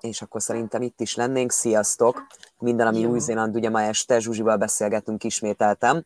és 0.00 0.22
akkor 0.22 0.42
szerintem 0.42 0.82
itt 0.82 1.00
is 1.00 1.14
lennénk. 1.14 1.52
Sziasztok! 1.52 2.26
Minden, 2.58 2.86
ami 2.86 3.04
Új-Zéland, 3.04 3.56
ugye 3.56 3.70
ma 3.70 3.82
este 3.82 4.18
Zsuzsival 4.18 4.56
beszélgetünk 4.56 5.24
ismételtem. 5.24 6.04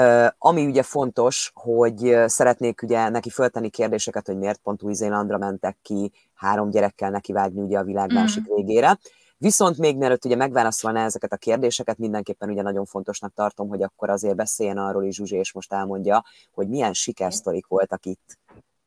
Uh, 0.00 0.26
ami 0.38 0.66
ugye 0.66 0.82
fontos, 0.82 1.50
hogy 1.54 2.16
szeretnék 2.26 2.82
ugye 2.82 3.08
neki 3.08 3.30
föltenni 3.30 3.68
kérdéseket, 3.68 4.26
hogy 4.26 4.38
miért 4.38 4.60
pont 4.62 4.82
Új-Zélandra 4.82 5.38
mentek 5.38 5.76
ki, 5.82 6.12
három 6.34 6.70
gyerekkel 6.70 7.10
neki 7.10 7.32
vágni 7.32 7.60
ugye 7.60 7.78
a 7.78 7.84
világ 7.84 8.12
mm. 8.12 8.14
másik 8.14 8.44
végére. 8.54 8.98
Viszont 9.38 9.78
még 9.78 9.96
mielőtt 9.96 10.24
ugye 10.24 10.36
megválaszolná 10.36 11.04
ezeket 11.04 11.32
a 11.32 11.36
kérdéseket, 11.36 11.98
mindenképpen 11.98 12.50
ugye 12.50 12.62
nagyon 12.62 12.84
fontosnak 12.84 13.34
tartom, 13.34 13.68
hogy 13.68 13.82
akkor 13.82 14.10
azért 14.10 14.36
beszéljen 14.36 14.78
arról 14.78 15.04
is 15.04 15.14
Zsuzsi, 15.14 15.36
és 15.36 15.52
most 15.52 15.72
elmondja, 15.72 16.24
hogy 16.52 16.68
milyen 16.68 16.92
sikersztorik 16.92 17.66
voltak 17.66 18.06
itt 18.06 18.38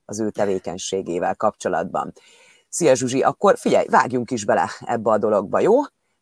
az 0.06 0.20
ő 0.20 0.30
tevékenységével 0.30 1.36
kapcsolatban. 1.36 2.14
Szia 2.70 2.94
Zsuzsi, 2.94 3.22
akkor 3.22 3.58
figyelj, 3.58 3.86
vágjunk 3.88 4.32
is 4.32 4.46
bele 4.46 4.70
ebbe 4.80 5.10
a 5.12 5.18
dologba, 5.18 5.60
jó? 5.60 5.74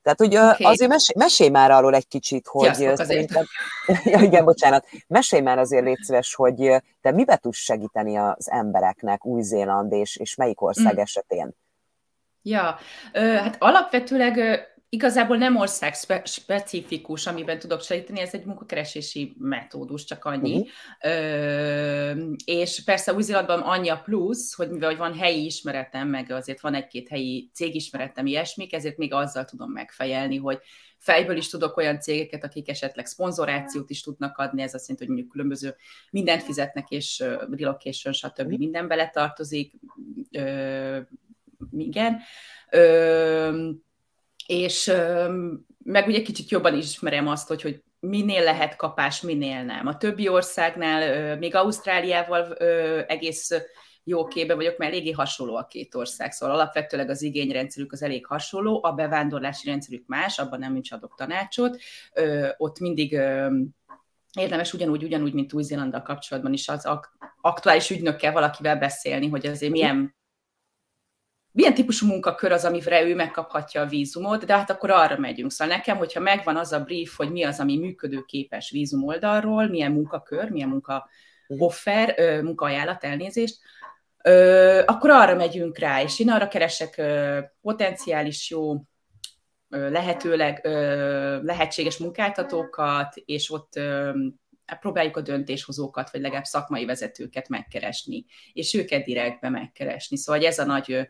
Tehát, 0.08 0.20
hogy 0.20 0.38
okay. 0.38 0.74
azért 0.74 0.90
mesélj, 0.90 1.18
mesélj 1.24 1.50
már 1.50 1.72
arról 1.72 1.96
egy 1.96 2.08
kicsit, 2.08 2.48
hogy 2.48 2.74
Sziasztok, 2.74 3.06
szerintem... 3.06 3.46
ja, 4.04 4.20
igen, 4.20 4.46
bocsánat. 4.46 4.88
Mesélj 5.08 5.42
már 5.42 5.60
azért 5.60 5.84
légy 5.84 6.02
szíves, 6.02 6.36
hogy 6.36 6.84
te 7.02 7.12
mibe 7.12 7.36
tudsz 7.36 7.58
segíteni 7.58 8.18
az 8.18 8.52
embereknek 8.52 9.26
Új-Zéland 9.26 9.92
és, 9.92 10.18
és 10.18 10.36
melyik 10.36 10.62
ország 10.62 10.96
mm. 10.96 11.00
esetén? 11.00 11.56
Ja, 12.42 12.78
hát 13.14 13.56
alapvetőleg 13.60 14.62
igazából 14.90 15.38
nem 15.38 15.56
ország 15.56 15.94
spe- 15.94 16.28
specifikus, 16.28 17.28
amiben 17.28 17.60
tudok 17.60 17.82
segíteni, 17.82 18.20
ez 18.20 18.34
egy 18.34 18.46
munkakeresési 18.46 19.36
metódus, 19.40 20.04
csak 20.04 20.26
annyi. 20.26 20.56
Uh-huh. 20.56 20.68
Ö, 21.02 22.32
és 22.46 22.84
persze 22.84 23.14
Új-Zélandban 23.14 23.60
annyi 23.60 23.90
a 23.90 24.02
plusz, 24.02 24.54
hogy 24.54 24.70
mivel 24.70 24.90
hogy 24.90 24.98
van 24.98 25.14
helyi 25.14 25.46
ismeretem, 25.46 26.08
meg 26.08 26.32
azért 26.32 26.62
van 26.62 26.74
egy-két 26.74 27.10
helyi 27.10 27.50
cégismeretem, 27.54 28.26
ilyesmik, 28.26 28.74
ezért 28.74 28.98
még 28.98 29.14
azzal 29.14 29.46
tudom 29.46 29.72
megfejelni, 29.72 30.38
hogy 30.38 30.60
fejből 30.98 31.38
is 31.38 31.50
tudok 31.50 31.78
olyan 31.78 32.00
cégeket, 32.00 32.44
akik 32.44 32.70
esetleg 32.70 33.06
szponzorációt 33.06 33.90
is 33.90 34.02
tudnak 34.02 34.38
adni, 34.38 34.62
ez 34.62 34.74
azt 34.74 34.88
jelenti, 34.88 35.06
hogy 35.06 35.16
mondjuk 35.16 35.32
különböző 35.32 35.76
mindent 36.12 36.44
fizetnek, 36.44 36.90
és 36.90 37.20
uh, 37.20 37.58
relocation, 37.58 38.14
stb. 38.14 38.40
Uh-huh. 38.40 38.58
minden 38.58 38.88
beletartozik. 38.88 39.74
Ö, 40.32 41.00
igen. 41.78 42.20
Ö, 42.70 43.70
és 44.48 44.92
meg 45.84 46.08
ugye 46.08 46.22
kicsit 46.22 46.50
jobban 46.50 46.76
ismerem 46.76 47.28
azt, 47.28 47.48
hogy, 47.48 47.62
hogy 47.62 47.84
minél 48.00 48.44
lehet 48.44 48.76
kapás, 48.76 49.22
minél 49.22 49.64
nem. 49.64 49.88
A 49.88 49.98
többi 49.98 50.28
országnál, 50.28 51.38
még 51.38 51.56
Ausztráliával 51.56 52.54
egész 53.04 53.52
jó 54.04 54.28
képbe 54.28 54.56
vagyok, 54.56 54.78
mert 54.78 54.92
eléggé 54.92 55.12
hasonló 55.12 55.56
a 55.56 55.66
két 55.66 55.96
ország, 55.96 56.32
szóval 56.32 56.56
alapvetőleg 56.56 57.10
az 57.10 57.22
igényrendszerük 57.22 57.92
az 57.92 58.04
elég 58.04 58.26
hasonló, 58.26 58.84
a 58.84 58.92
bevándorlási 58.92 59.68
rendszerük 59.68 60.04
más, 60.08 60.40
abban 60.40 60.60
nem 60.60 60.76
is 60.76 60.92
adok 60.92 61.16
tanácsot, 61.18 61.78
ott 62.58 62.80
mindig 62.80 63.12
érdemes 64.34 64.74
ugyanúgy, 64.74 65.04
ugyanúgy, 65.04 65.34
mint 65.34 65.54
Új-Zélanddal 65.54 66.02
kapcsolatban 66.02 66.54
is 66.54 66.68
az 66.68 66.90
aktuális 67.42 67.90
ügynökkel 67.90 68.32
valakivel 68.32 68.78
beszélni, 68.78 69.30
hogy 69.30 69.46
azért 69.46 69.72
milyen 69.72 70.17
milyen 71.58 71.74
típusú 71.74 72.08
munkakör 72.08 72.52
az, 72.52 72.66
amire 72.66 73.04
ő 73.04 73.16
megkaphatja 73.16 73.82
a 73.82 73.86
vízumot, 73.86 74.46
de 74.46 74.56
hát 74.56 74.70
akkor 74.70 74.90
arra 74.90 75.18
megyünk. 75.18 75.52
Szóval 75.52 75.76
nekem, 75.76 75.98
hogyha 75.98 76.20
megvan 76.20 76.58
az 76.58 76.72
a 76.72 76.84
brief, 76.84 77.16
hogy 77.16 77.32
mi 77.32 77.44
az, 77.44 77.60
ami 77.60 77.78
működőképes 77.78 78.70
vízum 78.70 79.04
oldalról, 79.04 79.68
milyen 79.68 79.92
munkakör, 79.92 80.50
milyen 80.50 80.70
munka 80.70 81.10
mhm. 81.48 81.62
offer, 81.62 82.42
munkaajánlat, 82.42 83.04
elnézést, 83.04 83.58
akkor 84.86 85.10
arra 85.10 85.36
megyünk 85.36 85.78
rá, 85.78 86.02
és 86.02 86.20
én 86.20 86.30
arra 86.30 86.48
keresek 86.48 87.02
potenciális 87.62 88.50
jó, 88.50 88.76
lehetőleg 89.70 90.66
lehetséges 91.44 91.98
munkáltatókat, 91.98 93.16
és 93.16 93.52
ott 93.52 93.80
hát 94.66 94.80
próbáljuk 94.80 95.18
a 95.18 95.22
döntéshozókat, 95.22 96.12
vagy 96.12 96.22
legalább 96.22 96.44
szakmai 96.44 96.86
vezetőket 96.86 97.50
megkeresni, 97.50 98.26
és 98.54 98.74
őket 98.74 99.04
direktbe 99.04 99.50
megkeresni. 99.50 100.18
Szóval 100.18 100.46
ez 100.46 100.60
a 100.60 100.66
nagy 100.66 101.08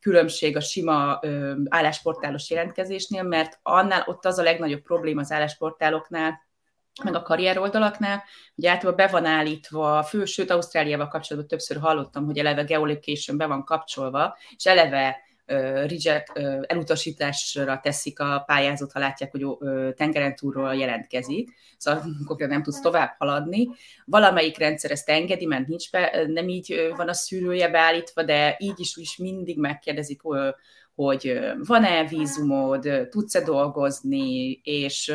különbség 0.00 0.56
a 0.56 0.60
sima 0.60 1.20
állásportálos 1.68 2.50
jelentkezésnél, 2.50 3.22
mert 3.22 3.58
annál 3.62 4.04
ott 4.06 4.24
az 4.24 4.38
a 4.38 4.42
legnagyobb 4.42 4.82
probléma 4.82 5.20
az 5.20 5.32
állásportáloknál, 5.32 6.44
meg 7.04 7.14
a 7.14 7.22
karrier 7.22 7.58
oldalaknál, 7.58 8.24
hogy 8.54 8.66
általában 8.66 9.06
be 9.06 9.12
van 9.12 9.24
állítva, 9.24 10.02
fő, 10.02 10.24
sőt 10.24 10.50
Ausztráliával 10.50 11.08
kapcsolatban 11.08 11.50
többször 11.50 11.76
hallottam, 11.76 12.24
hogy 12.24 12.38
eleve 12.38 12.62
geolocation 12.62 13.36
be 13.36 13.46
van 13.46 13.64
kapcsolva, 13.64 14.36
és 14.56 14.66
eleve 14.66 15.25
reject, 15.46 16.38
elutasításra 16.66 17.80
teszik 17.82 18.20
a 18.20 18.42
pályázót, 18.46 18.92
ha 18.92 18.98
látják, 18.98 19.30
hogy 19.30 19.46
tengeren 19.94 20.34
túlról 20.34 20.74
jelentkezik, 20.74 21.50
szóval 21.76 22.02
konkrétan 22.26 22.54
nem 22.54 22.62
tudsz 22.62 22.80
tovább 22.80 23.14
haladni. 23.18 23.68
Valamelyik 24.04 24.58
rendszer 24.58 24.90
ezt 24.90 25.08
engedi, 25.08 25.46
mert 25.46 25.66
nincs 25.66 25.90
be, 25.90 26.24
nem 26.26 26.48
így 26.48 26.92
van 26.96 27.08
a 27.08 27.12
szűrője 27.12 27.68
beállítva, 27.68 28.22
de 28.22 28.56
így 28.58 28.80
is, 28.80 28.96
is 28.96 29.16
mindig 29.16 29.58
megkérdezik, 29.58 30.20
hogy 30.96 31.40
van-e 31.66 32.04
vízumod, 32.04 32.88
tudsz-e 33.10 33.40
dolgozni, 33.40 34.60
és 34.62 35.12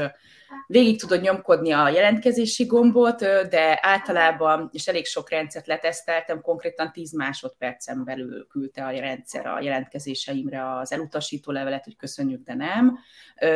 végig 0.68 1.00
tudod 1.00 1.22
nyomkodni 1.22 1.72
a 1.72 1.90
jelentkezési 1.90 2.66
gombot, 2.66 3.20
de 3.50 3.80
általában, 3.82 4.70
és 4.74 4.88
elég 4.88 5.06
sok 5.06 5.30
rendszert 5.30 5.68
leteszteltem, 5.68 6.42
konkrétan 6.42 6.92
10 6.92 7.14
másodpercen 7.14 8.04
belül 8.04 8.48
küldte 8.48 8.86
a 8.86 8.92
rendszer 8.92 9.46
a 9.46 9.62
jelentkezéseimre 9.62 10.78
az 10.78 10.92
elutasító 10.92 11.52
levelet, 11.52 11.84
hogy 11.84 11.96
köszönjük, 11.96 12.44
de 12.44 12.54
nem. 12.54 12.98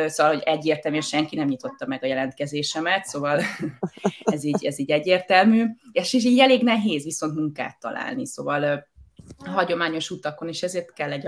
Szóval, 0.06 0.34
hogy 0.34 0.42
egyértelműen 0.44 1.02
senki 1.02 1.36
nem 1.36 1.48
nyitotta 1.48 1.86
meg 1.86 2.02
a 2.02 2.06
jelentkezésemet, 2.06 3.04
szóval 3.04 3.40
ez 4.24 4.44
így, 4.44 4.64
ez 4.64 4.78
így 4.78 4.90
egyértelmű. 4.90 5.64
És 5.92 6.12
így 6.12 6.38
elég 6.38 6.62
nehéz 6.62 7.04
viszont 7.04 7.34
munkát 7.34 7.78
találni, 7.80 8.26
szóval 8.26 8.86
hagyományos 9.44 10.10
utakon, 10.10 10.48
és 10.48 10.62
ezért 10.62 10.92
kell 10.92 11.12
egy 11.12 11.26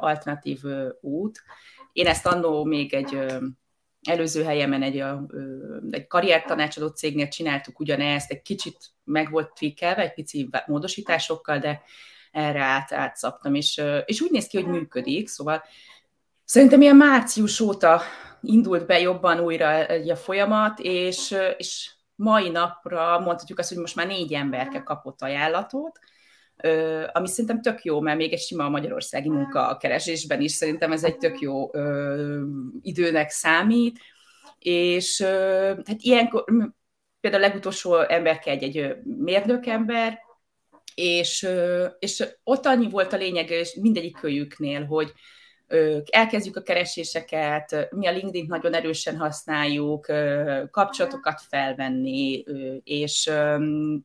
alternatív 0.00 0.60
út. 1.00 1.42
Én 1.92 2.06
ezt 2.06 2.26
annó 2.26 2.64
még 2.64 2.94
egy 2.94 3.18
előző 4.02 4.44
helyemen 4.44 4.82
egy, 4.82 5.04
egy 5.90 6.06
karriertanácsadó 6.06 6.86
cégnél 6.86 7.28
csináltuk 7.28 7.80
ugyanezt, 7.80 8.30
egy 8.30 8.42
kicsit 8.42 8.76
meg 9.04 9.30
volt 9.30 9.54
tweakelve, 9.54 10.02
egy 10.02 10.14
pici 10.14 10.48
módosításokkal, 10.66 11.58
de 11.58 11.82
erre 12.32 12.62
át, 12.62 12.92
átszaptam, 12.92 13.54
és, 13.54 13.82
és 14.04 14.20
úgy 14.20 14.30
néz 14.30 14.46
ki, 14.46 14.62
hogy 14.62 14.70
működik, 14.70 15.28
szóval 15.28 15.62
szerintem 16.44 16.80
ilyen 16.80 16.96
március 16.96 17.60
óta 17.60 18.00
indult 18.40 18.86
be 18.86 19.00
jobban 19.00 19.40
újra 19.40 19.86
a 19.86 20.16
folyamat, 20.16 20.78
és, 20.78 21.36
és 21.56 21.90
mai 22.14 22.48
napra 22.48 23.20
mondhatjuk 23.20 23.58
azt, 23.58 23.68
hogy 23.68 23.78
most 23.78 23.96
már 23.96 24.06
négy 24.06 24.32
emberke 24.32 24.82
kapott 24.82 25.22
ajánlatot, 25.22 25.98
ami 27.12 27.28
szerintem 27.28 27.62
tök 27.62 27.84
jó, 27.84 28.00
mert 28.00 28.18
még 28.18 28.32
egy 28.32 28.40
sima 28.40 28.68
magyarországi 28.68 29.28
munkakeresésben 29.28 30.40
is 30.40 30.52
szerintem 30.52 30.92
ez 30.92 31.04
egy 31.04 31.16
tök 31.16 31.40
jó 31.40 31.70
időnek 32.82 33.30
számít, 33.30 33.98
és 34.58 35.22
hát 35.86 35.96
ilyenkor 35.98 36.44
például 37.20 37.42
a 37.42 37.46
legutolsó 37.46 37.98
emberke 37.98 38.50
egy, 38.50 38.62
egy 38.62 38.96
mérnökember, 39.04 40.18
és, 40.94 41.48
és 41.98 42.24
ott 42.42 42.66
annyi 42.66 42.88
volt 42.88 43.12
a 43.12 43.16
lényeg, 43.16 43.50
és 43.50 43.74
mindegyik 43.74 44.16
kölyüknél, 44.16 44.84
hogy 44.84 45.12
elkezdjük 46.10 46.56
a 46.56 46.62
kereséseket, 46.62 47.88
mi 47.90 48.06
a 48.06 48.10
LinkedIn 48.12 48.46
nagyon 48.48 48.74
erősen 48.74 49.16
használjuk, 49.16 50.06
kapcsolatokat 50.70 51.40
felvenni, 51.48 52.44
és, 52.84 53.30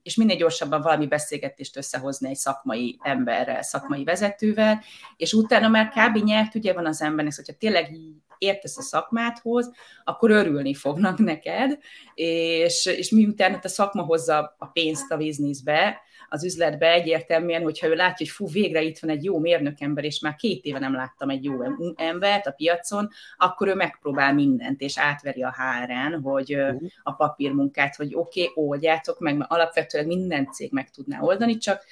és 0.04 0.16
minél 0.16 0.36
gyorsabban 0.36 0.82
valami 0.82 1.08
beszélgetést 1.08 1.78
összehozni 1.78 2.30
egy 2.30 2.36
szakmai 2.36 2.98
emberrel, 3.02 3.62
szakmai 3.62 4.04
vezetővel, 4.04 4.82
és 5.18 5.34
utána 5.34 5.68
már 5.68 5.90
kb. 5.90 6.24
nyert, 6.24 6.56
ugye 6.56 6.74
van 6.74 6.86
az 6.86 7.02
embernek, 7.02 7.36
hogyha 7.36 7.54
tényleg 7.54 7.92
értesz 8.38 8.78
a 8.78 8.82
szakmádhoz, 8.82 9.72
akkor 10.04 10.32
örülni 10.32 10.74
fognak 10.74 11.18
neked, 11.18 11.78
és, 12.14 12.86
és 12.86 13.10
miután 13.10 13.60
a 13.64 13.68
szakma 13.68 14.02
hozza 14.02 14.56
a 14.58 14.66
pénzt 14.66 15.12
a 15.12 15.18
bizniszbe, 15.18 16.02
az 16.30 16.44
üzletbe 16.44 16.92
egyértelműen, 16.92 17.62
hogyha 17.62 17.88
ő 17.88 17.94
látja, 17.96 18.26
hogy 18.26 18.30
fú, 18.30 18.48
végre 18.48 18.82
itt 18.82 19.00
van 19.00 19.10
egy 19.10 19.24
jó 19.24 19.40
mérnökember, 19.40 20.04
és 20.04 20.20
már 20.20 20.36
két 20.36 20.64
éve 20.64 20.80
nem 20.80 20.94
láttam 20.94 21.30
egy 21.30 21.44
jó 21.44 21.54
embert 21.96 22.48
a 22.48 22.52
piacon, 22.52 23.10
akkor 23.38 23.68
ő 23.68 23.76
megpróbál 23.76 24.34
mindent, 24.34 24.82
és 24.82 25.00
átveri 25.00 25.44
a 25.44 25.54
hárán, 25.56 26.22
hogy 26.22 26.56
uh-huh. 26.56 26.82
a 27.04 27.12
papírmunkát, 27.12 27.96
hogy 27.96 28.16
oké, 28.16 28.42
okay, 28.42 28.66
oldjátok 28.66 29.20
meg, 29.20 29.38
mert 29.38 29.52
alapvetően 29.52 30.06
minden 30.06 30.52
cég 30.52 30.72
meg 30.72 30.90
tudná 30.90 31.20
oldani, 31.22 31.58
csak 31.58 31.86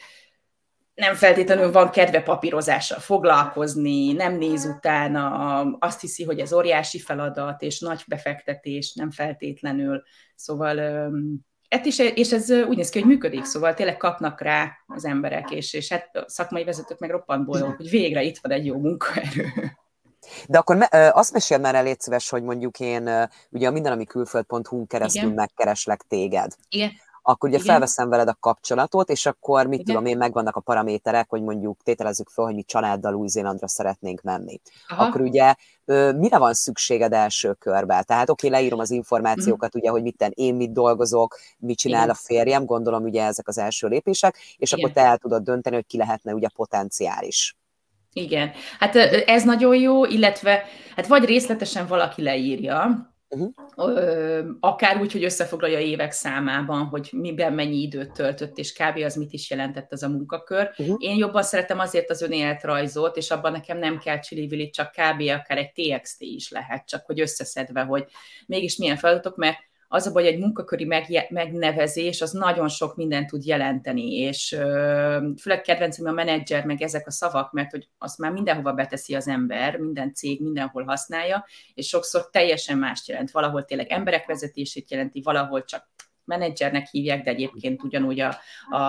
nem 0.97 1.15
feltétlenül 1.15 1.71
van 1.71 1.89
kedve 1.89 2.21
papírozással 2.21 2.99
foglalkozni, 2.99 4.11
nem 4.11 4.37
néz 4.37 4.65
utána, 4.65 5.59
azt 5.79 6.01
hiszi, 6.01 6.23
hogy 6.23 6.39
ez 6.39 6.53
óriási 6.53 6.99
feladat, 6.99 7.61
és 7.61 7.79
nagy 7.79 8.03
befektetés, 8.07 8.93
nem 8.93 9.11
feltétlenül. 9.11 10.03
Szóval 10.35 11.09
Hát 11.69 11.85
is, 11.85 11.99
és 11.99 12.31
ez 12.31 12.49
úgy 12.49 12.77
néz 12.77 12.89
ki, 12.89 12.99
hogy 12.99 13.07
működik, 13.07 13.43
szóval 13.43 13.73
tényleg 13.73 13.97
kapnak 13.97 14.41
rá 14.41 14.71
az 14.87 15.05
emberek, 15.05 15.51
és, 15.51 15.73
és 15.73 15.91
hát 15.91 16.15
a 16.15 16.23
szakmai 16.27 16.63
vezetők 16.63 16.99
meg 16.99 17.09
roppant 17.09 17.45
boldog, 17.45 17.75
hogy 17.75 17.89
végre 17.89 18.21
itt 18.21 18.37
van 18.37 18.51
egy 18.51 18.65
jó 18.65 18.77
munkaerő. 18.77 19.45
De 20.47 20.57
akkor 20.57 20.75
me, 20.75 21.11
azt 21.13 21.33
mesél 21.33 21.57
már 21.57 21.75
el, 21.75 21.83
légy 21.83 21.99
szíves, 21.99 22.29
hogy 22.29 22.43
mondjuk 22.43 22.79
én 22.79 23.09
ugye 23.49 23.67
a 23.67 23.71
mindenami 23.71 24.05
külföld.hu-n 24.05 24.87
keresztül 24.87 25.23
Igen. 25.23 25.33
megkereslek 25.33 26.01
téged. 26.07 26.51
Igen 26.69 26.91
akkor 27.29 27.49
ugye 27.49 27.57
Igen. 27.57 27.69
felveszem 27.69 28.09
veled 28.09 28.27
a 28.27 28.37
kapcsolatot, 28.39 29.09
és 29.09 29.25
akkor 29.25 29.65
mit 29.67 29.79
Igen. 29.79 29.85
tudom 29.85 30.05
én, 30.05 30.17
megvannak 30.17 30.55
a 30.55 30.59
paraméterek, 30.59 31.29
hogy 31.29 31.41
mondjuk 31.41 31.77
tételezzük 31.83 32.29
fel, 32.29 32.45
hogy 32.45 32.55
mi 32.55 32.63
családdal 32.63 33.13
Új-Zélandra 33.13 33.67
szeretnénk 33.67 34.21
menni. 34.21 34.59
Aha. 34.87 35.03
Akkor 35.03 35.21
ugye 35.21 35.53
mire 36.15 36.37
van 36.37 36.53
szükséged 36.53 37.13
első 37.13 37.53
körben? 37.53 38.03
Tehát 38.05 38.29
oké, 38.29 38.47
okay, 38.47 38.59
leírom 38.59 38.79
az 38.79 38.91
információkat, 38.91 39.75
mm. 39.75 39.79
ugye, 39.79 39.89
hogy 39.89 40.01
mit 40.01 40.31
én 40.33 40.55
mit 40.55 40.71
dolgozok, 40.71 41.37
mit 41.57 41.77
csinál 41.77 42.03
Igen. 42.03 42.15
a 42.15 42.19
férjem, 42.23 42.65
gondolom 42.65 43.03
ugye 43.03 43.23
ezek 43.23 43.47
az 43.47 43.57
első 43.57 43.87
lépések, 43.87 44.37
és 44.57 44.71
Igen. 44.71 44.83
akkor 44.83 44.95
te 44.95 45.09
el 45.09 45.17
tudod 45.17 45.43
dönteni, 45.43 45.75
hogy 45.75 45.87
ki 45.87 45.97
lehetne 45.97 46.33
ugye 46.33 46.47
potenciális. 46.55 47.57
Igen, 48.13 48.51
hát 48.79 48.95
ez 49.25 49.43
nagyon 49.43 49.75
jó, 49.75 50.05
illetve 50.05 50.63
hát 50.95 51.07
vagy 51.07 51.25
részletesen 51.25 51.87
valaki 51.87 52.21
leírja, 52.21 53.07
Uh-huh. 53.29 54.45
Akár 54.59 55.01
úgy, 55.01 55.11
hogy 55.11 55.23
összefoglalja 55.23 55.79
évek 55.79 56.11
számában, 56.11 56.85
hogy 56.85 57.09
miben 57.11 57.53
mennyi 57.53 57.81
időt 57.81 58.11
töltött, 58.11 58.57
és 58.57 58.73
kb. 58.73 58.97
az 59.03 59.15
mit 59.15 59.33
is 59.33 59.49
jelentett 59.49 59.91
ez 59.91 60.03
a 60.03 60.09
munkakör. 60.09 60.69
Uh-huh. 60.77 60.95
Én 60.99 61.17
jobban 61.17 61.43
szeretem 61.43 61.79
azért 61.79 62.09
az 62.09 62.21
önéletrajzot, 62.21 63.17
és 63.17 63.31
abban 63.31 63.51
nekem 63.51 63.77
nem 63.77 63.97
kell 63.97 64.19
csili 64.19 64.69
csak 64.69 64.91
kb. 64.91 65.21
akár 65.21 65.57
egy 65.57 65.71
TXT 65.71 66.21
is 66.21 66.51
lehet, 66.51 66.87
csak 66.87 67.05
hogy 67.05 67.19
összeszedve, 67.19 67.81
hogy 67.81 68.05
mégis 68.45 68.77
milyen 68.77 68.97
feladatok, 68.97 69.35
mert 69.35 69.57
az 69.87 70.07
a 70.07 70.11
baj, 70.11 70.23
hogy 70.23 70.33
egy 70.33 70.39
munkaköri 70.39 70.85
megnevezés 71.29 72.21
az 72.21 72.31
nagyon 72.31 72.67
sok 72.67 72.95
mindent 72.95 73.27
tud 73.29 73.45
jelenteni, 73.45 74.13
és 74.13 74.47
főleg 75.41 75.61
kedvencem 75.61 76.05
a 76.05 76.11
menedzser, 76.11 76.65
meg 76.65 76.81
ezek 76.81 77.07
a 77.07 77.11
szavak, 77.11 77.51
mert 77.51 77.71
hogy 77.71 77.89
azt 77.97 78.17
már 78.17 78.31
mindenhova 78.31 78.73
beteszi 78.73 79.15
az 79.15 79.27
ember, 79.27 79.77
minden 79.77 80.13
cég 80.13 80.41
mindenhol 80.41 80.83
használja, 80.83 81.45
és 81.73 81.87
sokszor 81.87 82.29
teljesen 82.29 82.77
mást 82.77 83.07
jelent. 83.07 83.31
Valahol 83.31 83.65
tényleg 83.65 83.91
emberek 83.91 84.25
vezetését 84.25 84.91
jelenti, 84.91 85.21
valahol 85.21 85.63
csak 85.63 85.89
menedzsernek 86.25 86.87
hívják, 86.87 87.23
de 87.23 87.29
egyébként 87.29 87.83
ugyanúgy 87.83 88.19
a, 88.19 88.35
a, 88.69 88.81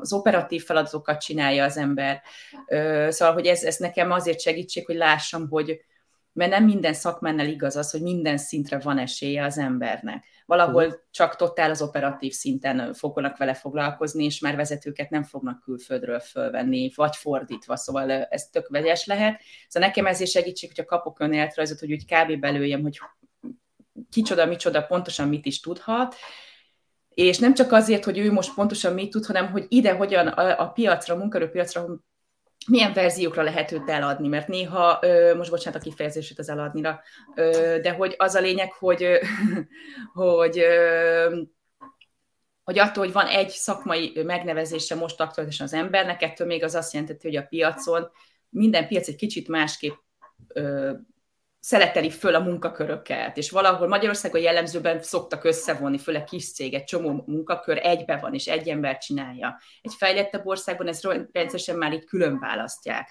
az 0.00 0.12
operatív 0.12 0.64
feladatokat 0.64 1.20
csinálja 1.20 1.64
az 1.64 1.76
ember. 1.76 2.22
Szóval, 3.08 3.34
hogy 3.34 3.46
ez, 3.46 3.62
ez 3.62 3.76
nekem 3.76 4.10
azért 4.10 4.40
segítség, 4.40 4.86
hogy 4.86 4.96
lássam, 4.96 5.48
hogy 5.48 5.80
mert 6.32 6.50
nem 6.50 6.64
minden 6.64 6.92
szakmennel 6.92 7.46
igaz 7.46 7.76
az, 7.76 7.90
hogy 7.90 8.02
minden 8.02 8.36
szintre 8.36 8.78
van 8.78 8.98
esélye 8.98 9.44
az 9.44 9.58
embernek 9.58 10.24
valahol 10.46 10.84
uh-huh. 10.84 11.00
csak 11.10 11.36
totál 11.36 11.70
az 11.70 11.82
operatív 11.82 12.32
szinten 12.32 12.94
fognak 12.94 13.36
vele 13.36 13.54
foglalkozni, 13.54 14.24
és 14.24 14.40
már 14.40 14.56
vezetőket 14.56 15.10
nem 15.10 15.22
fognak 15.22 15.60
külföldről 15.60 16.20
fölvenni, 16.20 16.92
vagy 16.94 17.16
fordítva, 17.16 17.76
szóval 17.76 18.10
ez 18.10 18.48
tök 18.48 18.68
vegyes 18.68 19.06
lehet. 19.06 19.40
Szóval 19.68 19.88
nekem 19.88 20.06
ezért 20.06 20.30
segítség, 20.30 20.68
hogyha 20.68 20.96
kapok 20.96 21.20
önéletrajzot, 21.20 21.78
hogy 21.78 21.92
úgy 21.92 22.04
kb. 22.04 22.40
belőjem, 22.40 22.82
hogy 22.82 23.00
kicsoda, 24.10 24.46
micsoda, 24.46 24.82
pontosan 24.82 25.28
mit 25.28 25.46
is 25.46 25.60
tudhat, 25.60 26.14
és 27.08 27.38
nem 27.38 27.54
csak 27.54 27.72
azért, 27.72 28.04
hogy 28.04 28.18
ő 28.18 28.32
most 28.32 28.54
pontosan 28.54 28.94
mit 28.94 29.10
tud, 29.10 29.26
hanem 29.26 29.50
hogy 29.50 29.66
ide 29.68 29.92
hogyan 29.92 30.26
a, 30.26 30.60
a 30.60 30.68
piacra, 30.68 31.14
a 31.14 31.18
munkerőpiacra 31.18 31.86
milyen 32.68 32.92
verziókra 32.92 33.42
lehet 33.42 33.72
őt 33.72 33.90
eladni, 33.90 34.28
mert 34.28 34.48
néha, 34.48 35.00
most 35.36 35.50
bocsánat 35.50 35.80
a 35.80 35.84
kifejezését 35.84 36.38
az 36.38 36.48
eladnira, 36.48 37.00
de 37.82 37.90
hogy 37.90 38.14
az 38.18 38.34
a 38.34 38.40
lényeg, 38.40 38.72
hogy, 38.72 39.18
hogy 40.12 40.64
hogy 42.64 42.78
attól, 42.78 43.04
hogy 43.04 43.12
van 43.12 43.26
egy 43.26 43.48
szakmai 43.48 44.22
megnevezése 44.24 44.94
most 44.94 45.20
aktuálisan 45.20 45.66
az 45.66 45.72
embernek, 45.72 46.22
ettől 46.22 46.46
még 46.46 46.64
az 46.64 46.74
azt 46.74 46.92
jelenti, 46.92 47.16
hogy 47.22 47.36
a 47.36 47.46
piacon 47.46 48.10
minden 48.48 48.88
piac 48.88 49.08
egy 49.08 49.16
kicsit 49.16 49.48
másképp 49.48 49.94
szeleteli 51.66 52.10
föl 52.10 52.34
a 52.34 52.40
munkaköröket, 52.40 53.36
és 53.36 53.50
valahol 53.50 53.88
Magyarországon 53.88 54.40
jellemzőben 54.40 55.02
szoktak 55.02 55.44
összevonni, 55.44 55.98
főleg 55.98 56.24
kis 56.24 56.52
cég, 56.52 56.74
egy 56.74 56.84
csomó 56.84 57.24
munkakör 57.26 57.78
egybe 57.82 58.16
van, 58.16 58.34
és 58.34 58.46
egy 58.46 58.68
ember 58.68 58.98
csinálja. 58.98 59.58
Egy 59.82 59.94
fejlettebb 59.98 60.46
országban 60.46 60.88
ezt 60.88 61.08
rendszeresen 61.32 61.76
már 61.76 61.92
így 61.92 62.04
külön 62.04 62.38
választják. 62.38 63.08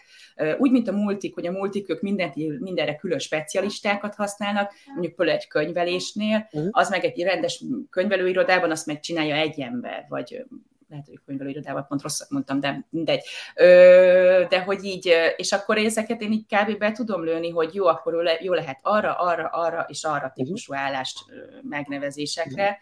Úgy, 0.58 0.72
mint 0.72 0.88
a 0.88 0.92
multik, 0.92 1.34
hogy 1.34 1.48
a 1.48 1.52
multik 1.52 1.90
ők 1.90 2.02
mindent, 2.02 2.36
mindenre 2.60 2.96
külön 2.96 3.20
specialistákat 3.20 4.16
használnak, 4.16 4.74
mondjuk 4.86 5.16
például 5.16 5.38
egy 5.38 5.48
könyvelésnél, 5.48 6.48
uh-huh. 6.52 6.70
az 6.72 6.90
meg 6.90 7.04
egy 7.04 7.24
rendes 7.24 7.64
könyvelőirodában 7.90 8.72
azt 8.72 8.86
megcsinálja 8.86 9.36
egy 9.36 9.60
ember, 9.60 10.06
vagy 10.10 10.46
lehet, 10.96 11.10
hogy 11.10 11.20
könyvelőirodával 11.26 11.86
pont 11.86 12.02
rosszat 12.02 12.30
mondtam, 12.30 12.60
de 12.60 12.86
mindegy. 12.90 13.26
Ö, 13.56 14.46
de 14.50 14.60
hogy 14.60 14.84
így, 14.84 15.14
és 15.36 15.52
akkor 15.52 15.78
ezeket 15.78 16.22
én 16.22 16.32
így 16.32 16.46
kb. 16.46 16.78
be 16.78 16.92
tudom 16.92 17.24
lőni, 17.24 17.50
hogy 17.50 17.74
jó, 17.74 17.86
akkor 17.86 18.38
jó 18.42 18.54
lehet 18.54 18.80
arra, 18.82 19.14
arra, 19.14 19.48
arra 19.48 19.86
és 19.88 20.04
arra 20.04 20.32
mhm. 20.36 20.44
típusú 20.44 20.74
állást 20.74 21.20
megnevezésekre, 21.62 22.80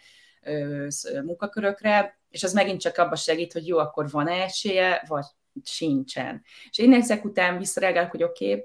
munkakörökre, 1.23 2.19
és 2.29 2.43
az 2.43 2.53
megint 2.53 2.81
csak 2.81 2.97
abba 2.97 3.15
segít, 3.15 3.53
hogy 3.53 3.67
jó, 3.67 3.77
akkor 3.77 4.09
van-e 4.09 4.31
esélye, 4.31 5.03
vagy 5.07 5.25
sincsen. 5.63 6.43
És 6.69 6.77
én 6.77 6.93
ezek 6.93 7.25
után 7.25 7.57
visszareagálok, 7.57 8.11
hogy 8.11 8.23
oké, 8.23 8.45
okay, 8.45 8.63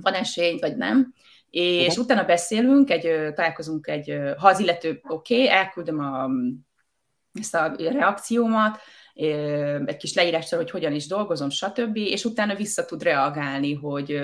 van 0.00 0.14
esély, 0.14 0.58
vagy 0.58 0.76
nem, 0.76 1.14
és 1.50 1.86
uh-huh. 1.86 2.04
utána 2.04 2.24
beszélünk, 2.24 2.90
egy, 2.90 3.34
találkozunk 3.34 3.86
egy, 3.86 4.18
ha 4.38 4.48
az 4.48 4.58
illető 4.58 5.00
oké, 5.08 5.34
okay, 5.34 5.48
elküldöm 5.48 5.98
a 5.98 6.28
ezt 7.32 7.54
a 7.54 7.74
reakciómat, 7.78 8.78
egy 9.84 9.96
kis 9.96 10.14
leírással, 10.14 10.58
hogy 10.58 10.70
hogyan 10.70 10.92
is 10.92 11.06
dolgozom, 11.06 11.50
stb., 11.50 11.96
és 11.96 12.24
utána 12.24 12.54
vissza 12.54 12.84
tud 12.84 13.02
reagálni, 13.02 13.74
hogy 13.74 14.20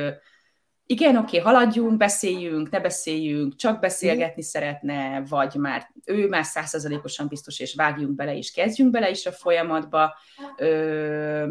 igen, 0.89 1.17
oké, 1.17 1.39
okay, 1.39 1.53
haladjunk, 1.53 1.97
beszéljünk, 1.97 2.71
ne 2.71 2.81
beszéljünk, 2.81 3.57
csak 3.57 3.81
beszélgetni 3.81 4.43
mm. 4.43 4.45
szeretne, 4.45 5.23
vagy 5.29 5.55
már 5.55 5.91
ő 6.05 6.29
már 6.29 6.45
százszerzalékosan 6.45 7.29
biztos, 7.29 7.61
és 7.61 7.75
vágjunk 7.75 8.15
bele, 8.15 8.37
és 8.37 8.51
kezdjünk 8.51 8.91
bele 8.91 9.11
is 9.11 9.27
a 9.27 9.33
folyamatba. 9.33 10.15
Ö, 10.57 11.47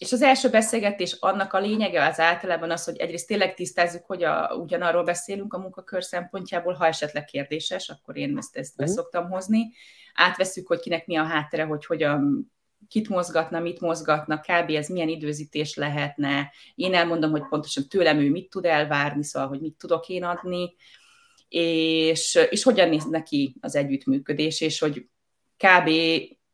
és 0.00 0.12
az 0.12 0.22
első 0.22 0.50
beszélgetés 0.50 1.16
annak 1.20 1.52
a 1.52 1.58
lényege 1.58 2.06
az 2.06 2.20
általában 2.20 2.70
az, 2.70 2.84
hogy 2.84 2.96
egyrészt 2.96 3.26
tényleg 3.26 3.54
tisztázzuk, 3.54 4.06
hogy 4.06 4.22
a, 4.22 4.54
ugyanarról 4.54 5.04
beszélünk 5.04 5.52
a 5.54 5.58
munkakör 5.58 6.04
szempontjából, 6.04 6.72
ha 6.72 6.86
esetleg 6.86 7.24
kérdéses, 7.24 7.88
akkor 7.88 8.16
én 8.16 8.36
ezt, 8.38 8.56
ezt 8.56 8.70
uh-huh. 8.70 8.86
beszoktam 8.86 9.30
hozni. 9.30 9.72
Átveszük, 10.14 10.66
hogy 10.66 10.80
kinek 10.80 11.06
mi 11.06 11.16
a 11.16 11.22
háttere, 11.22 11.64
hogy 11.64 11.86
hogyan 11.86 12.50
kit 12.88 13.08
mozgatna, 13.08 13.60
mit 13.60 13.80
mozgatna, 13.80 14.40
kb. 14.40 14.70
ez 14.70 14.88
milyen 14.88 15.08
időzítés 15.08 15.74
lehetne. 15.74 16.52
Én 16.74 16.94
elmondom, 16.94 17.30
hogy 17.30 17.48
pontosan 17.48 17.88
tőlem 17.88 18.18
ő 18.18 18.30
mit 18.30 18.50
tud 18.50 18.64
elvárni, 18.64 19.24
szóval, 19.24 19.48
hogy 19.48 19.60
mit 19.60 19.74
tudok 19.74 20.08
én 20.08 20.24
adni, 20.24 20.74
és, 21.48 22.38
és 22.50 22.62
hogyan 22.62 22.88
néz 22.88 23.04
neki 23.04 23.56
az 23.60 23.76
együttműködés, 23.76 24.60
és 24.60 24.78
hogy 24.78 25.08
kb 25.56 25.90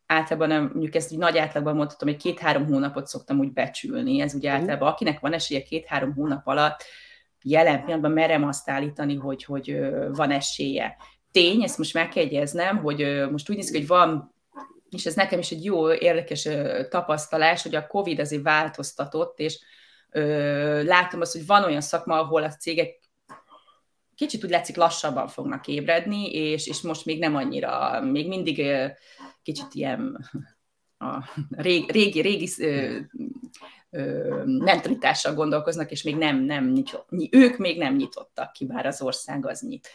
általában 0.07 0.49
nem, 0.49 0.63
mondjuk 0.63 0.95
ezt 0.95 1.13
így 1.13 1.19
nagy 1.19 1.39
átlagban 1.39 1.77
mondhatom, 1.77 2.09
hogy 2.09 2.19
két-három 2.19 2.67
hónapot 2.67 3.07
szoktam 3.07 3.39
úgy 3.39 3.53
becsülni. 3.53 4.21
Ez 4.21 4.35
ugye 4.35 4.51
mhm. 4.51 4.61
általában, 4.61 4.89
akinek 4.89 5.21
van 5.21 5.33
esélye 5.33 5.63
két-három 5.63 6.15
hónap 6.15 6.47
alatt, 6.47 6.85
jelen 7.43 7.81
pillanatban 7.81 8.11
merem 8.11 8.45
azt 8.45 8.71
állítani, 8.71 9.15
hogy, 9.15 9.45
hogy 9.45 9.79
van 10.13 10.31
esélye. 10.31 10.97
Tény, 11.31 11.63
ezt 11.63 11.79
most 11.79 11.95
meg 11.95 12.09
kell 12.09 12.23
jegyeznem, 12.23 12.79
hogy 12.79 13.27
most 13.31 13.51
úgy 13.51 13.57
néz 13.57 13.71
ki, 13.71 13.79
hogy 13.79 13.87
van, 13.87 14.35
és 14.91 15.07
ez 15.07 15.15
nekem 15.15 15.39
is 15.39 15.51
egy 15.51 15.65
jó, 15.65 15.93
érdekes 15.93 16.49
tapasztalás, 16.89 17.63
hogy 17.63 17.75
a 17.75 17.87
COVID 17.87 18.19
azért 18.19 18.43
változtatott, 18.43 19.39
és 19.39 19.59
látom 20.83 21.21
azt, 21.21 21.33
hogy 21.33 21.47
van 21.47 21.65
olyan 21.65 21.81
szakma, 21.81 22.21
ahol 22.21 22.43
a 22.43 22.51
cégek 22.51 23.01
kicsit 24.17 24.45
úgy 24.45 24.51
látszik 24.51 24.77
lassabban 24.77 25.29
fognak 25.29 25.67
ébredni, 25.67 26.33
és, 26.33 26.67
és 26.67 26.81
most 26.81 27.05
még 27.05 27.19
nem 27.19 27.37
annyira, 27.37 28.01
még 28.01 28.29
mindig 28.29 28.63
kicsit 29.43 29.75
ilyen 29.75 30.31
a 30.99 31.25
régi, 31.51 31.93
régi, 31.93 32.21
régi 32.21 32.49
ö, 32.59 32.99
ö, 33.91 34.43
mentalitással 34.45 35.35
gondolkoznak, 35.35 35.91
és 35.91 36.03
még 36.03 36.17
nem, 36.17 36.37
nem 36.37 36.71
nyitott, 36.71 37.09
ők 37.31 37.57
még 37.57 37.79
nem 37.79 37.95
nyitottak 37.95 38.53
ki, 38.53 38.67
bár 38.67 38.87
az 38.87 39.03
ország 39.03 39.47
az 39.47 39.61
nyit. 39.61 39.89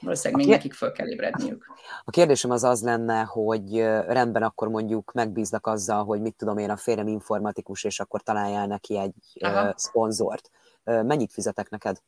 Valószínűleg 0.00 0.46
még 0.46 0.54
nekik 0.54 0.72
föl 0.72 0.92
kell 0.92 1.08
ébredniük. 1.08 1.66
A 2.04 2.10
kérdésem 2.10 2.50
az 2.50 2.64
az 2.64 2.82
lenne, 2.82 3.22
hogy 3.22 3.78
rendben 4.06 4.42
akkor 4.42 4.68
mondjuk 4.68 5.12
megbíznak 5.12 5.66
azzal, 5.66 6.04
hogy 6.04 6.20
mit 6.20 6.34
tudom 6.34 6.58
én, 6.58 6.70
a 6.70 6.76
férjem 6.76 7.06
informatikus, 7.08 7.84
és 7.84 8.00
akkor 8.00 8.22
találjál 8.22 8.66
neki 8.66 8.98
egy 8.98 9.14
Aha. 9.40 9.72
szponzort. 9.76 10.50
Mennyit 10.84 11.32
fizetek 11.32 11.68
neked? 11.68 12.02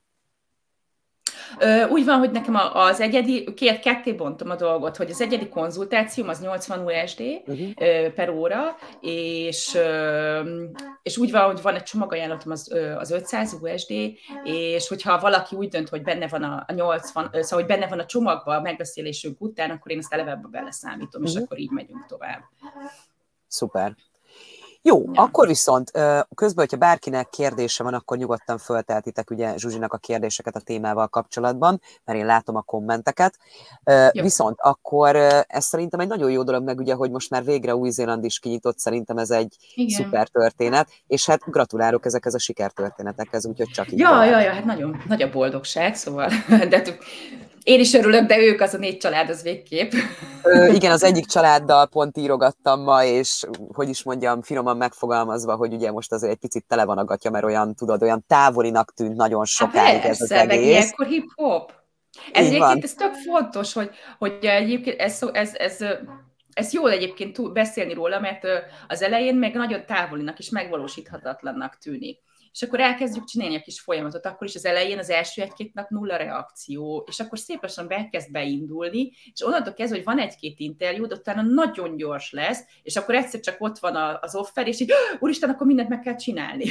Úgy 1.89 2.05
van, 2.05 2.19
hogy 2.19 2.31
nekem 2.31 2.55
az 2.73 3.01
egyedi, 3.01 3.55
két, 3.55 3.79
ketté 3.79 4.13
bontom 4.13 4.51
a 4.51 4.57
dolgot, 4.57 4.97
hogy 4.97 5.11
az 5.11 5.21
egyedi 5.21 5.49
konzultációm 5.49 6.29
az 6.29 6.41
80 6.41 6.85
USD 6.85 7.21
uh-huh. 7.21 8.13
per 8.15 8.31
óra, 8.31 8.77
és, 9.01 9.79
és 11.03 11.19
úgy 11.19 11.31
van, 11.31 11.45
hogy 11.45 11.63
van 11.63 11.75
egy 11.75 11.83
csomagajánlatom 11.83 12.53
az, 12.53 12.75
az 12.99 13.11
500 13.11 13.59
USD, 13.63 13.93
és 14.45 14.89
hogyha 14.89 15.19
valaki 15.19 15.57
úgy 15.57 15.69
dönt, 15.69 15.89
hogy 15.89 16.03
benne 16.03 16.29
van 16.29 16.43
a 16.43 16.73
80, 16.73 17.29
szóval 17.33 17.65
hogy 17.65 17.67
benne 17.67 17.89
van 17.89 17.99
a 17.99 18.07
csomagban 18.07 18.57
a 18.57 18.61
megbeszélésünk 18.61 19.41
után, 19.41 19.71
akkor 19.71 19.93
én 19.93 19.99
ezt 19.99 20.13
eleve 20.13 20.41
beleszámítom, 20.51 21.23
uh-huh. 21.23 21.37
és 21.37 21.43
akkor 21.43 21.59
így 21.59 21.71
megyünk 21.71 22.07
tovább. 22.07 22.41
Szuper. 23.47 23.95
Jó, 24.89 25.03
ja. 25.13 25.23
akkor 25.23 25.47
viszont 25.47 25.91
közben, 26.35 26.65
hogyha 26.65 26.77
bárkinek 26.77 27.29
kérdése 27.29 27.83
van, 27.83 27.95
akkor 27.95 28.17
nyugodtan 28.17 28.59
fölteltitek 28.59 29.31
ugye 29.31 29.57
Zsuzsinak 29.57 29.93
a 29.93 29.97
kérdéseket 29.97 30.57
a 30.57 30.61
témával 30.61 31.07
kapcsolatban, 31.07 31.81
mert 32.05 32.19
én 32.19 32.27
látom 32.27 32.57
a 32.57 32.63
kommenteket. 32.63 33.39
Jó. 34.13 34.23
Viszont 34.23 34.57
akkor 34.61 35.17
ez 35.47 35.65
szerintem 35.65 36.01
egy 36.01 36.09
nagyon 36.09 36.31
jó 36.31 36.43
dolog, 36.43 36.65
meg 36.65 36.79
ugye, 36.79 36.95
hogy 36.95 37.11
most 37.11 37.31
már 37.31 37.45
végre 37.45 37.77
Új-Zéland 37.77 38.25
is 38.25 38.39
kinyitott, 38.39 38.79
szerintem 38.79 39.19
ez 39.19 39.31
egy 39.31 39.57
Igen. 39.75 40.05
szuper 40.05 40.29
történet, 40.29 40.89
és 41.07 41.27
hát 41.27 41.41
gratulálok 41.45 42.05
ezekhez 42.05 42.35
a 42.35 42.39
sikertörténetekhez, 42.39 43.47
úgyhogy 43.47 43.69
csak 43.69 43.93
így. 43.93 43.99
Ja, 43.99 44.25
ja, 44.25 44.41
ja, 44.41 44.53
hát 44.53 44.65
nagyon 44.65 45.03
nagy 45.09 45.23
a 45.23 45.31
boldogság, 45.31 45.95
szóval, 45.95 46.31
de 46.71 46.83
én 47.69 47.81
is 47.81 47.95
örülök, 47.95 48.27
de 48.27 48.39
ők 48.39 48.61
az 48.61 48.75
a 48.75 48.79
négy 48.79 48.97
család, 48.97 49.31
az 49.31 49.43
végképp. 49.43 49.93
Ö, 50.43 50.73
igen, 50.73 50.91
az 50.91 51.03
egyik 51.03 51.27
családdal 51.27 51.87
pont 51.87 52.17
írogattam 52.17 52.83
ma, 52.83 53.05
és 53.05 53.45
hogy 53.73 53.89
is 53.89 54.03
mondjam, 54.03 54.43
finoman 54.43 54.77
megfogalmazva, 54.77 55.57
hogy 55.57 55.73
ugye 55.73 55.91
most 55.91 56.13
azért 56.13 56.33
egy 56.33 56.39
picit 56.39 56.65
tele 56.69 56.85
van 56.85 56.99
a 56.99 57.05
gatya, 57.05 57.31
mert 57.31 57.45
olyan, 57.45 57.75
tudod, 57.75 58.03
olyan 58.03 58.25
távolinak 58.27 58.93
tűnt 58.95 59.17
nagyon 59.17 59.45
sokáig 59.45 60.01
hát 60.01 60.11
ez 60.11 60.21
az 60.21 60.31
egész. 60.31 60.67
ilyenkor 60.67 61.07
hip-hop. 61.07 61.73
Ez 62.33 62.47
Így 62.47 62.55
egyébként 62.55 62.85
ez 62.85 62.95
tök 62.95 63.15
fontos, 63.15 63.73
hogy, 63.73 63.91
hogy 64.19 64.39
egyébként 64.41 65.01
ez, 65.01 65.21
ez, 65.33 65.51
ez, 65.55 65.85
ez 66.59 66.73
jó 66.73 66.87
egyébként 66.87 67.53
beszélni 67.53 67.93
róla, 67.93 68.21
mert 68.21 68.45
az 68.89 69.03
elején 69.03 69.37
meg 69.37 69.55
nagyon 69.55 69.87
távolinak 69.87 70.39
és 70.39 70.51
megvalósíthatatlannak 70.51 71.79
tűnik 71.79 72.19
és 72.53 72.63
akkor 72.63 72.81
elkezdjük 72.81 73.25
csinálni 73.25 73.57
a 73.57 73.61
kis 73.61 73.81
folyamatot, 73.81 74.27
akkor 74.27 74.47
is 74.47 74.55
az 74.55 74.65
elején 74.65 74.99
az 74.99 75.11
első 75.11 75.43
egy-két 75.43 75.75
nap 75.75 75.89
nulla 75.89 76.17
reakció, 76.17 77.05
és 77.09 77.21
akkor 77.21 77.39
szép 77.39 77.63
lassan 77.63 77.89
bekezd 77.89 78.31
beindulni, 78.31 79.13
és 79.33 79.43
onnantól 79.43 79.73
kezdve, 79.73 79.97
hogy 79.97 80.05
van 80.05 80.19
egy-két 80.19 80.59
interjú, 80.59 81.07
de 81.07 81.15
utána 81.15 81.43
nagyon 81.43 81.97
gyors 81.97 82.33
lesz, 82.33 82.65
és 82.83 82.97
akkor 82.97 83.15
egyszer 83.15 83.41
csak 83.41 83.57
ott 83.59 83.79
van 83.79 84.19
az 84.21 84.35
offer, 84.35 84.67
és 84.67 84.81
így, 84.81 84.93
úristen, 85.19 85.51
akkor 85.51 85.67
mindent 85.67 85.89
meg 85.89 86.01
kell 86.01 86.17
csinálni. 86.17 86.65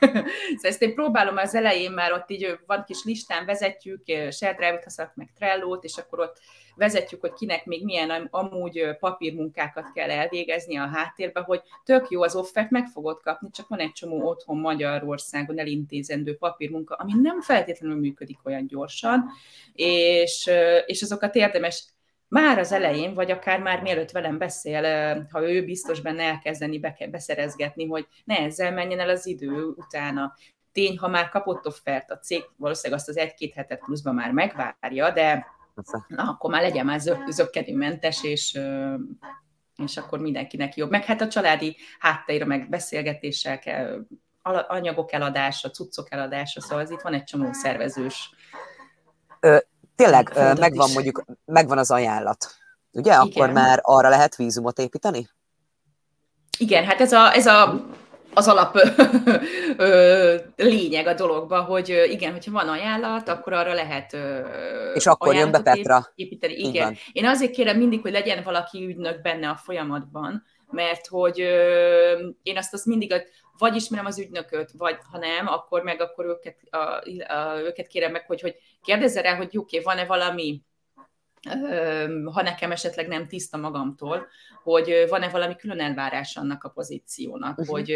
Szóval 0.00 0.60
ezt 0.60 0.82
én 0.82 0.94
próbálom 0.94 1.36
az 1.36 1.54
elején 1.54 1.90
már 1.90 2.12
ott 2.12 2.30
így 2.30 2.58
van 2.66 2.84
kis 2.86 3.04
listán, 3.04 3.46
vezetjük, 3.46 4.02
ShareDrive-t 4.30 4.84
használok, 4.84 5.14
meg 5.14 5.32
Trello-t, 5.36 5.84
és 5.84 5.96
akkor 5.96 6.20
ott 6.20 6.40
vezetjük, 6.74 7.20
hogy 7.20 7.32
kinek 7.32 7.64
még 7.64 7.84
milyen 7.84 8.28
amúgy 8.30 8.96
papírmunkákat 8.98 9.92
kell 9.92 10.10
elvégezni 10.10 10.76
a 10.76 10.86
háttérbe, 10.86 11.40
hogy 11.40 11.60
tök 11.84 12.10
jó 12.10 12.22
az 12.22 12.36
offert 12.36 12.70
meg 12.70 12.86
fogod 12.86 13.20
kapni, 13.20 13.50
csak 13.50 13.68
van 13.68 13.78
egy 13.78 13.92
csomó 13.92 14.28
otthon 14.28 14.58
Magyarországon 14.58 15.58
elintézendő 15.58 16.36
papírmunka, 16.36 16.94
ami 16.94 17.12
nem 17.22 17.40
feltétlenül 17.40 17.96
működik 17.96 18.38
olyan 18.44 18.66
gyorsan, 18.66 19.24
és, 19.72 20.50
és 20.86 21.02
azokat 21.02 21.34
érdemes 21.34 21.84
már 22.28 22.58
az 22.58 22.72
elején, 22.72 23.14
vagy 23.14 23.30
akár 23.30 23.60
már 23.60 23.82
mielőtt 23.82 24.10
velem 24.10 24.38
beszél, 24.38 24.82
ha 25.30 25.50
ő 25.50 25.64
biztos 25.64 26.00
benne 26.00 26.22
elkezdeni 26.22 26.80
beszerezgetni, 27.10 27.86
hogy 27.86 28.06
ne 28.24 28.38
ezzel 28.38 28.72
menjen 28.72 29.00
el 29.00 29.08
az 29.08 29.26
idő 29.26 29.64
utána. 29.64 30.34
Tény, 30.72 30.98
ha 30.98 31.08
már 31.08 31.28
kapott 31.28 31.66
offert 31.66 32.10
a 32.10 32.18
cég, 32.18 32.44
valószínűleg 32.56 32.98
azt 32.98 33.08
az 33.08 33.16
egy-két 33.16 33.54
hetet 33.54 33.78
pluszban 33.78 34.14
már 34.14 34.32
megvárja, 34.32 35.10
de 35.10 35.46
na, 36.08 36.22
akkor 36.22 36.50
már 36.50 36.62
legyen 36.62 36.84
már 36.84 37.00
zöggenőmentes, 37.28 38.24
és, 38.24 38.58
és 39.76 39.96
akkor 39.96 40.18
mindenkinek 40.18 40.76
jobb. 40.76 40.90
Meg 40.90 41.04
hát 41.04 41.20
a 41.20 41.28
családi 41.28 41.76
háttér, 41.98 42.44
meg 42.44 42.68
beszélgetéssel 42.68 43.58
kell, 43.58 44.06
anyagok 44.68 45.12
eladása, 45.12 45.70
cuccok 45.70 46.12
eladása, 46.12 46.60
szóval 46.60 46.84
ez 46.84 46.90
itt 46.90 47.00
van 47.00 47.14
egy 47.14 47.24
csomó 47.24 47.52
szervezős 47.52 48.34
tényleg 49.96 50.32
megvan 50.58 50.90
mondjuk, 50.92 51.24
megvan 51.44 51.78
az 51.78 51.90
ajánlat. 51.90 52.54
Ugye? 52.92 53.12
Igen. 53.12 53.20
Akkor 53.20 53.50
már 53.50 53.78
arra 53.82 54.08
lehet 54.08 54.36
vízumot 54.36 54.78
építeni? 54.78 55.28
Igen, 56.58 56.84
hát 56.84 57.00
ez 57.00 57.12
a, 57.12 57.34
ez 57.34 57.46
a 57.46 57.86
az 58.36 58.48
alap 58.48 58.78
lényeg 60.56 61.06
a 61.06 61.14
dologban, 61.14 61.64
hogy 61.64 62.06
igen, 62.10 62.32
hogyha 62.32 62.50
van 62.52 62.68
ajánlat, 62.68 63.28
akkor 63.28 63.52
arra 63.52 63.72
lehet 63.72 64.16
És 64.94 65.06
akkor 65.06 65.34
jön 65.34 65.50
be 65.50 65.60
Petra. 65.60 66.06
Építeni. 66.14 66.54
Igen. 66.54 66.96
Én 67.12 67.26
azért 67.26 67.52
kérem 67.52 67.76
mindig, 67.76 68.00
hogy 68.00 68.12
legyen 68.12 68.42
valaki 68.44 68.84
ügynök 68.84 69.20
benne 69.22 69.48
a 69.48 69.60
folyamatban, 69.64 70.44
mert 70.70 71.06
hogy 71.06 71.40
ö, 71.40 72.28
én 72.42 72.56
azt, 72.56 72.74
azt 72.74 72.86
mindig 72.86 73.12
vagy 73.58 73.74
ismerem 73.76 74.06
az 74.06 74.18
ügynököt, 74.18 74.70
vagy 74.76 74.98
ha 75.10 75.18
nem, 75.18 75.46
akkor 75.46 75.82
meg 75.82 76.00
akkor 76.00 76.24
őket, 76.24 76.56
a, 76.70 76.76
a, 77.34 77.58
őket 77.58 77.86
kérem 77.86 78.12
meg, 78.12 78.26
hogy, 78.26 78.40
hogy 78.40 78.56
kérdezze 78.82 79.20
rá, 79.20 79.36
hogy 79.36 79.46
oké, 79.46 79.58
okay, 79.58 79.80
van-e 79.82 80.06
valami 80.06 80.64
ha 82.32 82.42
nekem 82.42 82.70
esetleg 82.70 83.08
nem 83.08 83.26
tiszta 83.26 83.56
magamtól, 83.56 84.26
hogy 84.62 85.06
van-e 85.08 85.28
valami 85.28 85.56
külön 85.56 85.80
elvárás 85.80 86.36
annak 86.36 86.64
a 86.64 86.68
pozíciónak, 86.68 87.58
uh-huh. 87.58 87.74
hogy 87.74 87.88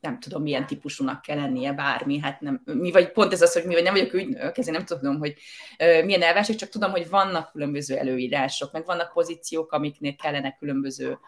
nem 0.00 0.18
tudom, 0.20 0.42
milyen 0.42 0.66
típusúnak 0.66 1.22
kell 1.22 1.36
lennie 1.36 1.72
bármi, 1.72 2.18
hát 2.18 2.40
nem, 2.40 2.62
mi 2.64 2.90
vagy 2.90 3.12
pont 3.12 3.32
ez 3.32 3.42
az, 3.42 3.52
hogy 3.52 3.64
mi 3.64 3.74
vagy 3.74 3.82
nem 3.82 3.92
vagyok 3.94 4.12
ügynök, 4.12 4.58
ezért 4.58 4.76
nem 4.76 4.86
tudom, 4.86 5.18
hogy 5.18 5.34
milyen 5.78 6.22
elvárások, 6.22 6.56
csak 6.56 6.68
tudom, 6.68 6.90
hogy 6.90 7.08
vannak 7.08 7.50
különböző 7.52 7.96
előírások, 7.96 8.72
meg 8.72 8.84
vannak 8.84 9.12
pozíciók, 9.12 9.72
amiknél 9.72 10.16
kellene 10.16 10.56
különböző 10.58 11.18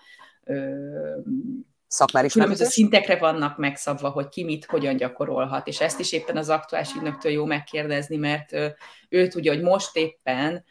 szakmári 1.89 2.29
Különböző 2.29 2.65
szintekre 2.65 3.17
vannak 3.17 3.57
megszabva, 3.57 4.09
hogy 4.09 4.29
ki 4.29 4.45
mit, 4.45 4.65
hogyan 4.65 4.97
gyakorolhat, 4.97 5.67
és 5.67 5.81
ezt 5.81 6.01
is 6.01 6.13
éppen 6.13 6.37
az 6.37 6.49
aktuális 6.49 6.95
ügynöktől 6.95 7.33
jó 7.33 7.45
megkérdezni, 7.45 8.17
mert 8.17 8.53
ő 9.09 9.29
tudja, 9.29 9.53
hogy 9.53 9.63
most 9.63 9.97
éppen 9.97 10.65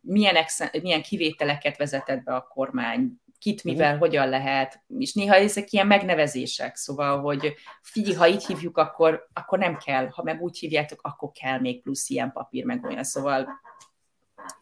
milyen, 0.00 0.44
milyen 0.82 1.02
kivételeket 1.02 1.76
vezetett 1.76 2.22
be 2.22 2.34
a 2.34 2.46
kormány, 2.48 3.20
kit 3.38 3.64
mivel, 3.64 3.86
uh-huh. 3.86 4.00
hogyan 4.00 4.28
lehet, 4.28 4.82
és 4.98 5.12
néha 5.12 5.34
ezek 5.34 5.72
ilyen 5.72 5.86
megnevezések, 5.86 6.76
szóval, 6.76 7.20
hogy 7.20 7.54
figyelj, 7.82 8.16
ha 8.16 8.28
így 8.28 8.46
hívjuk, 8.46 8.78
akkor, 8.78 9.28
akkor 9.32 9.58
nem 9.58 9.76
kell, 9.76 10.08
ha 10.08 10.22
meg 10.22 10.42
úgy 10.42 10.58
hívjátok, 10.58 11.02
akkor 11.02 11.30
kell 11.30 11.58
még 11.60 11.82
plusz 11.82 12.08
ilyen 12.10 12.32
papír, 12.32 12.64
meg 12.64 12.84
olyan, 12.84 13.04
szóval 13.04 13.48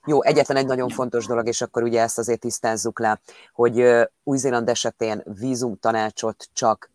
jó, 0.05 0.23
egyetlen 0.23 0.57
egy 0.57 0.67
nagyon 0.67 0.89
fontos 0.89 1.27
dolog, 1.27 1.47
és 1.47 1.61
akkor 1.61 1.83
ugye 1.83 2.01
ezt 2.01 2.19
azért 2.19 2.41
tisztázzuk 2.41 3.01
le, 3.01 3.21
hogy 3.53 3.85
Új-Zéland 4.25 4.69
esetén 4.69 5.23
vízum 5.25 5.79
tanácsot 5.79 6.49
csak 6.53 6.91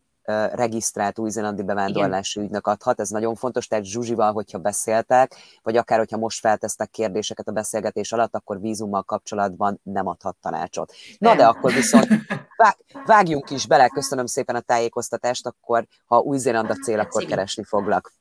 regisztrált 0.53 1.19
új-zélandi 1.19 1.63
bevándorlási 1.63 2.37
Igen. 2.37 2.49
ügynök 2.49 2.67
adhat, 2.67 2.99
ez 2.99 3.09
nagyon 3.09 3.35
fontos, 3.35 3.67
tehát 3.67 3.85
Zsuzsival, 3.85 4.31
hogyha 4.31 4.57
beszéltek, 4.57 5.35
vagy 5.63 5.77
akár, 5.77 5.97
hogyha 5.97 6.17
most 6.17 6.39
feltesztek 6.39 6.89
kérdéseket 6.89 7.47
a 7.47 7.51
beszélgetés 7.51 8.11
alatt, 8.11 8.35
akkor 8.35 8.61
vízummal 8.61 9.03
kapcsolatban 9.03 9.79
nem 9.83 10.07
adhat 10.07 10.35
tanácsot. 10.41 10.93
Na 11.17 11.27
nem. 11.27 11.37
de 11.37 11.45
akkor 11.45 11.73
viszont 11.73 12.07
vág, 12.57 12.75
vágjunk 13.05 13.49
is 13.49 13.67
bele, 13.67 13.87
köszönöm 13.87 14.25
szépen 14.25 14.55
a 14.55 14.59
tájékoztatást, 14.59 15.47
akkor 15.47 15.87
ha 16.05 16.19
Új-Zéland 16.19 16.69
a 16.69 16.75
cél, 16.75 16.99
akkor 16.99 17.25
keresni 17.25 17.63
foglak. 17.63 18.13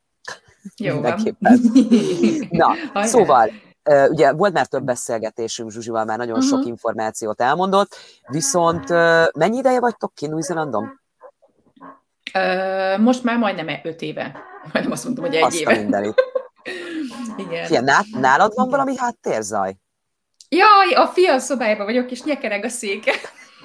Jó 0.76 0.92
Mindenképpen. 0.92 1.60
Na, 2.50 2.74
szóval, 3.06 3.50
Ugye 3.84 4.32
volt 4.32 4.52
már 4.52 4.66
több 4.66 4.84
beszélgetésünk 4.84 5.70
Zsuzsival, 5.70 6.04
már 6.04 6.18
nagyon 6.18 6.36
uh-huh. 6.36 6.50
sok 6.50 6.66
információt 6.66 7.40
elmondott, 7.40 7.96
viszont 8.28 8.88
mennyi 9.34 9.56
ideje 9.56 9.80
vagytok 9.80 10.14
ki 10.14 10.26
Új-Zélandon? 10.26 11.00
most 12.98 13.22
már 13.24 13.38
majdnem 13.38 13.80
öt 13.82 14.02
éve. 14.02 14.36
Majdnem 14.72 14.92
azt 14.92 15.04
mondtam, 15.04 15.24
hogy 15.24 15.34
egy 15.34 15.42
azt 15.42 15.60
éve. 15.60 15.76
Mindenit. 15.76 16.14
Igen. 17.36 17.66
Fia, 17.66 18.04
nálad 18.20 18.52
van 18.54 18.68
valami 18.68 18.96
háttérzaj? 18.96 19.76
Jaj, 20.48 20.92
a 20.94 21.06
fia 21.06 21.38
szobájában 21.38 21.86
vagyok, 21.86 22.10
és 22.10 22.22
nyekereg 22.22 22.64
a 22.64 22.68
széke. 22.68 23.12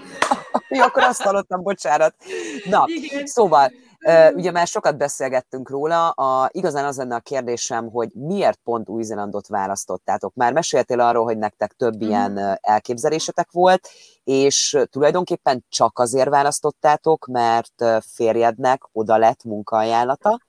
Mi 0.69 0.79
akkor 0.79 1.03
azt 1.03 1.21
hallottam, 1.21 1.61
bocsánat. 1.61 2.15
Na, 2.69 2.83
Igen. 2.85 3.25
szóval, 3.25 3.71
Ugye 4.33 4.51
már 4.51 4.67
sokat 4.67 4.97
beszélgettünk 4.97 5.69
róla, 5.69 6.09
a, 6.09 6.49
igazán 6.51 6.85
az 6.85 6.97
lenne 6.97 7.15
a 7.15 7.19
kérdésem, 7.19 7.89
hogy 7.89 8.09
miért 8.13 8.59
pont 8.63 8.89
Új-Zélandot 8.89 9.47
választottátok? 9.47 10.33
Már 10.33 10.53
meséltél 10.53 10.99
arról, 10.99 11.23
hogy 11.23 11.37
nektek 11.37 11.71
több 11.71 12.03
mm. 12.03 12.07
ilyen 12.07 12.57
elképzelésetek 12.61 13.51
volt, 13.51 13.87
és 14.23 14.77
tulajdonképpen 14.89 15.65
csak 15.69 15.99
azért 15.99 16.29
választottátok, 16.29 17.25
mert 17.25 17.83
férjednek 18.13 18.81
oda 18.91 19.17
lett 19.17 19.43
munkaajánlata, 19.43 20.39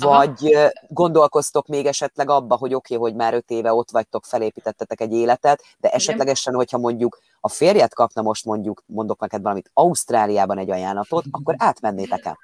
vagy 0.00 0.54
Aha. 0.54 0.70
gondolkoztok 0.88 1.66
még 1.66 1.86
esetleg 1.86 2.30
abba, 2.30 2.56
hogy 2.56 2.74
oké, 2.74 2.94
okay, 2.94 3.08
hogy 3.08 3.18
már 3.18 3.34
öt 3.34 3.50
éve 3.50 3.72
ott 3.72 3.90
vagytok, 3.90 4.24
felépítettetek 4.24 5.00
egy 5.00 5.12
életet, 5.12 5.62
de 5.78 5.90
esetlegesen, 5.90 6.54
hogyha 6.54 6.78
mondjuk 6.78 7.18
a 7.40 7.48
férjed 7.48 7.92
kapna 7.94 8.22
most 8.22 8.44
mondjuk, 8.44 8.82
mondok 8.86 9.20
neked 9.20 9.42
valamit, 9.42 9.70
Ausztráliában 9.72 10.58
egy 10.58 10.70
ajánlatot, 10.70 11.24
akkor 11.30 11.54
átmennétek 11.58 12.24
el? 12.24 12.38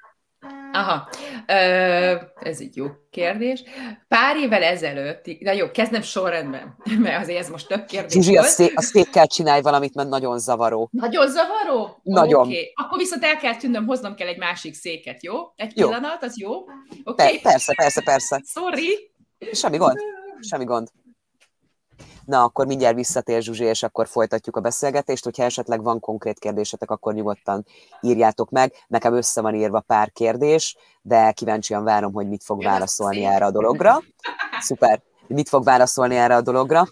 Aha, 0.73 1.09
ez 2.39 2.59
egy 2.59 2.75
jó 2.75 2.87
kérdés. 3.09 3.63
Pár 4.07 4.35
évvel 4.37 4.63
ezelőtt, 4.63 5.25
na 5.39 5.51
jó, 5.51 5.71
kezdem 5.71 6.01
sorrendben, 6.01 6.75
mert 7.03 7.23
azért 7.23 7.39
ez 7.39 7.49
most 7.49 7.67
több 7.67 7.85
kérdés 7.85 8.13
Zsuzsi, 8.13 8.33
volt. 8.33 8.45
a, 8.45 8.49
szék, 8.49 8.77
a 8.77 8.81
székkel 8.81 9.27
csinálj 9.27 9.61
valamit, 9.61 9.95
mert 9.95 10.09
nagyon 10.09 10.39
zavaró. 10.39 10.89
Nagyon 10.91 11.27
zavaró? 11.27 11.99
Nagyon. 12.03 12.41
Okay. 12.41 12.73
Akkor 12.75 12.97
viszont 12.97 13.23
el 13.23 13.37
kell 13.37 13.55
tűnnöm, 13.55 13.85
hoznom 13.85 14.15
kell 14.15 14.27
egy 14.27 14.37
másik 14.37 14.73
széket, 14.73 15.23
jó? 15.23 15.35
Egy 15.55 15.77
jó. 15.77 15.87
pillanat, 15.87 16.23
az 16.23 16.39
jó? 16.39 16.51
Okay. 17.03 17.39
persze, 17.39 17.73
persze, 17.75 18.01
persze. 18.01 18.41
Sorry. 18.45 19.11
Semmi 19.51 19.77
gond, 19.77 19.97
semmi 20.49 20.63
gond. 20.63 20.87
Na, 22.29 22.43
akkor 22.43 22.65
mindjárt 22.65 22.95
visszatér 22.95 23.41
Zsuzsi, 23.41 23.63
és 23.63 23.83
akkor 23.83 24.07
folytatjuk 24.07 24.55
a 24.55 24.59
beszélgetést. 24.59 25.23
Hogyha 25.23 25.43
esetleg 25.43 25.83
van 25.83 25.99
konkrét 25.99 26.39
kérdésetek, 26.39 26.91
akkor 26.91 27.13
nyugodtan 27.13 27.65
írjátok 28.01 28.49
meg. 28.49 28.73
Nekem 28.87 29.13
össze 29.13 29.41
van 29.41 29.55
írva 29.55 29.79
pár 29.79 30.11
kérdés, 30.11 30.77
de 31.01 31.31
kíváncsian 31.31 31.83
várom, 31.83 32.13
hogy 32.13 32.27
mit 32.27 32.43
fog 32.43 32.63
válaszolni 32.63 33.25
erre 33.25 33.45
a 33.45 33.51
dologra. 33.51 34.01
Szuper. 34.59 35.01
Mit 35.27 35.49
fog 35.49 35.63
válaszolni 35.63 36.15
erre 36.15 36.35
a 36.35 36.41
dologra? 36.41 36.87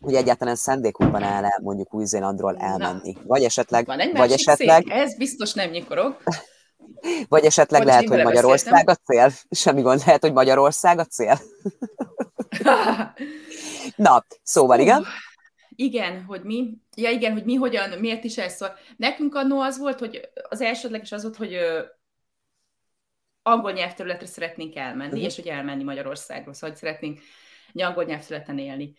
hogy 0.00 0.14
egyáltalán 0.14 0.54
szándékukban 0.54 1.22
áll 1.22 1.44
el 1.44 1.60
mondjuk 1.62 1.94
Új-Zélandról 1.94 2.56
elmenni. 2.56 3.16
Vagy 3.26 3.42
esetleg... 3.42 3.86
Van 3.86 4.00
egy 4.00 4.16
vagy 4.16 4.32
esetleg 4.32 4.82
szék. 4.82 4.92
Ez 4.92 5.16
biztos 5.16 5.52
nem 5.52 5.70
nyikorog. 5.70 6.16
Vagy 7.28 7.44
esetleg 7.44 7.80
Bocs, 7.80 7.90
lehet, 7.90 8.08
hogy 8.08 8.22
Magyarország 8.22 8.84
beszéltem. 8.84 9.26
a 9.26 9.30
cél. 9.30 9.32
Semmi 9.50 9.82
gond, 9.82 10.02
lehet, 10.06 10.20
hogy 10.20 10.32
Magyarország 10.32 10.98
a 10.98 11.04
cél. 11.04 11.38
Na, 13.96 14.24
szóval 14.42 14.80
igen. 14.80 15.04
Igen, 15.80 16.24
hogy 16.24 16.42
mi, 16.42 16.78
ja 16.96 17.10
igen, 17.10 17.32
hogy 17.32 17.44
mi 17.44 17.54
hogyan, 17.54 17.98
miért 17.98 18.24
is 18.24 18.38
ez 18.38 18.54
szól. 18.54 18.76
Nekünk 18.96 19.34
annó 19.34 19.60
az 19.60 19.78
volt, 19.78 19.98
hogy 19.98 20.28
az 20.48 20.60
elsődleges 20.60 21.12
az 21.12 21.22
volt, 21.22 21.36
hogy 21.36 21.54
ö, 21.54 21.82
angol 23.42 23.72
nyelvterületre 23.72 24.26
szeretnénk 24.26 24.76
elmenni, 24.76 25.10
uh-huh. 25.10 25.24
és 25.24 25.36
hogy 25.36 25.46
elmenni 25.46 25.82
Magyarországról, 25.82 26.54
szóval 26.54 26.70
hogy 26.70 26.78
szeretnénk 26.78 27.20
egy 27.74 27.82
angol 27.82 28.04
nyelvterületen 28.04 28.58
élni. 28.58 28.94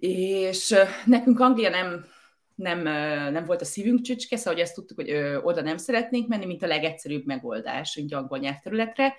És 0.00 0.70
ö, 0.70 0.82
nekünk 1.04 1.40
Anglia 1.40 1.70
nem, 1.70 2.06
nem, 2.54 2.86
ö, 2.86 3.30
nem 3.30 3.44
volt 3.44 3.60
a 3.60 3.64
szívünk 3.64 4.00
csücske, 4.00 4.36
szóval 4.36 4.52
hogy 4.52 4.62
ezt 4.62 4.74
tudtuk, 4.74 4.96
hogy 4.96 5.10
ö, 5.10 5.36
oda 5.36 5.60
nem 5.60 5.76
szeretnénk 5.76 6.28
menni, 6.28 6.46
mint 6.46 6.62
a 6.62 6.66
legegyszerűbb 6.66 7.26
megoldás 7.26 7.94
egy 7.94 8.14
angol 8.14 8.38
nyelvterületre. 8.38 9.14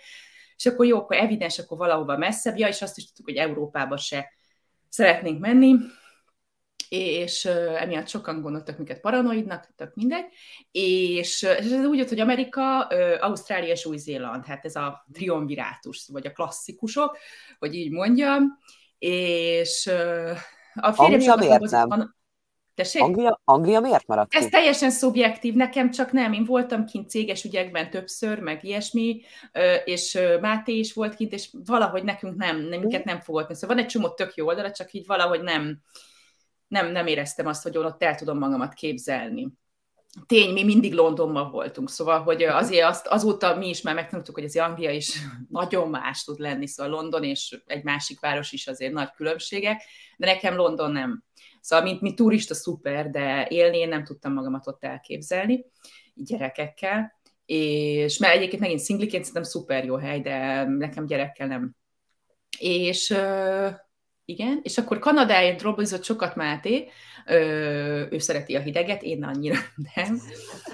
És 0.60 0.66
akkor 0.66 0.86
jó, 0.86 0.98
akkor 0.98 1.18
evidens, 1.18 1.60
akkor 1.60 1.78
valahova 1.78 2.18
messzebb, 2.18 2.58
ja, 2.58 2.68
és 2.68 2.82
azt 2.82 2.98
is 2.98 3.06
tudtuk, 3.06 3.25
hogy 3.25 3.36
Európába 3.36 3.98
se 3.98 4.32
szeretnénk 4.89 5.39
menni, 5.39 5.75
és 6.89 7.46
emiatt 7.46 8.08
sokan 8.08 8.42
gondoltak 8.42 8.78
minket 8.78 9.00
paranoidnak, 9.00 9.74
tök 9.75 9.94
mindegy, 9.94 10.25
és, 10.72 11.42
és 11.42 11.72
ez 11.72 11.86
úgy 11.86 11.98
jött, 11.98 12.10
hogy 12.10 12.20
Amerika, 12.20 12.80
Ausztrália 13.20 13.72
és 13.72 13.86
Új-Zéland, 13.86 14.46
hát 14.46 14.66
ez 14.66 14.75
a 14.75 15.06
triumvirátus, 15.13 16.08
vagy 16.12 16.28
a 16.28 16.32
klasszikusok, 16.32 17.18
hogy 17.60 17.75
így 17.75 17.92
mondjam, 17.92 18.58
és 18.98 19.88
a 20.74 20.94
férjem 20.94 21.38
miért 21.39 21.60
nem? 21.60 22.18
Tessék? 22.79 23.01
Anglia, 23.01 23.41
Anglia 23.43 23.79
miért 23.79 24.07
maradt 24.07 24.29
ki? 24.29 24.38
Ez 24.38 24.45
teljesen 24.45 24.89
szubjektív, 24.89 25.53
nekem 25.53 25.91
csak 25.91 26.12
nem. 26.12 26.33
Én 26.33 26.45
voltam 26.45 26.86
kint 26.86 27.09
céges 27.09 27.43
ügyekben 27.43 27.89
többször, 27.89 28.39
meg 28.39 28.63
ilyesmi, 28.63 29.21
és 29.86 30.17
Máté 30.41 30.77
is 30.77 30.93
volt 30.93 31.15
kint, 31.15 31.33
és 31.33 31.50
valahogy 31.65 32.03
nekünk 32.03 32.36
nem, 32.36 32.59
nem 32.59 32.79
minket 32.79 33.03
nem 33.03 33.19
fogott. 33.19 33.55
Szóval 33.55 33.75
van 33.75 33.86
egy 33.86 33.91
csomó 33.91 34.09
tök 34.09 34.36
jó 34.36 34.48
oldala, 34.48 34.71
csak 34.71 34.93
így 34.93 35.05
valahogy 35.05 35.41
nem, 35.41 35.79
nem, 36.67 36.91
nem 36.91 37.07
éreztem 37.07 37.48
azt, 37.48 37.63
hogy 37.63 37.77
ott 37.77 38.03
el 38.03 38.15
tudom 38.15 38.38
magamat 38.38 38.74
képzelni. 38.74 39.48
Tény, 40.25 40.53
mi 40.53 40.63
mindig 40.63 40.93
Londonban 40.93 41.51
voltunk, 41.51 41.89
szóval, 41.89 42.21
hogy 42.21 42.43
azért 42.43 42.88
azt, 42.88 43.07
azóta 43.07 43.55
mi 43.55 43.69
is 43.69 43.81
már 43.81 43.95
megtanultuk, 43.95 44.36
hogy 44.36 44.43
az 44.43 44.57
Anglia 44.57 44.91
is 44.91 45.19
nagyon 45.50 45.89
más 45.89 46.24
tud 46.24 46.39
lenni, 46.39 46.67
szóval 46.67 46.91
London 46.91 47.24
és 47.24 47.62
egy 47.65 47.83
másik 47.83 48.19
város 48.19 48.51
is 48.51 48.67
azért 48.67 48.93
nagy 48.93 49.12
különbségek, 49.12 49.83
de 50.17 50.25
nekem 50.25 50.55
London 50.55 50.91
nem, 50.91 51.24
Szóval, 51.69 51.85
mint, 51.85 52.01
mint 52.01 52.15
turista 52.15 52.53
szuper, 52.53 53.09
de 53.09 53.47
élni 53.49 53.77
én 53.77 53.88
nem 53.88 54.03
tudtam 54.03 54.33
magamat 54.33 54.67
ott 54.67 54.83
elképzelni, 54.83 55.65
gyerekekkel. 56.13 57.19
És 57.45 58.17
mert 58.17 58.35
egyébként 58.35 58.61
megint 58.61 58.79
szingliként 58.79 59.23
szerintem 59.23 59.51
szuper 59.51 59.85
jó 59.85 59.95
hely, 59.95 60.21
de 60.21 60.63
nekem 60.63 61.05
gyerekkel 61.05 61.47
nem. 61.47 61.75
És 62.59 63.17
igen, 64.25 64.59
és 64.63 64.77
akkor 64.77 64.99
Kanadáért 64.99 65.59
drobbizott 65.59 66.03
sokat 66.03 66.35
Máté, 66.35 66.89
ő 68.12 68.17
szereti 68.17 68.55
a 68.55 68.59
hideget, 68.59 69.03
én 69.03 69.24
annyira 69.24 69.55
nem, 69.95 70.21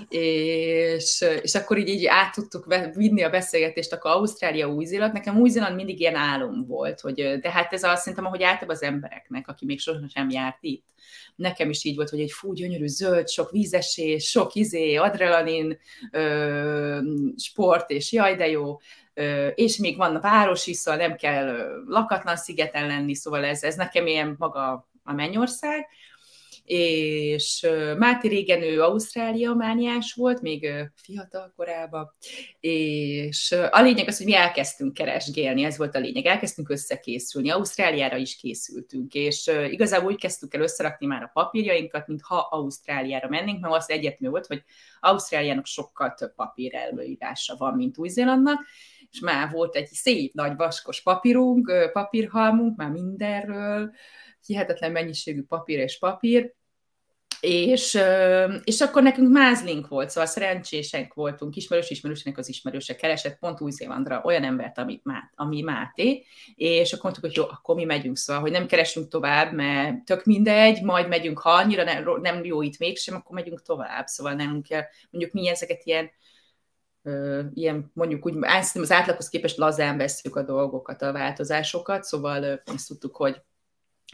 és, 0.09 1.25
és 1.41 1.55
akkor 1.55 1.77
így, 1.77 1.89
így 1.89 2.05
át 2.05 2.33
tudtuk 2.33 2.75
vinni 2.93 3.23
a 3.23 3.29
beszélgetést, 3.29 3.93
akkor 3.93 4.11
Ausztrália, 4.11 4.67
Új-Zéland, 4.67 5.13
nekem 5.13 5.39
Új-Zéland 5.39 5.75
mindig 5.75 5.99
ilyen 5.99 6.15
álom 6.15 6.65
volt, 6.67 6.99
hogy, 6.99 7.39
de 7.39 7.51
hát 7.51 7.73
ez 7.73 7.83
azt 7.83 8.01
szerintem, 8.01 8.25
ahogy 8.25 8.43
általában 8.43 8.75
az 8.75 8.83
embereknek, 8.83 9.47
aki 9.47 9.65
még 9.65 9.79
sosem 9.79 10.29
járt 10.29 10.57
itt, 10.59 10.85
nekem 11.35 11.69
is 11.69 11.83
így 11.83 11.95
volt, 11.95 12.09
hogy 12.09 12.19
egy 12.19 12.31
fú, 12.31 12.53
gyönyörű 12.53 12.87
zöld, 12.87 13.29
sok 13.29 13.51
vízesés, 13.51 14.29
sok 14.29 14.55
izé, 14.55 14.95
adrenalin, 14.95 15.79
sport, 17.37 17.89
és 17.89 18.11
jaj, 18.11 18.35
de 18.35 18.47
jó, 18.47 18.79
és 19.55 19.77
még 19.77 19.97
van 19.97 20.15
a 20.15 20.19
város 20.19 20.67
is, 20.67 20.77
szóval 20.77 20.99
nem 21.07 21.15
kell 21.15 21.81
lakatlan 21.87 22.35
szigeten 22.35 22.87
lenni, 22.87 23.15
szóval 23.15 23.45
ez, 23.45 23.63
ez 23.63 23.75
nekem 23.75 24.07
ilyen 24.07 24.35
maga 24.37 24.87
a 25.03 25.13
mennyország, 25.13 25.87
és 26.65 27.67
Máté 27.97 28.27
régen 28.27 28.61
ő 28.61 28.81
Ausztrália 28.81 29.53
mániás 29.53 30.13
volt, 30.13 30.41
még 30.41 30.69
fiatal 30.95 31.53
korában, 31.55 32.11
és 32.59 33.55
a 33.71 33.81
lényeg 33.81 34.07
az, 34.07 34.17
hogy 34.17 34.25
mi 34.25 34.35
elkezdtünk 34.35 34.93
keresgélni, 34.93 35.63
ez 35.63 35.77
volt 35.77 35.95
a 35.95 35.99
lényeg, 35.99 36.25
elkezdtünk 36.25 36.69
összekészülni, 36.69 37.49
Ausztráliára 37.49 38.17
is 38.17 38.35
készültünk, 38.35 39.13
és 39.13 39.51
igazából 39.69 40.11
úgy 40.11 40.19
kezdtük 40.19 40.53
el 40.53 40.61
összerakni 40.61 41.05
már 41.05 41.23
a 41.23 41.31
papírjainkat, 41.33 42.07
mint 42.07 42.21
ha 42.21 42.47
Ausztráliára 42.49 43.29
mennénk, 43.29 43.61
mert 43.61 43.75
az 43.75 43.89
egyetmű 43.89 44.29
volt, 44.29 44.45
hogy 44.45 44.63
Ausztráliának 44.99 45.65
sokkal 45.65 46.13
több 46.13 46.35
papír 46.35 46.75
előírása 46.75 47.55
van, 47.57 47.73
mint 47.73 47.97
Új-Zélandnak, 47.97 48.65
és 49.11 49.19
már 49.19 49.51
volt 49.51 49.75
egy 49.75 49.87
szép 49.87 50.33
nagy 50.33 50.55
vaskos 50.55 51.01
papírunk, 51.01 51.89
papírhalmunk, 51.93 52.77
már 52.77 52.89
mindenről, 52.89 53.91
hihetetlen 54.45 54.91
mennyiségű 54.91 55.43
papír 55.43 55.79
és 55.79 55.97
papír, 55.97 56.53
és, 57.39 57.99
és 58.63 58.81
akkor 58.81 59.03
nekünk 59.03 59.31
mázlink 59.31 59.87
volt, 59.87 60.09
szóval 60.09 60.29
szerencsések 60.29 61.13
voltunk, 61.13 61.55
ismerős 61.55 61.89
ismerősnek 61.89 62.37
az 62.37 62.49
ismerőse 62.49 62.95
keresett 62.95 63.39
pont 63.39 63.61
Új-Zélandra 63.61 64.21
olyan 64.23 64.43
embert, 64.43 64.77
ami, 64.77 65.01
ami 65.35 65.61
Máté, 65.61 66.25
és 66.55 66.91
akkor 66.93 67.03
mondtuk, 67.03 67.23
hogy 67.23 67.35
jó, 67.35 67.43
akkor 67.43 67.75
mi 67.75 67.83
megyünk, 67.83 68.17
szóval, 68.17 68.41
hogy 68.41 68.51
nem 68.51 68.67
keresünk 68.67 69.07
tovább, 69.07 69.53
mert 69.53 70.05
tök 70.05 70.25
mindegy, 70.25 70.83
majd 70.83 71.07
megyünk, 71.07 71.39
ha 71.39 71.49
annyira 71.49 71.83
nem, 71.83 72.21
nem 72.21 72.43
jó 72.43 72.61
itt 72.61 72.77
mégsem, 72.77 73.15
akkor 73.15 73.35
megyünk 73.35 73.61
tovább, 73.61 74.07
szóval 74.07 74.33
nem 74.33 74.61
kell, 74.61 74.83
mondjuk 75.09 75.33
mi 75.33 75.49
ezeket 75.49 75.81
ilyen 75.83 76.09
ilyen 77.53 77.91
mondjuk 77.93 78.25
úgy, 78.25 78.35
az 78.73 78.91
átlaghoz 78.91 79.29
képest 79.29 79.57
lazán 79.57 79.97
veszük 79.97 80.35
a 80.35 80.43
dolgokat, 80.43 81.01
a 81.01 81.11
változásokat, 81.11 82.03
szóval 82.03 82.61
azt 82.65 82.87
tudtuk, 82.87 83.15
hogy 83.15 83.41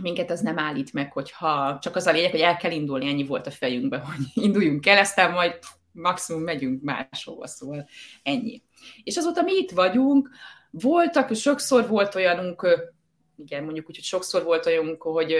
minket 0.02 0.32
az 0.32 0.40
nem 0.40 0.60
állít 0.60 0.94
meg, 0.94 1.12
hogyha 1.12 1.80
csak 1.82 1.96
az 1.96 2.06
a 2.06 2.12
lényeg, 2.12 2.32
hogy 2.32 2.40
el 2.40 2.58
kell 2.58 2.72
indulni, 2.72 3.08
ennyi 3.10 3.26
volt 3.26 3.48
a 3.48 3.52
fejünkben, 3.52 4.06
hogy 4.06 4.44
induljunk 4.44 4.86
el, 4.86 4.98
aztán 4.98 5.32
majd 5.32 5.60
maximum 5.92 6.42
megyünk 6.42 6.82
máshova, 6.82 7.48
szóval 7.48 7.90
ennyi. 8.24 8.62
És 9.04 9.18
azóta 9.18 9.42
mi 9.42 9.54
itt 9.54 9.72
vagyunk, 9.72 10.30
voltak, 10.72 11.36
sokszor 11.36 11.88
volt 11.88 12.16
olyanunk, 12.16 12.90
igen, 13.38 13.64
mondjuk 13.64 13.90
úgy, 13.90 13.96
hogy 13.96 14.04
sokszor 14.04 14.44
volt 14.44 14.66
olyanunk, 14.66 15.02
hogy 15.02 15.36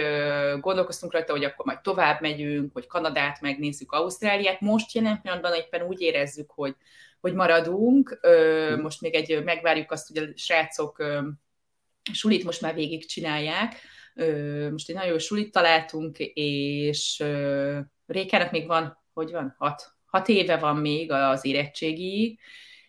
gondolkoztunk 0.60 1.12
rajta, 1.12 1.32
hogy 1.32 1.44
akkor 1.44 1.64
majd 1.64 1.80
tovább 1.80 2.20
megyünk, 2.20 2.72
hogy 2.72 2.86
Kanadát 2.86 3.40
megnézzük, 3.40 3.92
Ausztráliát. 3.92 4.60
Most 4.60 4.94
jelen 4.94 5.20
pillanatban 5.20 5.54
éppen 5.54 5.82
úgy 5.82 6.00
érezzük, 6.00 6.50
hogy, 6.50 6.76
hogy 7.20 7.34
maradunk. 7.34 8.20
Most 8.82 9.00
még 9.00 9.14
egy, 9.14 9.44
megvárjuk 9.44 9.90
azt, 9.90 10.08
hogy 10.08 10.16
a 10.16 10.26
srácok 10.34 11.04
sulit 12.12 12.44
most 12.44 12.60
már 12.60 12.74
végig 12.74 13.06
csinálják, 13.06 13.74
most 14.70 14.88
egy 14.88 14.94
nagyon 14.94 15.10
jó 15.10 15.18
sulit 15.18 15.52
találtunk, 15.52 16.18
és 16.34 17.24
Rékának 18.06 18.50
még 18.50 18.66
van, 18.66 18.98
hogy 19.12 19.30
van, 19.30 19.54
hat, 19.58 19.92
hat 20.06 20.28
éve 20.28 20.56
van 20.56 20.76
még 20.76 21.10
az 21.10 21.44
érettségi, 21.44 22.38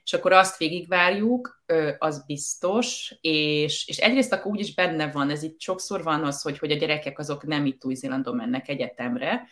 és 0.03 0.13
akkor 0.13 0.31
azt 0.31 0.57
végigvárjuk, 0.57 1.63
az 1.97 2.25
biztos, 2.25 3.15
és, 3.21 3.87
és 3.87 3.97
egyrészt 3.97 4.33
akkor 4.33 4.51
úgyis 4.51 4.73
benne 4.73 5.11
van, 5.11 5.29
ez 5.29 5.43
itt 5.43 5.59
sokszor 5.59 6.03
van 6.03 6.23
az, 6.23 6.41
hogy, 6.41 6.57
hogy 6.57 6.71
a 6.71 6.75
gyerekek 6.75 7.19
azok 7.19 7.45
nem 7.45 7.65
itt 7.65 7.85
Új-Zélandon 7.85 8.35
mennek 8.35 8.67
egyetemre, 8.67 9.47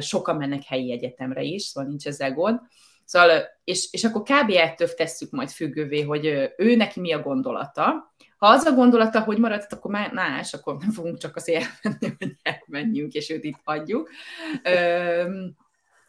sokan 0.00 0.36
mennek 0.36 0.62
helyi 0.62 0.92
egyetemre 0.92 1.42
is, 1.42 1.62
szóval 1.62 1.88
nincs 1.88 2.06
ezzel 2.06 2.32
gond, 2.32 2.60
Szóval, 3.10 3.42
és, 3.64 3.88
és 3.90 4.04
akkor 4.04 4.22
kb. 4.22 4.50
ettől 4.50 4.94
tesszük 4.94 5.30
majd 5.30 5.48
függővé, 5.48 6.02
hogy 6.02 6.52
ő 6.56 6.76
neki 6.76 7.00
mi 7.00 7.12
a 7.12 7.20
gondolata. 7.20 8.14
Ha 8.40 8.46
az 8.46 8.64
a 8.64 8.72
gondolata, 8.72 9.20
hogy 9.20 9.38
maradt, 9.38 9.72
akkor 9.72 9.90
már 9.90 10.12
más, 10.12 10.54
akkor 10.54 10.76
nem 10.76 10.90
fogunk 10.90 11.18
csak 11.18 11.36
azért 11.36 11.64
elmenni, 11.82 12.14
hogy 12.18 12.36
elmenjünk, 12.42 13.12
és 13.12 13.30
őt 13.30 13.44
itt 13.44 13.60
hagyjuk. 13.64 14.10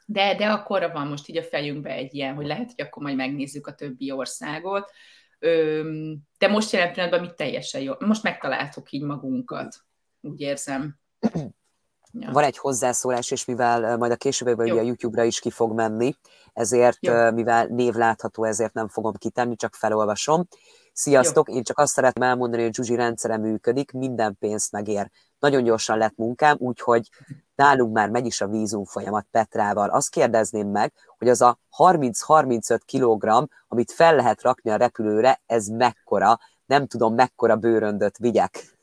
de, 0.06 0.36
de 0.36 0.48
akkor 0.48 0.92
van 0.94 1.08
most 1.08 1.28
így 1.28 1.38
a 1.38 1.44
fejünkbe 1.44 1.90
egy 1.90 2.14
ilyen, 2.14 2.36
hogy 2.36 2.46
lehet, 2.46 2.72
hogy 2.76 2.86
akkor 2.86 3.04
majd 3.04 3.16
megnézzük 3.16 3.68
a 3.68 3.74
többi 3.74 4.12
országot. 4.12 4.92
De 6.38 6.48
most 6.48 6.72
jelen 6.72 6.94
pillanatban 6.94 7.22
mi 7.22 7.32
teljesen 7.36 7.82
jó. 7.82 7.94
Most 8.00 8.24
megtaláltuk 8.24 8.92
így 8.92 9.04
magunkat, 9.04 9.76
úgy 10.22 10.42
érzem. 10.42 11.00
Ja. 12.14 12.32
Van 12.32 12.44
egy 12.44 12.58
hozzászólás, 12.58 13.32
és 13.32 13.46
mivel 13.46 13.98
majd 13.98 14.12
a 14.12 14.16
későbbiekben 14.16 14.72
ugye 14.72 14.80
a 14.80 14.84
YouTube-ra 14.84 15.24
is 15.24 15.40
ki 15.40 15.50
fog 15.50 15.74
menni, 15.74 16.16
ezért, 16.54 16.98
Jó. 17.06 17.32
mivel 17.32 17.66
név 17.66 17.94
látható, 17.94 18.44
ezért 18.44 18.74
nem 18.74 18.88
fogom 18.88 19.14
kitenni, 19.14 19.56
csak 19.56 19.76
felolvasom. 19.76 20.48
Sziasztok, 20.94 21.50
Jó. 21.50 21.56
én 21.56 21.64
csak 21.64 21.78
azt 21.78 21.94
szeretném 21.94 22.30
elmondani, 22.30 22.64
hogy 22.64 22.74
Zsuzsi 22.74 22.96
rendszere 22.96 23.38
működik, 23.38 23.92
minden 23.92 24.38
pénzt 24.40 24.72
megér. 24.72 25.10
Nagyon 25.40 25.64
gyorsan 25.64 25.98
lett 25.98 26.16
munkám, 26.16 26.56
úgyhogy 26.60 27.10
nálunk 27.56 27.94
már 27.94 28.10
megy 28.10 28.26
is 28.26 28.42
a 28.42 28.48
vízum 28.48 28.86
folyamat 28.86 29.28
Petrával. 29.32 29.90
Azt 29.90 30.10
kérdezném 30.10 30.68
meg, 30.68 30.94
hogy 31.18 31.30
az 31.30 31.42
a 31.42 31.60
30-35 31.78 32.80
kg, 32.86 33.50
amit 33.68 33.92
fel 33.92 34.16
lehet 34.16 34.42
rakni 34.42 34.72
a 34.72 34.76
repülőre, 34.76 35.42
ez 35.46 35.68
mekkora? 35.68 36.40
Nem 36.66 36.88
tudom, 36.88 37.16
mekkora 37.16 37.56
bőröndöt 37.56 38.18
vigyek. 38.18 38.81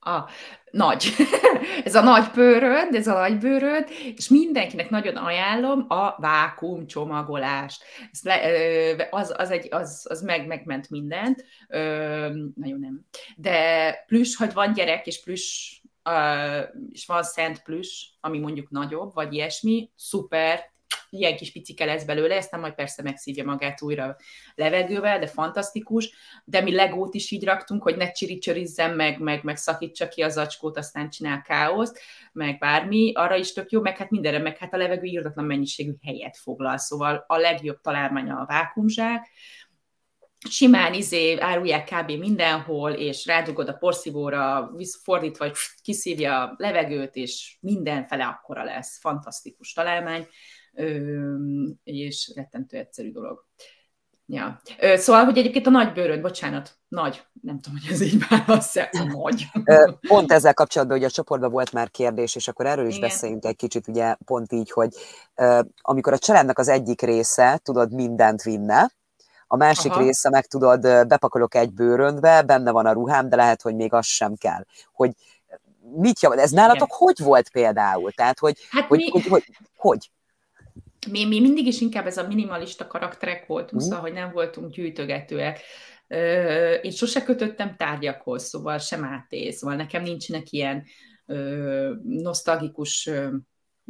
A 0.00 0.30
nagy. 0.70 1.04
ez 1.84 1.94
a 1.94 2.02
nagy 2.02 2.30
bőröd, 2.34 2.94
ez 2.94 3.06
a 3.06 3.18
nagy 3.18 3.38
bőröd, 3.38 3.88
és 4.16 4.28
mindenkinek 4.28 4.90
nagyon 4.90 5.16
ajánlom 5.16 5.84
a 5.88 6.20
vákum 6.20 6.86
csomagolást. 6.86 7.84
Ez 8.12 8.20
le, 8.22 9.08
az, 9.10 9.34
az, 9.36 9.50
egy, 9.50 9.66
az, 9.70 10.06
az 10.08 10.22
meg, 10.22 10.46
megment 10.46 10.90
mindent. 10.90 11.44
Ö, 11.68 11.78
nagyon 12.54 12.78
nem. 12.78 13.00
De 13.36 13.92
plusz, 14.06 14.36
hogy 14.36 14.52
van 14.52 14.72
gyerek, 14.72 15.06
és 15.06 15.22
plusz 15.22 15.80
és 16.90 17.06
van 17.06 17.22
szent 17.22 17.62
plusz, 17.62 18.08
ami 18.20 18.38
mondjuk 18.38 18.70
nagyobb, 18.70 19.14
vagy 19.14 19.34
ilyesmi, 19.34 19.90
szuper, 19.96 20.72
ilyen 21.10 21.36
kis 21.36 21.52
picike 21.52 21.84
lesz 21.84 22.04
belőle, 22.04 22.46
nem 22.50 22.60
majd 22.60 22.74
persze 22.74 23.02
megszívja 23.02 23.44
magát 23.44 23.82
újra 23.82 24.16
levegővel, 24.54 25.18
de 25.18 25.26
fantasztikus, 25.26 26.10
de 26.44 26.60
mi 26.60 26.74
legót 26.74 27.14
is 27.14 27.30
így 27.30 27.44
raktunk, 27.44 27.82
hogy 27.82 27.96
ne 27.96 28.12
csiricsörizzen 28.12 28.94
meg, 28.94 29.18
meg, 29.18 29.42
meg 29.42 29.56
szakítsa 29.56 30.08
ki 30.08 30.22
az 30.22 30.36
acskót, 30.36 30.76
aztán 30.76 31.10
csinál 31.10 31.42
káoszt, 31.42 32.00
meg 32.32 32.58
bármi, 32.58 33.12
arra 33.14 33.36
is 33.36 33.52
tök 33.52 33.70
jó, 33.70 33.80
meg 33.80 33.96
hát 33.96 34.10
mindenre, 34.10 34.38
meg 34.38 34.56
hát 34.56 34.74
a 34.74 34.76
levegő 34.76 35.04
írdatlan 35.04 35.44
mennyiségű 35.44 35.92
helyet 36.04 36.36
foglal, 36.36 36.78
szóval 36.78 37.24
a 37.26 37.36
legjobb 37.36 37.80
találmánya 37.80 38.36
a 38.36 38.46
vákumzsák, 38.46 39.30
simán 40.48 40.94
izé 40.94 41.38
árulják 41.38 41.90
kb. 41.90 42.10
mindenhol, 42.10 42.90
és 42.90 43.26
rádugod 43.26 43.68
a 43.68 43.72
porszívóra, 43.72 44.70
fordítva, 45.02 45.44
vagy 45.44 45.56
kiszívja 45.82 46.42
a 46.42 46.54
levegőt, 46.56 47.14
és 47.14 47.56
mindenfele 47.60 48.24
akkora 48.24 48.64
lesz. 48.64 49.00
Fantasztikus 49.00 49.72
találmány 49.72 50.26
és 51.84 52.32
rettentő 52.34 52.76
egyszerű 52.76 53.12
dolog. 53.12 53.46
Ja. 54.26 54.60
Szóval, 54.94 55.24
hogy 55.24 55.38
egyébként 55.38 55.66
a 55.66 55.70
nagy 55.70 55.92
bőröd, 55.92 56.20
bocsánat, 56.20 56.78
nagy, 56.88 57.22
nem 57.42 57.60
tudom, 57.60 57.78
hogy 57.80 57.92
ez 57.92 58.00
így 58.00 58.24
válasz 58.28 58.74
nagy. 58.92 59.46
Pont 60.08 60.32
ezzel 60.32 60.54
kapcsolatban, 60.54 60.96
hogy 60.96 61.06
a 61.06 61.10
csoportban 61.10 61.50
volt 61.50 61.72
már 61.72 61.90
kérdés, 61.90 62.34
és 62.34 62.48
akkor 62.48 62.66
erről 62.66 62.86
is 62.86 62.96
Igen. 62.96 63.08
beszéljünk 63.08 63.44
egy 63.44 63.56
kicsit, 63.56 63.88
ugye 63.88 64.16
pont 64.24 64.52
így, 64.52 64.70
hogy 64.70 64.94
amikor 65.80 66.12
a 66.12 66.18
családnak 66.18 66.58
az 66.58 66.68
egyik 66.68 67.00
része, 67.00 67.60
tudod, 67.62 67.92
mindent 67.92 68.42
vinne, 68.42 68.90
a 69.46 69.56
másik 69.56 69.90
Aha. 69.90 70.00
része 70.00 70.30
meg 70.30 70.46
tudod, 70.46 70.80
bepakolok 70.80 71.54
egy 71.54 71.72
bőröndbe, 71.72 72.42
benne 72.42 72.70
van 72.70 72.86
a 72.86 72.92
ruhám, 72.92 73.28
de 73.28 73.36
lehet, 73.36 73.62
hogy 73.62 73.74
még 73.74 73.92
az 73.92 74.06
sem 74.06 74.34
kell. 74.34 74.64
Hogy 74.92 75.10
mit 75.96 76.20
javasol? 76.20 76.44
Ez 76.44 76.50
nálatok 76.50 76.86
Igen. 76.86 76.98
hogy 76.98 77.18
volt 77.18 77.50
például? 77.50 78.12
Tehát, 78.12 78.38
hogy, 78.38 78.58
hát 78.70 78.86
hogy, 78.86 78.98
mi... 78.98 79.10
hogy, 79.10 79.26
hogy, 79.26 79.44
hogy? 79.76 80.10
Mi, 81.10 81.24
mi 81.24 81.40
mindig 81.40 81.66
is 81.66 81.80
inkább 81.80 82.06
ez 82.06 82.16
a 82.16 82.26
minimalista 82.26 82.86
karakterek 82.86 83.46
voltunk, 83.46 83.82
mm. 83.82 83.84
szóval, 83.84 84.00
hogy 84.00 84.12
nem 84.12 84.32
voltunk 84.32 84.70
gyűjtögetőek. 84.70 85.60
Én 86.82 86.90
sose 86.90 87.22
kötöttem 87.22 87.76
tárgyakhoz, 87.76 88.42
szóval 88.42 88.78
sem 88.78 89.04
átész, 89.04 89.56
szóval 89.56 89.76
nekem 89.76 90.02
nincsenek 90.02 90.50
ilyen 90.50 90.84
nosztalgikus 92.02 93.10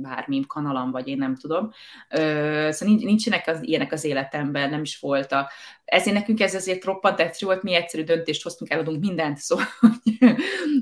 bármi 0.01 0.45
kanalam, 0.47 0.91
vagy 0.91 1.09
én 1.09 1.17
nem 1.17 1.37
tudom. 1.37 1.73
Szóval 2.71 2.95
nincsenek 2.97 3.47
az, 3.47 3.59
ilyenek 3.63 3.93
az 3.93 4.05
életemben, 4.05 4.71
nem 4.71 4.83
is 4.83 4.99
voltak. 4.99 5.51
Ezért 5.85 6.17
nekünk 6.17 6.41
ez 6.41 6.55
azért 6.55 6.85
roppant 6.85 7.21
egyszerű 7.21 7.47
volt, 7.47 7.63
mi 7.63 7.75
egyszerű 7.75 8.05
döntést 8.05 8.43
hoztunk, 8.43 8.71
eladunk 8.71 9.01
mindent, 9.01 9.39
szóval 9.47 9.67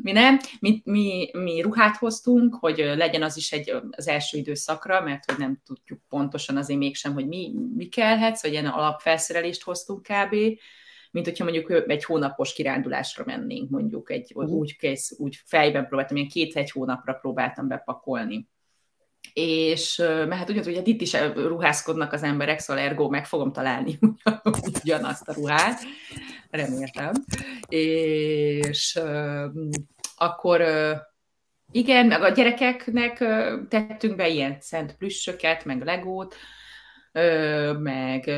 mi 0.02 0.12
nem. 0.12 0.38
Mi, 0.60 0.82
mi, 0.84 1.30
mi 1.32 1.60
ruhát 1.60 1.96
hoztunk, 1.96 2.54
hogy 2.54 2.78
legyen 2.96 3.22
az 3.22 3.36
is 3.36 3.52
egy, 3.52 3.74
az 3.90 4.08
első 4.08 4.38
időszakra, 4.38 5.02
mert 5.02 5.24
hogy 5.24 5.38
nem 5.38 5.60
tudjuk 5.66 6.00
pontosan 6.08 6.56
azért 6.56 6.78
mégsem, 6.78 7.12
hogy 7.12 7.26
mi, 7.26 7.52
mi 7.76 7.88
kellhet, 7.88 8.36
szóval 8.36 8.58
ilyen 8.58 8.72
alapfelszerelést 8.72 9.62
hoztunk 9.62 10.02
kb 10.02 10.34
mint 11.10 11.26
hogyha 11.26 11.44
mondjuk 11.44 11.90
egy 11.90 12.04
hónapos 12.04 12.52
kirándulásra 12.52 13.24
mennénk, 13.26 13.70
mondjuk 13.70 14.10
egy, 14.10 14.32
uh-huh. 14.34 14.54
úgy, 14.54 14.76
kész, 14.76 15.14
úgy 15.18 15.40
fejben 15.44 15.86
próbáltam, 15.86 16.16
ilyen 16.16 16.28
két-egy 16.28 16.70
hónapra 16.70 17.12
próbáltam 17.12 17.68
bepakolni 17.68 18.48
és 19.32 19.96
mert 19.96 20.34
hát 20.34 20.50
ugyanúgy, 20.50 20.74
hogy 20.74 20.88
itt 20.88 21.00
is 21.00 21.16
ruházkodnak 21.34 22.12
az 22.12 22.22
emberek, 22.22 22.58
szóval 22.58 22.82
ergo 22.82 23.08
meg 23.08 23.26
fogom 23.26 23.52
találni 23.52 23.98
ugyanazt 24.82 25.28
a 25.28 25.32
ruhát, 25.32 25.80
reméltem. 26.50 27.12
És 27.68 29.00
akkor 30.16 30.62
igen, 31.70 32.06
meg 32.06 32.22
a 32.22 32.28
gyerekeknek 32.28 33.18
tettünk 33.68 34.16
be 34.16 34.28
ilyen 34.28 34.56
szent 34.60 34.96
plüssöket, 34.96 35.64
meg 35.64 35.84
legót, 35.84 36.34
meg 37.78 38.30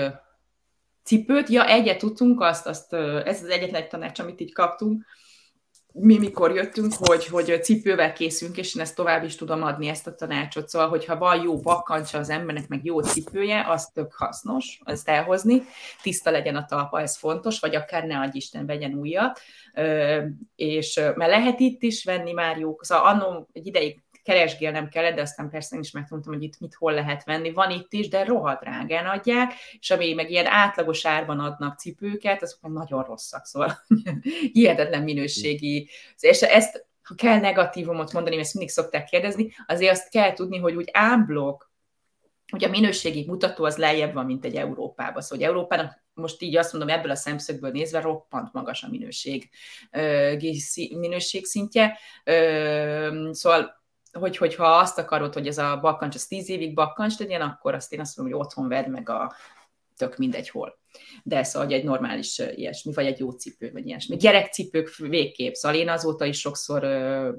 cipőt. 1.05 1.49
Ja, 1.49 1.69
egyet 1.69 1.99
tudtunk, 1.99 2.41
azt, 2.41 2.67
azt, 2.67 2.93
ez 3.25 3.43
az 3.43 3.49
egyetlen 3.49 3.89
tanács, 3.89 4.19
amit 4.19 4.41
így 4.41 4.53
kaptunk, 4.53 5.05
mi 5.93 6.19
mikor 6.19 6.55
jöttünk, 6.55 6.93
hogy, 6.99 7.27
hogy 7.27 7.63
cipővel 7.63 8.13
készünk, 8.13 8.57
és 8.57 8.75
én 8.75 8.83
ezt 8.83 8.95
tovább 8.95 9.25
is 9.25 9.35
tudom 9.35 9.63
adni, 9.63 9.89
ezt 9.89 10.07
a 10.07 10.15
tanácsot. 10.15 10.69
Szóval, 10.69 10.89
hogyha 10.89 11.19
van 11.19 11.43
jó 11.43 11.61
bakancsa 11.61 12.19
az 12.19 12.31
embernek, 12.31 12.69
meg 12.69 12.85
jó 12.85 13.01
cipője, 13.01 13.67
az 13.69 13.91
tök 13.95 14.15
hasznos, 14.15 14.81
ezt 14.85 15.09
elhozni. 15.09 15.63
Tiszta 16.03 16.31
legyen 16.31 16.57
a 16.57 16.65
talpa, 16.65 17.01
ez 17.01 17.17
fontos, 17.17 17.61
vagy 17.61 17.75
akár 17.75 18.05
ne 18.05 18.19
adj 18.19 18.37
Isten, 18.37 18.67
vegyen 18.67 18.95
újat. 18.95 19.41
És 20.57 20.95
mert 20.95 21.31
lehet 21.31 21.61
itt 21.61 21.83
is 21.83 22.05
venni 22.05 22.33
már 22.33 22.59
jó. 22.59 22.77
Szóval 22.81 23.05
annó 23.05 23.49
egy 23.53 23.67
ideig 23.67 24.01
keresgélnem 24.31 24.89
kellett, 24.89 25.15
de 25.15 25.21
aztán 25.21 25.51
persze 25.51 25.77
én 25.77 25.83
is 25.83 25.91
megtudtam, 25.91 26.33
hogy 26.33 26.43
itt 26.43 26.61
mit 26.61 26.75
hol 26.75 26.93
lehet 26.93 27.25
venni. 27.25 27.53
Van 27.53 27.71
itt 27.71 27.93
is, 27.93 28.09
de 28.09 28.25
rohadt 28.25 28.61
drágán 28.61 29.07
adják, 29.07 29.53
és 29.81 29.91
ami 29.91 30.13
meg 30.13 30.31
ilyen 30.31 30.47
átlagos 30.47 31.07
árban 31.07 31.41
adnak 31.41 31.79
cipőket, 31.79 32.43
azok 32.43 32.61
meg 32.61 32.73
nagyon 32.73 33.05
rosszak, 33.05 33.45
szóval 33.45 33.85
hihetetlen 34.53 35.03
minőségi. 35.03 35.89
És 36.19 36.41
ezt, 36.41 36.87
ha 37.03 37.15
kell 37.15 37.41
negatívumot 37.41 38.13
mondani, 38.13 38.39
ezt 38.39 38.55
mindig 38.55 38.73
szokták 38.73 39.05
kérdezni, 39.05 39.53
azért 39.67 39.93
azt 39.93 40.11
kell 40.11 40.33
tudni, 40.33 40.59
hogy 40.59 40.75
úgy 40.75 40.89
ámblok, 40.93 41.71
hogy 42.51 42.65
a 42.65 42.69
minőségi 42.69 43.25
mutató 43.27 43.65
az 43.65 43.77
lejjebb 43.77 44.15
van, 44.15 44.25
mint 44.25 44.45
egy 44.45 44.57
Európában. 44.57 45.23
Szóval 45.23 45.39
hogy 45.39 45.55
Európának 45.55 46.05
most 46.15 46.43
így 46.43 46.57
azt 46.57 46.73
mondom, 46.73 46.97
ebből 46.97 47.11
a 47.11 47.15
szemszögből 47.15 47.71
nézve 47.71 48.01
roppant 48.01 48.53
magas 48.53 48.83
a 48.83 48.89
minőség, 48.91 49.51
minőség 50.91 51.45
szintje. 51.45 51.99
Szóval 53.31 53.80
hogy, 54.13 54.37
hogyha 54.37 54.65
azt 54.65 54.99
akarod, 54.99 55.35
hogy 55.35 55.47
ez 55.47 55.59
a 55.59 55.79
bakkancs 55.81 56.15
az 56.15 56.27
tíz 56.27 56.49
évig 56.49 56.75
bakkancs 56.75 57.19
legyen, 57.19 57.41
akkor 57.41 57.75
azt 57.75 57.93
én 57.93 58.01
azt 58.01 58.17
mondom, 58.17 58.35
hogy 58.35 58.47
otthon 58.47 58.69
vedd 58.69 58.89
meg 58.89 59.09
a 59.09 59.35
tök 59.97 60.17
mindegy 60.17 60.49
hol. 60.49 60.79
De 61.23 61.43
szóval 61.43 61.69
hogy 61.69 61.77
egy 61.77 61.85
normális 61.85 62.39
ilyesmi, 62.39 62.93
vagy 62.93 63.07
egy 63.07 63.19
jó 63.19 63.31
cipő, 63.31 63.71
vagy 63.73 63.87
ilyesmi. 63.87 64.17
Gyerekcipők 64.17 64.95
végképp, 64.97 65.53
szóval 65.53 65.79
én 65.79 65.89
azóta 65.89 66.25
is 66.25 66.41
sokszor 66.41 66.85
uh, 66.85 67.35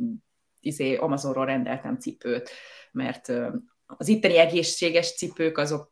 izé, 0.59 0.95
Amazonról 0.95 1.45
rendeltem 1.45 1.97
cipőt, 1.97 2.49
mert 2.91 3.27
uh, 3.27 3.53
az 3.85 4.07
itteni 4.07 4.37
egészséges 4.37 5.15
cipők 5.15 5.57
azok 5.57 5.91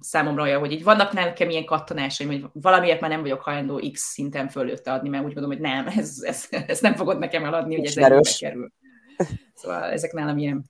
számomra 0.00 0.42
olyan, 0.42 0.60
hogy 0.60 0.72
így 0.72 0.82
vannak 0.82 1.12
nekem 1.12 1.50
ilyen 1.50 1.64
kattanásaim, 1.64 2.28
hogy 2.28 2.44
valamiért 2.52 3.00
már 3.00 3.10
nem 3.10 3.20
vagyok 3.20 3.40
hajlandó 3.40 3.80
X 3.92 4.00
szinten 4.00 4.48
fölötte 4.48 4.92
adni, 4.92 5.08
mert 5.08 5.24
úgy 5.24 5.34
gondolom, 5.34 5.56
hogy 5.58 5.66
nem, 5.66 5.86
ez, 5.86 6.18
ez, 6.20 6.48
ez 6.66 6.80
nem 6.80 6.94
fogod 6.94 7.18
nekem 7.18 7.44
eladni, 7.44 7.76
hogy 7.76 7.86
ez 7.86 8.36
kerül. 8.38 8.72
Szóval 9.54 9.82
ezek 9.82 10.12
nálam 10.12 10.38
ilyen... 10.38 10.64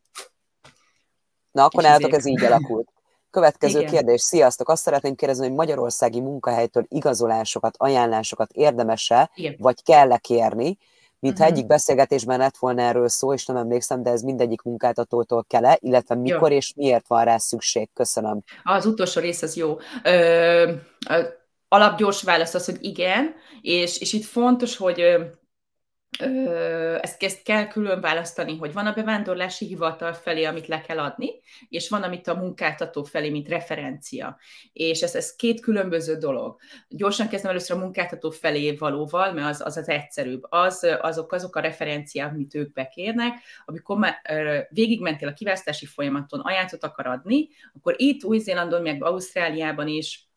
Na, 1.50 1.64
akkor 1.64 1.82
nálatok 1.82 2.12
ez 2.12 2.26
így 2.26 2.44
alakult. 2.44 2.88
Következő 3.30 3.78
Igen. 3.78 3.90
kérdés. 3.90 4.20
Sziasztok! 4.20 4.68
Azt 4.68 4.82
szeretném 4.82 5.14
kérdezni, 5.14 5.46
hogy 5.46 5.56
magyarországi 5.56 6.20
munkahelytől 6.20 6.84
igazolásokat, 6.88 7.74
ajánlásokat 7.78 8.50
érdemese, 8.52 9.30
Igen. 9.34 9.56
vagy 9.58 9.82
kell-e 9.82 10.18
kérni? 10.18 10.78
Mintha 11.20 11.42
uh-huh. 11.42 11.56
egyik 11.56 11.68
beszélgetésben 11.68 12.38
lett 12.38 12.56
volna 12.56 12.82
erről 12.82 13.08
szó, 13.08 13.32
és 13.34 13.46
nem 13.46 13.56
emlékszem, 13.56 14.02
de 14.02 14.11
ez 14.11 14.22
mindegyik 14.22 14.62
munkáltatótól 14.62 15.44
kell-e, 15.48 15.78
illetve 15.80 16.14
mikor 16.14 16.50
jó. 16.50 16.56
és 16.56 16.72
miért 16.76 17.08
van 17.08 17.24
rá 17.24 17.38
szükség? 17.38 17.88
Köszönöm. 17.94 18.42
Az 18.62 18.87
utolsó 18.87 19.20
rész 19.20 19.42
az 19.42 19.56
jó. 19.56 19.76
Ö, 20.02 20.72
alapgyors 21.68 22.22
válasz 22.22 22.54
az, 22.54 22.64
hogy 22.64 22.76
igen, 22.80 23.34
és, 23.61 24.00
és 24.00 24.12
itt 24.12 24.24
fontos, 24.24 24.76
hogy 24.76 25.00
ezt, 27.01 27.23
ezt 27.23 27.42
kell 27.42 27.66
külön 27.66 28.01
választani, 28.01 28.57
hogy 28.57 28.73
van 28.73 28.87
a 28.87 28.92
bevándorlási 28.92 29.66
hivatal 29.66 30.12
felé, 30.12 30.44
amit 30.44 30.66
le 30.66 30.81
kell 30.81 30.99
adni, 30.99 31.31
és 31.68 31.88
van, 31.88 32.03
amit 32.03 32.27
a 32.29 32.35
munkáltató 32.35 33.03
felé, 33.03 33.31
mint 33.31 33.49
referencia. 33.49 34.38
És 34.73 35.03
ez, 35.03 35.14
ez 35.14 35.37
két 35.37 35.61
különböző 35.61 36.16
dolog. 36.16 36.57
Gyorsan 36.88 37.29
kezdem 37.29 37.51
először 37.51 37.77
a 37.77 37.81
munkáltató 37.81 38.31
felé 38.31 38.73
valóval, 38.73 39.33
mert 39.33 39.49
az 39.49 39.61
az, 39.61 39.77
az 39.77 39.88
egyszerűbb. 39.88 40.42
Az, 40.49 40.87
azok, 41.01 41.33
azok 41.33 41.57
a 41.57 41.61
referenciák, 41.61 42.33
amit 42.33 42.55
ők 42.55 42.73
bekérnek, 42.73 43.33
amikor 43.64 43.99
már 43.99 44.21
végigmentél 44.71 45.29
a 45.29 45.33
kiválasztási 45.33 45.87
folyamaton, 45.87 46.40
ajánlatot 46.40 46.85
akar 46.85 47.07
adni, 47.07 47.49
akkor 47.75 47.94
itt 47.97 48.25
Új-Zélandon, 48.25 48.83
meg 48.83 49.05
Ausztráliában 49.05 49.88
is 49.88 50.29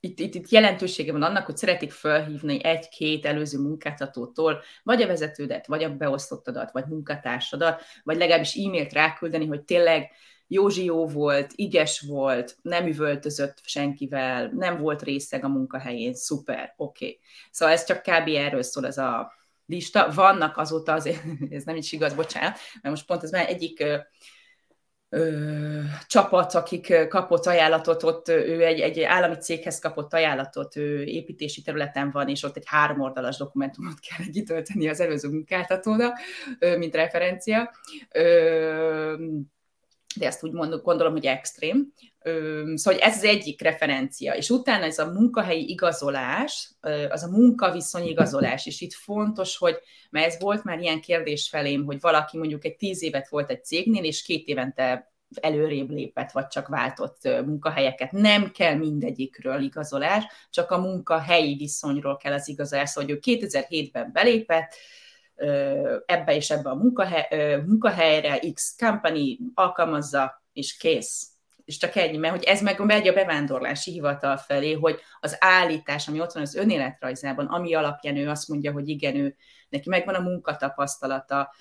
itt, 0.00 0.18
itt, 0.18 0.34
itt 0.34 0.48
jelentősége 0.48 1.12
van 1.12 1.22
annak, 1.22 1.46
hogy 1.46 1.56
szeretik 1.56 1.92
felhívni 1.92 2.64
egy-két 2.64 3.26
előző 3.26 3.58
munkáltatótól, 3.58 4.62
vagy 4.82 5.02
a 5.02 5.06
vezetődet, 5.06 5.66
vagy 5.66 5.84
a 5.84 5.96
beosztottadat, 5.96 6.72
vagy 6.72 6.84
munkatársadat, 6.86 7.82
vagy 8.02 8.16
legalábbis 8.16 8.54
e-mailt 8.54 8.92
ráküldeni, 8.92 9.46
hogy 9.46 9.62
tényleg 9.62 10.10
Józsi 10.52 10.84
jó 10.84 11.06
volt, 11.06 11.52
iges 11.54 12.00
volt, 12.00 12.56
nem 12.62 12.86
üvöltözött 12.86 13.58
senkivel, 13.64 14.50
nem 14.54 14.78
volt 14.78 15.02
részeg 15.02 15.44
a 15.44 15.48
munkahelyén, 15.48 16.14
szuper, 16.14 16.74
oké. 16.76 17.04
Okay. 17.04 17.20
Szóval 17.50 17.74
ez 17.74 17.84
csak 17.84 18.02
kb. 18.02 18.28
erről 18.28 18.62
szól 18.62 18.86
ez 18.86 18.98
a 18.98 19.32
lista. 19.66 20.12
Vannak 20.14 20.56
azóta, 20.56 20.92
azért, 20.92 21.22
ez 21.50 21.64
nem 21.64 21.76
is 21.76 21.92
igaz, 21.92 22.14
bocsánat, 22.14 22.58
mert 22.82 22.94
most 22.94 23.06
pont 23.06 23.22
ez 23.22 23.30
már 23.30 23.48
egyik 23.48 23.84
ö, 25.10 25.80
csapat, 26.06 26.54
akik 26.54 27.08
kapott 27.08 27.46
ajánlatot, 27.46 28.02
ott 28.02 28.28
ő 28.28 28.64
egy, 28.64 28.80
egy 28.80 29.00
állami 29.00 29.34
céghez 29.36 29.78
kapott 29.78 30.14
ajánlatot, 30.14 30.76
ő 30.76 31.02
építési 31.02 31.62
területen 31.62 32.10
van, 32.10 32.28
és 32.28 32.42
ott 32.42 32.56
egy 32.56 32.66
háromoldalas 32.66 33.36
dokumentumot 33.36 33.98
kell 34.08 34.26
kitölteni 34.32 34.88
az 34.88 35.00
előző 35.00 35.28
munkáltatónak, 35.28 36.18
ö, 36.58 36.76
mint 36.76 36.94
referencia. 36.94 37.70
Ö, 38.12 39.14
de 40.16 40.26
ezt 40.26 40.44
úgy 40.44 40.52
mondom, 40.52 40.80
gondolom, 40.82 41.12
hogy 41.12 41.26
extrém. 41.26 41.92
Szóval 42.74 43.00
ez 43.00 43.16
az 43.16 43.24
egyik 43.24 43.62
referencia, 43.62 44.34
és 44.34 44.50
utána 44.50 44.84
ez 44.84 44.98
a 44.98 45.12
munkahelyi 45.12 45.70
igazolás, 45.70 46.70
az 47.08 47.22
a 47.22 47.30
munkaviszony 47.30 48.06
igazolás, 48.06 48.66
és 48.66 48.80
itt 48.80 48.92
fontos, 48.92 49.56
hogy, 49.56 49.78
mert 50.10 50.26
ez 50.26 50.40
volt 50.40 50.64
már 50.64 50.80
ilyen 50.80 51.00
kérdés 51.00 51.48
felém, 51.48 51.84
hogy 51.84 52.00
valaki 52.00 52.38
mondjuk 52.38 52.64
egy 52.64 52.76
tíz 52.76 53.02
évet 53.02 53.28
volt 53.28 53.50
egy 53.50 53.64
cégnél, 53.64 54.04
és 54.04 54.22
két 54.22 54.46
évente 54.46 55.12
előrébb 55.40 55.90
lépett, 55.90 56.30
vagy 56.30 56.46
csak 56.46 56.68
váltott 56.68 57.28
munkahelyeket. 57.44 58.12
Nem 58.12 58.50
kell 58.50 58.74
mindegyikről 58.74 59.62
igazolás, 59.62 60.24
csak 60.50 60.70
a 60.70 60.78
munkahelyi 60.78 61.56
viszonyról 61.56 62.16
kell 62.16 62.32
az 62.32 62.48
igazolás, 62.48 62.88
szóval, 62.88 63.10
hogy 63.10 63.32
ő 63.32 63.36
2007-ben 63.38 64.10
belépett, 64.12 64.74
ebbe 66.06 66.34
és 66.34 66.50
ebbe 66.50 66.70
a 66.70 66.74
munkahely, 66.74 67.56
munkahelyre, 67.66 68.38
X 68.54 68.76
company 68.78 69.38
alkalmazza, 69.54 70.44
és 70.52 70.76
kész. 70.76 71.28
És 71.70 71.76
csak 71.76 71.96
ennyi, 71.96 72.16
mert 72.16 72.34
hogy 72.34 72.44
ez 72.44 72.62
meg 72.62 72.78
megy 72.78 73.08
a 73.08 73.12
bevándorlási 73.12 73.90
hivatal 73.90 74.36
felé, 74.36 74.72
hogy 74.72 75.00
az 75.20 75.36
állítás, 75.40 76.08
ami 76.08 76.20
ott 76.20 76.32
van 76.32 76.42
az 76.42 76.54
önéletrajzában, 76.54 77.46
ami 77.46 77.74
alapján 77.74 78.16
ő 78.16 78.28
azt 78.28 78.48
mondja, 78.48 78.72
hogy 78.72 78.88
igen, 78.88 79.16
ő, 79.16 79.36
neki 79.68 79.88
megvan 79.88 80.14
a 80.14 80.20
munkatapasztalata, 80.20 81.54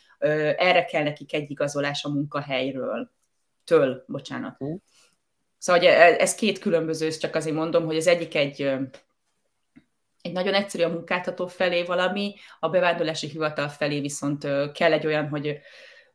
erre 0.58 0.86
kell 0.86 1.04
nekik 1.04 1.34
egy 1.34 1.52
igazolás 1.52 2.04
a 2.04 2.10
munkahelyről, 2.10 3.12
től, 3.63 4.04
bocsánat. 4.08 4.58
Szóval 5.58 5.88
ez 6.17 6.36
két 6.36 6.60
különböző, 6.60 7.10
csak 7.10 7.36
azért 7.36 7.56
mondom, 7.56 7.86
hogy 7.86 7.98
az 7.98 8.08
egyik 8.08 8.36
egy 8.36 8.62
egy 10.22 10.32
nagyon 10.32 10.54
egyszerű 10.54 10.84
a 10.84 10.89
munkáltató 10.89 11.48
felé 11.48 11.84
valami, 11.84 12.36
a 12.60 12.69
bevándorlási 12.69 13.28
hivatal 13.28 13.67
felé 13.67 14.00
viszont 14.00 14.48
kell 14.74 14.93
egy 14.93 15.06
olyan, 15.06 15.28
hogy 15.28 15.60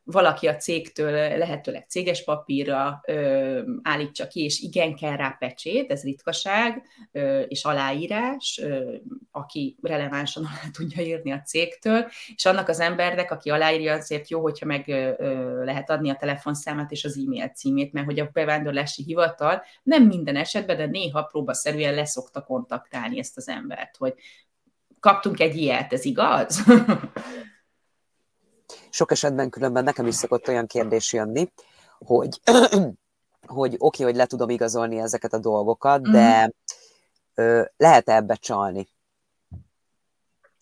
valaki 0.05 0.47
a 0.47 0.55
cégtől 0.55 1.37
lehetőleg 1.37 1.85
céges 1.87 2.23
papírra 2.23 3.01
ö, 3.07 3.61
állítsa 3.81 4.27
ki, 4.27 4.43
és 4.43 4.59
igen, 4.59 4.95
kell 4.95 5.15
rá 5.15 5.35
pecsét, 5.39 5.91
ez 5.91 6.03
ritkaság, 6.03 6.83
ö, 7.11 7.39
és 7.39 7.63
aláírás, 7.63 8.59
ö, 8.63 8.95
aki 9.31 9.77
relevánsan 9.81 10.43
alá 10.43 10.69
tudja 10.71 11.03
írni 11.03 11.31
a 11.31 11.41
cégtől, 11.41 12.07
és 12.35 12.45
annak 12.45 12.67
az 12.67 12.79
embernek, 12.79 13.31
aki 13.31 13.49
aláírja, 13.49 13.93
azért 13.93 14.29
jó, 14.29 14.41
hogyha 14.41 14.65
meg 14.65 14.87
ö, 14.87 15.63
lehet 15.63 15.89
adni 15.89 16.09
a 16.09 16.15
telefonszámát 16.15 16.91
és 16.91 17.05
az 17.05 17.17
e-mail 17.17 17.47
címét, 17.47 17.93
mert 17.93 18.05
hogy 18.05 18.19
a 18.19 18.29
bevándorlási 18.33 19.03
hivatal 19.03 19.63
nem 19.83 20.03
minden 20.03 20.35
esetben, 20.35 20.77
de 20.77 20.85
néha 20.85 21.23
próbaszerűen 21.23 21.93
leszokta 21.93 22.41
kontaktálni 22.41 23.19
ezt 23.19 23.37
az 23.37 23.47
embert, 23.47 23.97
hogy 23.97 24.13
kaptunk 24.99 25.39
egy 25.39 25.55
ilyet, 25.55 25.93
ez 25.93 26.05
igaz? 26.05 26.63
Sok 28.95 29.11
esetben 29.11 29.49
különben 29.49 29.83
nekem 29.83 30.07
is 30.07 30.15
szokott 30.15 30.47
olyan 30.47 30.67
kérdés 30.67 31.13
jönni, 31.13 31.51
hogy, 31.97 32.39
hogy 33.57 33.73
oké, 33.73 33.77
okay, 33.77 34.05
hogy 34.05 34.15
le 34.15 34.25
tudom 34.25 34.49
igazolni 34.49 34.97
ezeket 34.99 35.33
a 35.33 35.37
dolgokat, 35.37 36.01
de 36.01 36.51
mm. 37.41 37.61
lehet-e 37.77 38.15
ebbe 38.15 38.35
csalni? 38.35 38.87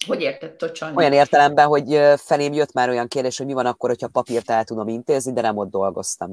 Hogy 0.05 0.21
érted, 0.21 0.59
hogy 0.59 0.71
csalni? 0.71 0.95
Olyan 0.95 1.13
értelemben, 1.13 1.67
hogy 1.67 1.99
felém 2.15 2.53
jött 2.53 2.73
már 2.73 2.89
olyan 2.89 3.07
kérdés, 3.07 3.37
hogy 3.37 3.45
mi 3.45 3.53
van 3.53 3.65
akkor, 3.65 3.89
hogyha 3.89 4.07
papírt 4.07 4.49
el 4.49 4.63
tudom 4.63 4.87
intézni, 4.87 5.33
de 5.33 5.41
nem 5.41 5.57
ott 5.57 5.71
dolgoztam. 5.71 6.31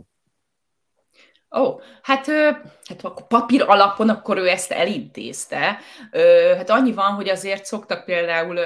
Ó, 1.57 1.61
oh, 1.61 1.81
hát, 2.03 2.27
hát 2.85 3.03
akkor 3.05 3.27
papír 3.27 3.63
alapon 3.63 4.09
akkor 4.09 4.39
ő 4.39 4.49
ezt 4.49 4.71
elintézte. 4.71 5.79
Hát 6.57 6.71
annyi 6.71 6.93
van, 6.93 7.13
hogy 7.13 7.29
azért 7.29 7.65
szoktak 7.65 8.05
például 8.05 8.59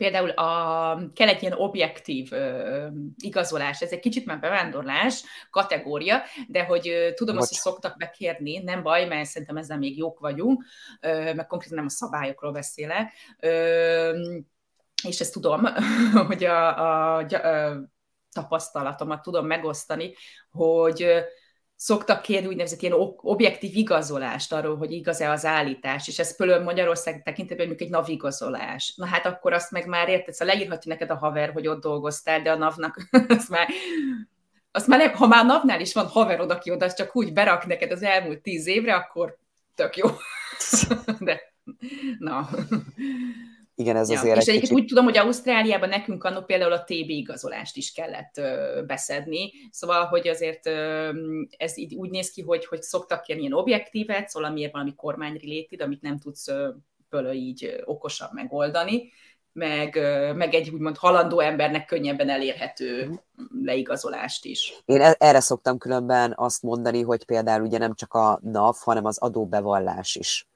például 0.00 0.30
a, 0.30 1.02
kell 1.14 1.28
egy 1.28 1.42
ilyen 1.42 1.54
objektív 1.58 2.32
ö, 2.32 2.86
igazolás, 3.16 3.80
ez 3.80 3.90
egy 3.90 4.00
kicsit 4.00 4.26
már 4.26 4.40
bevándorlás 4.40 5.24
kategória, 5.50 6.22
de 6.48 6.64
hogy 6.64 6.88
ö, 6.88 7.12
tudom 7.14 7.34
Bocs. 7.34 7.42
azt, 7.42 7.62
hogy 7.62 7.72
szoktak 7.72 7.96
bekérni, 7.96 8.58
nem 8.58 8.82
baj, 8.82 9.06
mert 9.06 9.28
szerintem 9.28 9.56
ezzel 9.56 9.78
még 9.78 9.98
jók 9.98 10.18
vagyunk, 10.18 10.64
ö, 11.00 11.34
meg 11.34 11.46
konkrétan 11.46 11.76
nem 11.76 11.86
a 11.86 11.90
szabályokról 11.90 12.52
beszélek, 12.52 13.12
ö, 13.40 14.28
és 15.08 15.20
ezt 15.20 15.32
tudom, 15.32 15.60
hogy 16.28 16.44
a, 16.44 16.78
a, 16.78 17.16
a 17.18 17.76
tapasztalatomat 18.32 19.22
tudom 19.22 19.46
megosztani, 19.46 20.14
hogy 20.50 21.24
szoktak 21.80 22.22
kérni 22.22 22.46
úgynevezett 22.46 22.82
ilyen 22.82 22.94
objektív 23.16 23.76
igazolást 23.76 24.52
arról, 24.52 24.76
hogy 24.76 24.92
igaz-e 24.92 25.30
az 25.30 25.44
állítás, 25.44 26.08
és 26.08 26.18
ez 26.18 26.36
például 26.36 26.62
Magyarország 26.62 27.22
tekintetben 27.22 27.66
mondjuk 27.66 27.88
egy 27.88 27.94
navigazolás. 27.94 28.94
Na 28.96 29.06
hát 29.06 29.26
akkor 29.26 29.52
azt 29.52 29.70
meg 29.70 29.86
már 29.86 30.08
érted, 30.08 30.34
szóval 30.34 30.54
leírhatja 30.54 30.92
neked 30.92 31.10
a 31.10 31.16
haver, 31.16 31.52
hogy 31.52 31.66
ott 31.66 31.82
dolgoztál, 31.82 32.42
de 32.42 32.50
a 32.50 32.56
navnak 32.56 33.08
azt 33.28 33.48
már 33.48 33.68
azt 34.72 34.86
már 34.86 34.98
nem, 34.98 35.12
ha 35.12 35.26
már 35.26 35.44
a 35.44 35.46
navnál 35.46 35.80
is 35.80 35.92
van 35.92 36.06
haverod, 36.06 36.50
aki 36.50 36.70
oda 36.70 36.92
csak 36.92 37.16
úgy 37.16 37.32
berak 37.32 37.66
neked 37.66 37.92
az 37.92 38.02
elmúlt 38.02 38.40
tíz 38.40 38.66
évre, 38.66 38.94
akkor 38.94 39.38
tök 39.74 39.96
jó. 39.96 40.08
De, 41.18 41.40
na. 42.18 42.48
Igen, 43.80 43.96
ez 43.96 44.10
ja, 44.10 44.18
azért 44.18 44.36
És 44.36 44.42
egyébként 44.42 44.60
kicsit... 44.60 44.76
úgy 44.76 44.84
tudom, 44.84 45.04
hogy 45.04 45.18
Ausztráliában 45.18 45.88
nekünk 45.88 46.24
annak 46.24 46.46
például 46.46 46.72
a 46.72 46.84
TB 46.84 47.08
igazolást 47.08 47.76
is 47.76 47.92
kellett 47.92 48.36
ö, 48.36 48.82
beszedni, 48.86 49.50
szóval, 49.70 50.04
hogy 50.04 50.28
azért 50.28 50.66
ö, 50.66 51.10
ez 51.56 51.78
így 51.78 51.94
úgy 51.94 52.10
néz 52.10 52.30
ki, 52.30 52.42
hogy, 52.42 52.66
hogy 52.66 52.82
szoktak 52.82 53.22
kérni 53.22 53.42
ilyen 53.42 53.54
objektívet, 53.54 54.28
szóval 54.28 54.50
miért 54.50 54.72
valami 54.72 54.94
kormányrilétid, 54.94 55.82
amit 55.82 56.02
nem 56.02 56.18
tudsz 56.18 56.48
ö, 56.48 57.30
így 57.32 57.82
okosan 57.84 58.28
megoldani, 58.32 59.12
meg, 59.52 59.96
ö, 59.96 60.32
meg 60.32 60.54
egy 60.54 60.70
úgymond 60.70 60.96
halandó 60.96 61.40
embernek 61.40 61.84
könnyebben 61.84 62.28
elérhető 62.28 63.04
mhm. 63.06 63.64
leigazolást 63.64 64.44
is. 64.44 64.82
Én 64.84 65.00
e-, 65.00 65.16
erre 65.18 65.40
szoktam 65.40 65.78
különben 65.78 66.32
azt 66.36 66.62
mondani, 66.62 67.02
hogy 67.02 67.24
például 67.24 67.62
ugye 67.62 67.78
nem 67.78 67.94
csak 67.94 68.14
a 68.14 68.40
NAV, 68.42 68.76
hanem 68.80 69.04
az 69.04 69.18
adóbevallás 69.18 70.16
is 70.16 70.49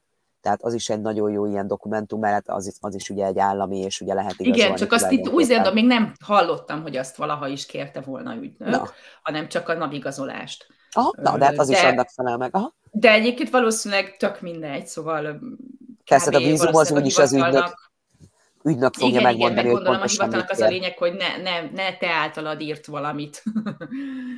tehát 0.44 0.62
az 0.62 0.74
is 0.74 0.88
egy 0.88 1.00
nagyon 1.00 1.30
jó 1.30 1.46
ilyen 1.46 1.66
dokumentum, 1.66 2.20
mert 2.20 2.48
az, 2.48 2.76
az 2.80 2.94
is 2.94 3.10
ugye 3.10 3.26
egy 3.26 3.38
állami, 3.38 3.78
és 3.78 4.00
ugye 4.00 4.14
lehet 4.14 4.34
igazolni. 4.38 4.58
Igen, 4.58 4.74
csak 4.74 4.92
azt 4.92 5.10
itt 5.10 5.28
új 5.28 5.44
még 5.72 5.86
nem 5.86 6.12
hallottam, 6.24 6.82
hogy 6.82 6.96
azt 6.96 7.16
valaha 7.16 7.48
is 7.48 7.66
kérte 7.66 8.00
volna 8.00 8.34
ügynök, 8.34 8.68
na. 8.68 8.88
hanem 9.22 9.48
csak 9.48 9.68
a 9.68 9.74
navigazolást. 9.74 10.66
Aha, 10.90 11.12
na, 11.16 11.38
de 11.38 11.44
hát 11.44 11.58
az 11.58 11.68
de, 11.68 11.76
is 11.76 11.82
annak 11.82 12.08
felel 12.08 12.36
meg. 12.36 12.54
Aha. 12.54 12.74
De 12.90 13.12
egyébként 13.12 13.50
valószínűleg 13.50 14.16
tök 14.16 14.40
mindegy, 14.40 14.86
szóval 14.86 15.40
Persze, 16.04 16.36
a 16.36 16.38
vízum 16.38 16.74
az 16.74 16.90
úgyis 16.90 17.18
az 17.18 17.32
ügynök, 17.32 17.90
ügynök 18.64 18.94
fogja 18.94 19.08
igen, 19.08 19.22
megmondani, 19.22 19.68
igen, 19.68 19.86
hogy 19.86 20.10
hivatalnak 20.10 20.50
az 20.50 20.60
a 20.60 20.66
lényeg, 20.66 20.98
hogy 20.98 21.12
ne, 21.12 21.36
ne, 21.36 21.70
ne 21.70 21.96
te 21.96 22.10
általad 22.10 22.60
írt 22.60 22.86
valamit. 22.86 23.42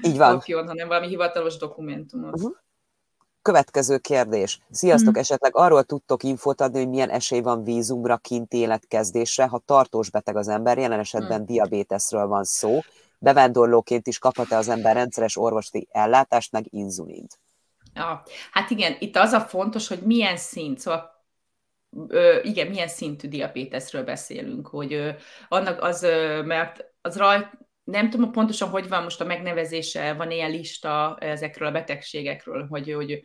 Így 0.02 0.16
van. 0.16 0.30
Kapjon, 0.38 0.66
hanem 0.66 0.88
valami 0.88 1.06
hivatalos 1.06 1.56
dokumentumot. 1.56 2.34
Uh-huh. 2.34 2.56
Következő 3.46 3.98
kérdés. 3.98 4.60
Sziasztok, 4.70 5.12
hmm. 5.12 5.20
esetleg 5.20 5.56
arról 5.56 5.82
tudtok 5.82 6.22
infót 6.22 6.60
adni, 6.60 6.78
hogy 6.78 6.88
milyen 6.88 7.10
esély 7.10 7.40
van 7.40 7.64
vízumra, 7.64 8.16
kint 8.16 8.52
életkezdésre, 8.52 9.46
ha 9.46 9.62
tartós 9.64 10.10
beteg 10.10 10.36
az 10.36 10.48
ember, 10.48 10.78
jelen 10.78 10.98
esetben 10.98 11.36
hmm. 11.36 11.46
diabéteszről 11.46 12.26
van 12.26 12.44
szó, 12.44 12.80
bevándorlóként 13.18 14.06
is 14.06 14.18
kaphat-e 14.18 14.56
az 14.56 14.68
ember 14.68 14.94
rendszeres 14.94 15.36
orvosi 15.36 15.88
ellátást, 15.90 16.52
meg 16.52 16.64
inzulint? 16.70 17.38
Ja, 17.94 18.22
hát 18.50 18.70
igen, 18.70 18.96
itt 18.98 19.16
az 19.16 19.32
a 19.32 19.40
fontos, 19.40 19.88
hogy 19.88 20.00
milyen 20.00 20.36
szint, 20.36 20.78
szóval 20.78 21.10
igen, 22.42 22.66
milyen 22.66 22.88
szintű 22.88 23.28
diabéteszről 23.28 24.04
beszélünk, 24.04 24.66
hogy 24.66 25.14
annak 25.48 25.82
az, 25.82 26.00
mert 26.44 26.84
az 27.00 27.16
rajt, 27.16 27.50
nem 27.86 28.10
tudom 28.10 28.32
pontosan, 28.32 28.68
hogy 28.68 28.88
van 28.88 29.02
most 29.02 29.20
a 29.20 29.24
megnevezése, 29.24 30.12
van 30.12 30.30
ilyen 30.30 30.50
lista 30.50 31.16
ezekről 31.20 31.68
a 31.68 31.72
betegségekről, 31.72 32.66
hogy, 32.66 32.92
hogy 32.92 33.22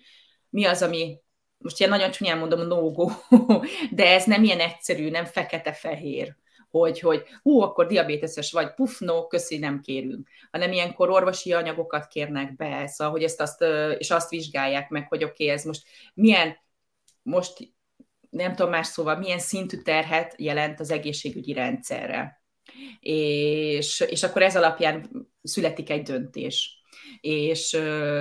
mi 0.49 0.65
az, 0.65 0.81
ami 0.81 1.19
most 1.57 1.79
ilyen 1.79 1.91
nagyon 1.91 2.11
csúnyán 2.11 2.37
mondom, 2.37 2.67
no-go, 2.67 3.09
de 3.91 4.13
ez 4.13 4.25
nem 4.25 4.43
ilyen 4.43 4.59
egyszerű, 4.59 5.09
nem 5.09 5.25
fekete-fehér, 5.25 6.35
hogy, 6.69 6.99
hogy 6.99 7.23
hú, 7.41 7.61
akkor 7.61 7.87
diabéteses 7.87 8.51
vagy, 8.51 8.73
puf, 8.73 8.99
no, 8.99 9.27
köszi, 9.27 9.57
nem 9.57 9.81
kérünk, 9.81 10.27
hanem 10.51 10.71
ilyenkor 10.71 11.09
orvosi 11.09 11.53
anyagokat 11.53 12.07
kérnek 12.07 12.55
be, 12.55 12.87
szóval, 12.87 13.13
hogy 13.13 13.23
ezt 13.23 13.41
azt, 13.41 13.61
és 13.97 14.11
azt 14.11 14.29
vizsgálják 14.29 14.89
meg, 14.89 15.07
hogy 15.07 15.23
oké, 15.23 15.43
okay, 15.43 15.55
ez 15.55 15.63
most 15.63 15.87
milyen, 16.13 16.57
most 17.21 17.73
nem 18.29 18.55
tudom 18.55 18.71
más 18.71 18.87
szóval, 18.87 19.17
milyen 19.17 19.39
szintű 19.39 19.77
terhet 19.77 20.33
jelent 20.37 20.79
az 20.79 20.91
egészségügyi 20.91 21.53
rendszerre. 21.53 22.40
És, 22.99 23.99
és 24.09 24.23
akkor 24.23 24.41
ez 24.41 24.55
alapján 24.55 25.09
születik 25.43 25.89
egy 25.89 26.03
döntés. 26.03 26.79
És 27.21 27.65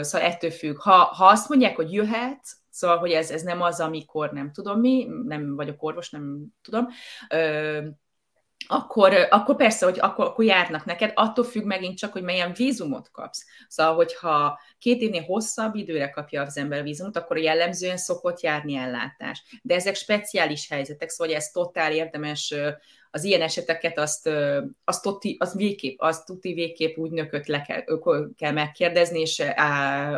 szóval 0.01 0.21
ettől 0.21 0.51
függ. 0.51 0.77
Ha, 0.79 0.93
ha 0.93 1.27
azt 1.27 1.49
mondják, 1.49 1.77
hogy 1.77 1.93
jöhet, 1.93 2.59
Szóval, 2.73 2.99
hogy 2.99 3.11
ez, 3.11 3.31
ez 3.31 3.43
nem 3.43 3.63
az, 3.63 3.81
amikor 3.81 4.33
nem 4.33 4.53
tudom 4.53 4.81
mi, 4.81 5.07
nem 5.25 5.57
vagyok 5.57 5.83
orvos, 5.83 6.11
nem 6.11 6.47
tudom, 6.63 6.89
ö, 7.29 7.79
akkor, 8.67 9.27
akkor 9.31 9.57
persze, 9.57 9.85
hogy 9.87 9.99
akkor, 10.01 10.25
akkor 10.25 10.45
járnak 10.45 10.85
neked, 10.85 11.13
attól 11.15 11.45
függ 11.45 11.65
megint 11.65 11.99
csak, 11.99 12.13
hogy 12.13 12.23
milyen 12.23 12.53
vízumot 12.53 13.11
kapsz. 13.11 13.45
Szóval, 13.69 13.95
hogyha 13.95 14.61
két 14.79 15.01
évnél 15.01 15.23
hosszabb 15.23 15.75
időre 15.75 16.11
kapja 16.11 16.43
az 16.43 16.57
ember 16.57 16.83
vízumot, 16.83 17.17
akkor 17.17 17.39
jellemzően 17.39 17.97
szokott 17.97 18.41
járni 18.41 18.75
ellátás. 18.75 19.61
De 19.63 19.75
ezek 19.75 19.95
speciális 19.95 20.69
helyzetek, 20.69 21.09
szóval 21.09 21.35
ez 21.35 21.51
totál 21.51 21.93
érdemes 21.93 22.55
az 23.11 23.25
ilyen 23.25 23.43
eseteket 23.43 23.99
azt, 23.99 24.31
azt, 24.85 25.03
tuti, 25.03 25.37
azt, 25.41 25.55
végképp, 25.55 26.01
azt 26.01 26.27
tuti 26.27 26.53
végképp 26.53 26.97
úgy 26.97 27.11
nököt 27.11 27.47
le 27.47 27.63
kell, 27.63 27.85
kell 28.37 28.53
megkérdezni, 28.53 29.21
és 29.21 29.43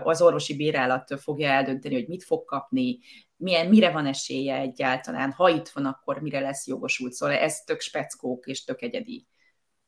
az 0.03 0.23
orvosi 0.23 0.57
bírálat 0.57 1.21
fogja 1.21 1.49
eldönteni, 1.49 1.95
hogy 1.95 2.09
mit 2.09 2.25
fog 2.25 2.45
kapni, 2.45 2.99
milyen, 3.37 3.67
mire 3.67 3.91
van 3.91 4.07
esélye 4.07 4.57
egyáltalán, 4.57 5.33
ha 5.33 5.49
itt 5.49 5.69
van, 5.69 5.85
akkor 5.85 6.21
mire 6.21 6.41
lesz 6.41 6.67
jogosult. 6.67 7.13
Szóval 7.13 7.37
ez 7.37 7.61
tök 7.61 7.81
speckók 7.81 8.47
és 8.47 8.65
tök 8.65 8.83
egyedi. 8.83 9.27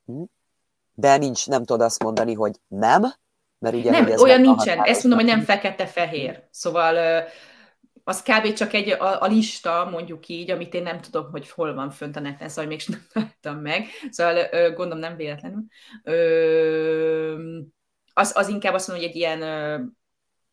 Hm. 0.04 0.22
De 0.94 1.16
nincs, 1.16 1.46
nem 1.46 1.64
tudod 1.64 1.86
azt 1.86 2.02
mondani, 2.02 2.34
hogy 2.34 2.52
nem, 2.68 3.02
mert 3.58 3.74
ugye, 3.76 3.90
nem, 3.90 4.10
olyan 4.18 4.40
nincsen. 4.40 4.82
Ezt 4.82 5.02
mondom, 5.02 5.20
hogy 5.20 5.28
nem 5.28 5.44
fekete-fehér. 5.44 6.48
Szóval 6.50 7.24
az 8.04 8.22
kb. 8.22 8.52
csak 8.52 8.72
egy 8.72 8.90
a, 8.90 9.22
a 9.22 9.26
lista, 9.26 9.88
mondjuk 9.90 10.28
így, 10.28 10.50
amit 10.50 10.74
én 10.74 10.82
nem 10.82 11.00
tudom, 11.00 11.30
hogy 11.30 11.50
hol 11.50 11.74
van 11.74 11.90
fönt 11.90 12.16
a 12.16 12.20
neten, 12.20 12.48
szóval 12.48 12.66
még 12.66 12.82
nem 12.86 13.06
találtam 13.12 13.58
meg, 13.58 13.86
szóval 14.10 14.48
gondolom 14.50 14.98
nem 14.98 15.16
véletlenül. 15.16 15.64
Ö, 16.02 17.58
az, 18.12 18.32
az 18.36 18.48
inkább 18.48 18.74
azt 18.74 18.88
mondom, 18.88 19.06
hogy 19.06 19.14
egy 19.14 19.20
ilyen 19.20 19.42
ö, 19.42 19.82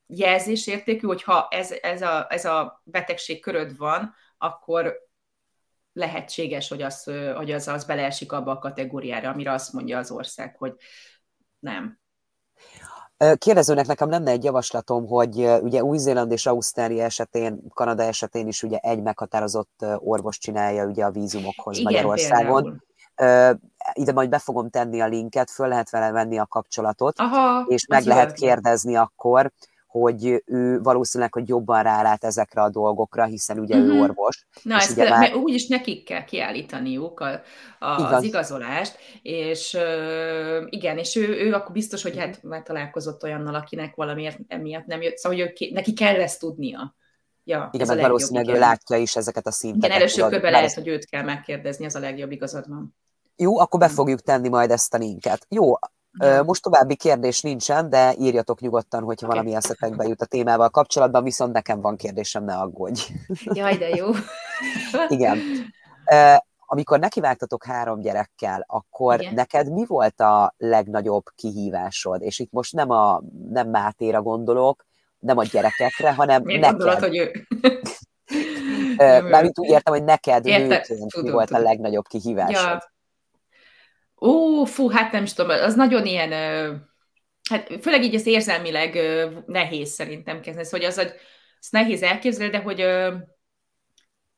jelzésértékű, 0.08 1.08
hogy 1.08 1.24
ha 1.24 1.48
ez, 1.50 1.72
ez, 1.72 2.02
a, 2.02 2.26
ez 2.30 2.46
a 2.46 2.82
betegség 2.84 3.42
köröd 3.42 3.78
van, 3.78 4.14
akkor 4.38 5.10
lehetséges, 5.94 6.70
hogy 6.70 6.82
az, 6.82 7.04
hogy 7.36 7.52
az, 7.52 7.68
az 7.68 7.86
beleesik 7.86 8.32
abba 8.32 8.52
a 8.52 8.60
kategóriára, 8.60 9.30
amire 9.30 9.52
azt 9.52 9.74
mondja 9.74 9.98
az 9.98 10.12
ország, 10.12 10.58
hogy 10.58 10.74
nem. 11.60 12.00
Kérdezőnek 13.38 13.88
nekem 13.88 14.10
lenne 14.10 14.32
egy 14.32 14.44
javaslatom, 14.44 15.08
hogy 15.08 15.50
ugye 15.62 15.84
Új-Zéland 15.84 16.32
és 16.32 16.46
Ausztrália 16.46 17.04
esetén, 17.04 17.62
Kanada 17.74 18.04
esetén 18.04 18.48
is 18.48 18.64
ugye 18.64 18.78
egy 18.78 19.02
meghatározott 19.02 19.86
orvos 19.98 20.38
csinálja 20.38 20.86
ugye 20.86 21.06
a 21.06 21.12
vízumokhoz 21.12 21.78
Igen, 21.78 21.92
Magyarországon. 21.92 22.82
Például. 23.16 23.60
Ide 23.94 24.12
majd 24.14 24.30
be 24.30 24.40
fogom 24.40 24.70
tenni 24.70 25.02
a 25.02 25.08
linket, 25.08 25.50
föl 25.50 25.68
lehet 25.68 25.90
vele 25.90 26.12
venni 26.12 26.38
a 26.38 26.46
kapcsolatot, 26.46 27.20
Aha, 27.20 27.66
és 27.68 27.88
meg 27.88 28.04
lehet 28.04 28.34
kérdezni 28.34 28.96
akkor, 28.96 29.52
hogy 29.92 30.44
ő 30.46 30.82
valószínűleg, 30.82 31.34
hogy 31.34 31.48
jobban 31.48 31.84
rálát 31.84 32.24
ezekre 32.24 32.62
a 32.62 32.70
dolgokra, 32.70 33.26
hiszen 33.26 33.60
ugye 33.60 33.76
uh-huh. 33.76 33.90
ő 33.90 33.94
mhm. 33.94 34.02
orvos. 34.02 34.48
Na, 34.64 34.76
és 34.76 34.84
ezt 34.84 34.92
ugye 34.92 35.10
már... 35.10 35.36
úgyis 35.36 35.68
nekik 35.68 36.06
kell 36.06 36.24
kiállítaniuk 36.24 37.20
a, 37.20 37.42
a, 37.80 37.86
az 37.86 38.24
igazolást, 38.24 38.98
és 39.22 39.74
uh, 39.74 40.68
igen, 40.70 40.98
és 40.98 41.16
ő, 41.16 41.28
ő 41.28 41.54
akkor 41.54 41.72
biztos, 41.72 42.04
hogy 42.04 42.18
hát 42.18 42.44
már 42.44 42.64
találkozott 42.64 43.24
olyannal, 43.24 43.56
akinek 43.56 43.96
valamiért 43.96 44.40
emiatt 44.48 44.86
nem 44.86 45.02
jött, 45.02 45.18
szóval 45.18 45.38
hogy 45.38 45.54
ő, 45.60 45.74
neki 45.74 45.94
kell 45.94 46.16
ezt 46.16 46.40
tudnia. 46.40 46.96
Ja, 47.44 47.70
igen, 47.72 47.88
meg 47.88 48.00
valószínűleg 48.00 48.56
ő 48.56 48.60
látja 48.60 48.98
is 48.98 49.16
ezeket 49.16 49.48
a 49.48 49.52
szinteket. 49.52 49.90
Igen, 49.90 50.02
első 50.02 50.28
körben 50.28 50.52
lehet, 50.52 50.74
hogy 50.74 50.88
őt 50.88 51.06
kell 51.06 51.24
megkérdezni, 51.24 51.86
az 51.86 51.96
a 51.96 52.00
legjobb 52.00 52.32
igazad 52.32 52.70
van. 52.70 52.96
Jó, 53.36 53.60
akkor 53.60 53.80
be 53.80 53.88
fogjuk 53.88 54.22
tenni 54.22 54.50
majd 54.50 54.72
ezt 54.72 54.94
a 54.94 54.98
linket. 54.98 55.46
Jó. 55.50 55.74
Most 56.46 56.62
további 56.62 56.96
kérdés 56.96 57.42
nincsen, 57.42 57.90
de 57.90 58.14
írjatok 58.20 58.60
nyugodtan, 58.60 59.04
hogyha 59.04 59.26
okay. 59.26 59.38
valami 59.38 59.56
eszetekbe 59.56 60.08
jut 60.08 60.22
a 60.22 60.26
témával 60.26 60.70
kapcsolatban, 60.70 61.24
viszont 61.24 61.54
nekem 61.54 61.82
van 61.82 61.96
kérdésem, 61.96 62.44
ne 62.44 62.56
aggódj. 62.56 63.02
Jaj, 63.54 63.78
de 63.78 63.90
jó. 63.90 64.08
Igen. 65.08 65.40
Amikor 66.66 67.00
nekivágtatok 67.00 67.66
három 67.66 68.02
gyerekkel, 68.02 68.64
akkor 68.68 69.22
Igen. 69.22 69.34
neked 69.34 69.72
mi 69.72 69.86
volt 69.86 70.20
a 70.20 70.54
legnagyobb 70.58 71.24
kihívásod? 71.36 72.22
És 72.22 72.40
itt 72.40 72.52
most 72.52 72.74
nem, 72.74 72.90
a, 72.90 73.22
nem 73.50 73.70
Mátéra 73.70 74.22
gondolok, 74.22 74.86
nem 75.20 75.38
a 75.38 75.44
gyerekekre, 75.44 76.14
hanem 76.14 76.42
Miért 76.44 76.62
neked. 76.62 76.78
Gondolod, 76.78 77.00
hogy 77.00 77.18
ő? 77.18 77.48
Mármint 79.30 79.60
úgy 79.60 79.70
értem, 79.70 79.94
hogy 79.94 80.04
neked 80.04 80.46
Érte, 80.46 80.68
nőként 80.68 81.12
tudom, 81.12 81.26
mi 81.26 81.32
volt 81.32 81.48
tudom. 81.48 81.62
a 81.62 81.66
legnagyobb 81.66 82.08
kihívásod? 82.08 82.54
Ja. 82.54 82.92
Ó, 84.22 84.66
fú, 84.66 84.90
hát 84.90 85.12
nem 85.12 85.24
is 85.24 85.34
tudom, 85.34 85.50
az 85.50 85.76
nagyon 85.76 86.06
ilyen, 86.06 86.32
hát 87.50 87.78
főleg 87.82 88.04
így 88.04 88.16
az 88.16 88.26
érzelmileg 88.26 89.00
nehéz 89.46 89.90
szerintem 89.90 90.42
kezdeni, 90.42 90.68
hogy 90.70 90.84
az, 90.84 90.96
hogy 90.96 91.14
ezt 91.60 91.72
nehéz 91.72 92.02
elképzelni, 92.02 92.52
de 92.52 92.60
hogy 92.60 92.82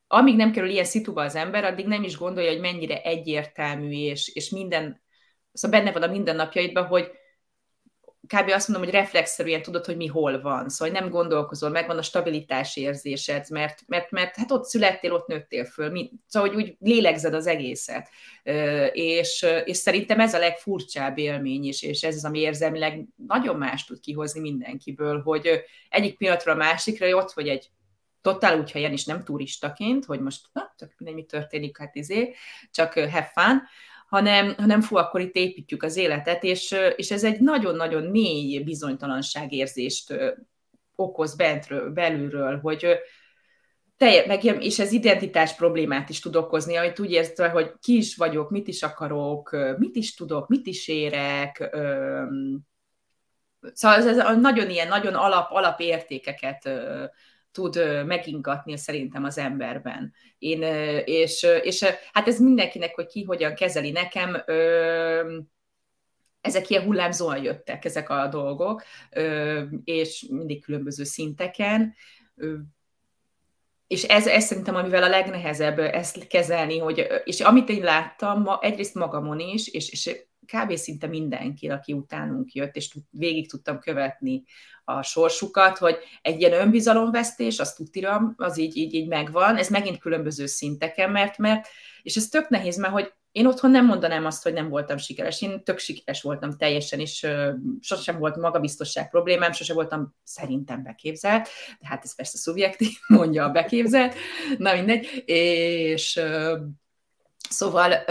amíg 0.07 0.35
nem 0.35 0.51
kerül 0.51 0.69
ilyen 0.69 0.85
szituba 0.85 1.21
az 1.23 1.35
ember, 1.35 1.63
addig 1.63 1.85
nem 1.85 2.03
is 2.03 2.17
gondolja, 2.17 2.51
hogy 2.51 2.59
mennyire 2.59 3.01
egyértelmű, 3.01 3.89
és, 3.89 4.27
és 4.27 4.49
minden, 4.49 5.01
szóval 5.53 5.79
benne 5.79 5.91
van 5.91 6.09
a 6.09 6.11
mindennapjaidban, 6.11 6.85
hogy 6.85 7.11
kb. 8.27 8.49
azt 8.49 8.67
mondom, 8.67 8.89
hogy 8.89 8.99
reflexzerűen 8.99 9.61
tudod, 9.61 9.85
hogy 9.85 9.97
mi 9.97 10.07
hol 10.07 10.41
van. 10.41 10.69
Szóval 10.69 10.99
nem 10.99 11.09
gondolkozol, 11.09 11.69
megvan 11.69 11.97
a 11.97 12.01
stabilitás 12.01 12.77
érzésed, 12.77 13.45
mert, 13.49 13.83
mert, 13.87 14.11
mert 14.11 14.35
hát 14.35 14.51
ott 14.51 14.65
születtél, 14.65 15.13
ott 15.13 15.27
nőttél 15.27 15.65
föl. 15.65 15.89
Mi, 15.89 16.11
szóval, 16.27 16.49
hogy 16.49 16.57
úgy 16.57 16.75
lélegzed 16.79 17.33
az 17.33 17.47
egészet. 17.47 18.09
És, 18.91 19.45
és 19.65 19.77
szerintem 19.77 20.19
ez 20.19 20.33
a 20.33 20.39
legfurcsább 20.39 21.17
élmény 21.17 21.63
is, 21.63 21.81
és 21.81 22.03
ez 22.03 22.15
az, 22.15 22.25
ami 22.25 22.39
érzelmileg 22.39 23.05
nagyon 23.27 23.55
más 23.55 23.85
tud 23.85 23.99
kihozni 23.99 24.39
mindenkiből, 24.39 25.21
hogy 25.21 25.63
egyik 25.89 26.17
pillanatra 26.17 26.51
a 26.51 26.55
másikra, 26.55 27.05
hogy 27.05 27.15
ott 27.15 27.31
vagy 27.31 27.47
egy 27.47 27.69
totál 28.21 28.59
úgy 28.59 28.71
helyen 28.71 28.93
is 28.93 29.05
nem 29.05 29.23
turistaként, 29.23 30.05
hogy 30.05 30.19
most 30.19 30.47
na, 30.53 30.73
tök 30.77 30.93
mindegy, 30.97 31.17
mi 31.17 31.25
történik, 31.25 31.77
hát 31.77 31.95
izé, 31.95 32.35
csak 32.71 32.93
have 32.93 33.31
fun, 33.33 33.61
hanem, 34.13 34.53
hanem 34.57 34.81
fú, 34.81 34.95
akkor 34.95 35.21
itt 35.21 35.35
építjük 35.35 35.83
az 35.83 35.97
életet, 35.97 36.43
és, 36.43 36.75
és 36.95 37.11
ez 37.11 37.23
egy 37.23 37.39
nagyon-nagyon 37.39 38.03
mély 38.03 38.59
bizonytalanságérzést 38.59 40.13
okoz 40.95 41.35
bentről, 41.35 41.89
belülről, 41.89 42.59
hogy 42.59 42.87
telje, 43.97 44.25
meg, 44.27 44.43
és 44.43 44.79
ez 44.79 44.91
identitás 44.91 45.55
problémát 45.55 46.09
is 46.09 46.19
tud 46.19 46.35
okozni, 46.35 46.75
hogy 46.75 46.93
úgy 46.99 47.11
érzed, 47.11 47.49
hogy 47.49 47.71
ki 47.81 47.97
is 47.97 48.15
vagyok, 48.15 48.49
mit 48.49 48.67
is 48.67 48.83
akarok, 48.83 49.57
mit 49.77 49.95
is 49.95 50.13
tudok, 50.13 50.47
mit 50.47 50.67
is 50.67 50.87
érek, 50.87 51.75
Szóval 53.73 53.97
ez, 53.97 54.17
ez 54.17 54.37
nagyon 54.39 54.69
ilyen, 54.69 54.87
nagyon 54.87 55.13
alap, 55.13 55.51
alapértékeket 55.51 56.69
tud 57.53 58.05
megingatni 58.05 58.77
szerintem 58.77 59.23
az 59.23 59.37
emberben. 59.37 60.13
Én, 60.37 60.61
és, 61.05 61.47
és 61.61 61.83
hát 62.13 62.27
ez 62.27 62.39
mindenkinek, 62.39 62.95
hogy 62.95 63.05
ki 63.05 63.23
hogyan 63.23 63.53
kezeli 63.53 63.91
nekem, 63.91 64.43
ezek 66.41 66.69
ilyen 66.69 66.83
hullámzóan 66.83 67.43
jöttek, 67.43 67.85
ezek 67.85 68.09
a 68.09 68.27
dolgok, 68.27 68.83
és 69.83 70.25
mindig 70.29 70.63
különböző 70.63 71.03
szinteken, 71.03 71.95
és 73.87 74.03
ez, 74.03 74.27
ez 74.27 74.45
szerintem, 74.45 74.75
amivel 74.75 75.03
a 75.03 75.09
legnehezebb 75.09 75.79
ezt 75.79 76.27
kezelni, 76.27 76.77
hogy, 76.77 77.07
és 77.23 77.41
amit 77.41 77.69
én 77.69 77.83
láttam, 77.83 78.41
ma, 78.41 78.59
egyrészt 78.61 78.95
magamon 78.95 79.39
is, 79.39 79.67
és, 79.67 79.89
és 79.89 80.25
kb. 80.45 80.75
szinte 80.75 81.07
mindenki, 81.07 81.69
aki 81.69 81.93
utánunk 81.93 82.53
jött, 82.53 82.75
és 82.75 82.97
végig 83.09 83.49
tudtam 83.49 83.79
követni 83.79 84.43
a 84.83 85.01
sorsukat, 85.01 85.77
hogy 85.77 85.97
egy 86.21 86.39
ilyen 86.39 86.53
önbizalomvesztés, 86.53 87.59
azt 87.59 87.75
tudtam, 87.75 88.33
az 88.37 88.57
így, 88.57 88.75
így, 88.75 88.93
így 88.93 89.07
megvan, 89.07 89.57
ez 89.57 89.69
megint 89.69 89.99
különböző 89.99 90.45
szinteken, 90.45 91.11
mert, 91.11 91.37
mert 91.37 91.67
és 92.01 92.15
ez 92.15 92.27
tök 92.27 92.49
nehéz, 92.49 92.77
mert 92.77 92.93
hogy 92.93 93.13
én 93.33 93.45
otthon 93.45 93.71
nem 93.71 93.85
mondanám 93.85 94.25
azt, 94.25 94.43
hogy 94.43 94.53
nem 94.53 94.69
voltam 94.69 94.97
sikeres. 94.97 95.41
Én 95.41 95.63
tök 95.63 95.77
sikeres 95.77 96.21
voltam 96.21 96.57
teljesen, 96.57 96.99
és 96.99 97.27
sosem 97.79 98.19
volt 98.19 98.35
magabiztosság 98.35 99.09
problémám, 99.09 99.51
sosem 99.51 99.75
voltam 99.75 100.15
szerintem 100.23 100.83
beképzelt, 100.83 101.49
de 101.79 101.87
hát 101.87 102.03
ez 102.03 102.15
persze 102.15 102.37
szubjektív, 102.37 102.91
mondja 103.07 103.43
a 103.45 103.51
beképzelt, 103.51 104.15
na 104.57 104.73
mindegy, 104.73 105.23
és 105.25 106.21
szóval, 107.53 108.03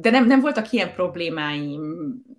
de 0.00 0.10
nem, 0.10 0.26
nem 0.26 0.40
voltak 0.40 0.72
ilyen 0.72 0.92
problémáim. 0.92 1.80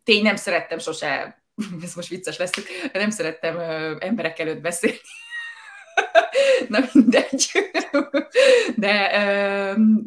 Tény, 0.03 0.21
nem 0.21 0.35
szerettem 0.35 0.77
sose, 0.77 1.41
ez 1.83 1.93
most 1.95 2.09
vicces 2.09 2.37
lesz, 2.37 2.51
nem 2.93 3.09
szerettem 3.09 3.59
emberek 3.99 4.39
előtt 4.39 4.61
beszélni, 4.61 4.97
Na 6.69 6.79
mindegy. 6.93 7.51
De, 8.75 9.09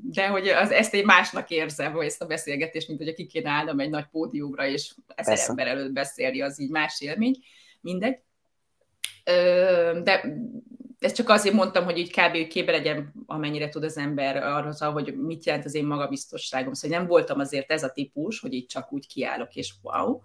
de 0.03 0.29
hogy 0.29 0.49
az, 0.49 0.71
ezt 0.71 0.95
egy 0.95 1.05
másnak 1.05 1.51
érzem, 1.51 1.93
hogy 1.93 2.07
ezt 2.07 2.23
a 2.23 2.27
beszélgetést, 2.27 2.89
mint 2.89 3.03
hogy 3.03 3.15
ki 3.15 3.27
kéne 3.27 3.51
állnom 3.51 3.81
egy 3.81 3.91
nagy 3.91 4.07
pódiumra, 4.11 4.67
és 4.67 4.95
ezer 5.15 5.35
Persze. 5.35 5.51
ember 5.51 5.67
előtt 5.67 5.93
beszélni, 5.93 6.41
az 6.41 6.61
így 6.61 6.71
más 6.71 7.01
élmény. 7.01 7.39
Mindegy. 7.81 8.19
De 10.03 10.25
ezt 11.01 11.15
csak 11.15 11.29
azért 11.29 11.55
mondtam, 11.55 11.85
hogy 11.85 11.99
így 11.99 12.11
kb. 12.11 12.47
képbe 12.49 12.73
legyen, 12.73 13.13
amennyire 13.27 13.69
tud 13.69 13.85
az 13.85 13.97
ember 13.97 14.37
arra, 14.37 14.91
hogy 14.91 15.17
mit 15.17 15.45
jelent 15.45 15.65
az 15.65 15.75
én 15.75 15.87
magabiztosságom. 15.87 16.73
Szóval 16.73 16.99
nem 16.99 17.07
voltam 17.07 17.39
azért 17.39 17.71
ez 17.71 17.83
a 17.83 17.91
típus, 17.91 18.41
hogy 18.41 18.53
így 18.53 18.67
csak 18.67 18.93
úgy 18.93 19.07
kiállok, 19.07 19.55
és 19.55 19.75
wow, 19.83 20.21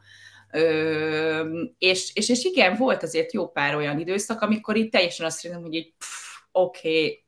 Ö, 0.52 1.64
és, 1.78 2.12
és, 2.14 2.30
és 2.30 2.44
igen, 2.44 2.76
volt 2.76 3.04
azért 3.04 3.34
jó 3.34 3.48
pár 3.48 3.76
olyan 3.76 4.00
időszak, 4.00 4.42
amikor 4.42 4.76
itt 4.76 4.92
teljesen 4.92 5.26
azt 5.26 5.44
mondom, 5.44 5.64
hogy 5.64 5.74
így 5.74 5.94
oké, 6.52 6.90
okay, 6.90 7.26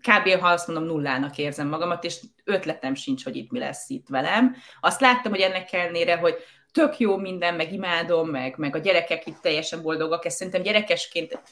kb. 0.00 0.40
ha 0.40 0.48
azt 0.48 0.66
mondom, 0.66 0.86
nullának 0.86 1.38
érzem 1.38 1.68
magamat, 1.68 2.04
és 2.04 2.20
ötletem 2.44 2.94
sincs, 2.94 3.24
hogy 3.24 3.36
itt 3.36 3.50
mi 3.50 3.58
lesz 3.58 3.88
itt 3.88 4.08
velem. 4.08 4.56
Azt 4.80 5.00
láttam, 5.00 5.32
hogy 5.32 5.40
ennek 5.40 5.72
ellenére, 5.72 6.16
hogy 6.16 6.34
tök 6.72 6.98
jó 6.98 7.16
minden, 7.16 7.54
meg 7.54 7.72
imádom, 7.72 8.28
meg, 8.28 8.56
meg 8.58 8.74
a 8.74 8.78
gyerekek 8.78 9.26
itt 9.26 9.40
teljesen 9.40 9.82
boldogak, 9.82 10.24
ezt 10.24 10.36
szerintem 10.36 10.62
gyerekesként 10.62 11.42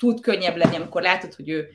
tud 0.00 0.20
könnyebb 0.20 0.56
lenni, 0.56 0.76
amikor 0.76 1.02
látod, 1.02 1.34
hogy 1.34 1.48
ő 1.48 1.70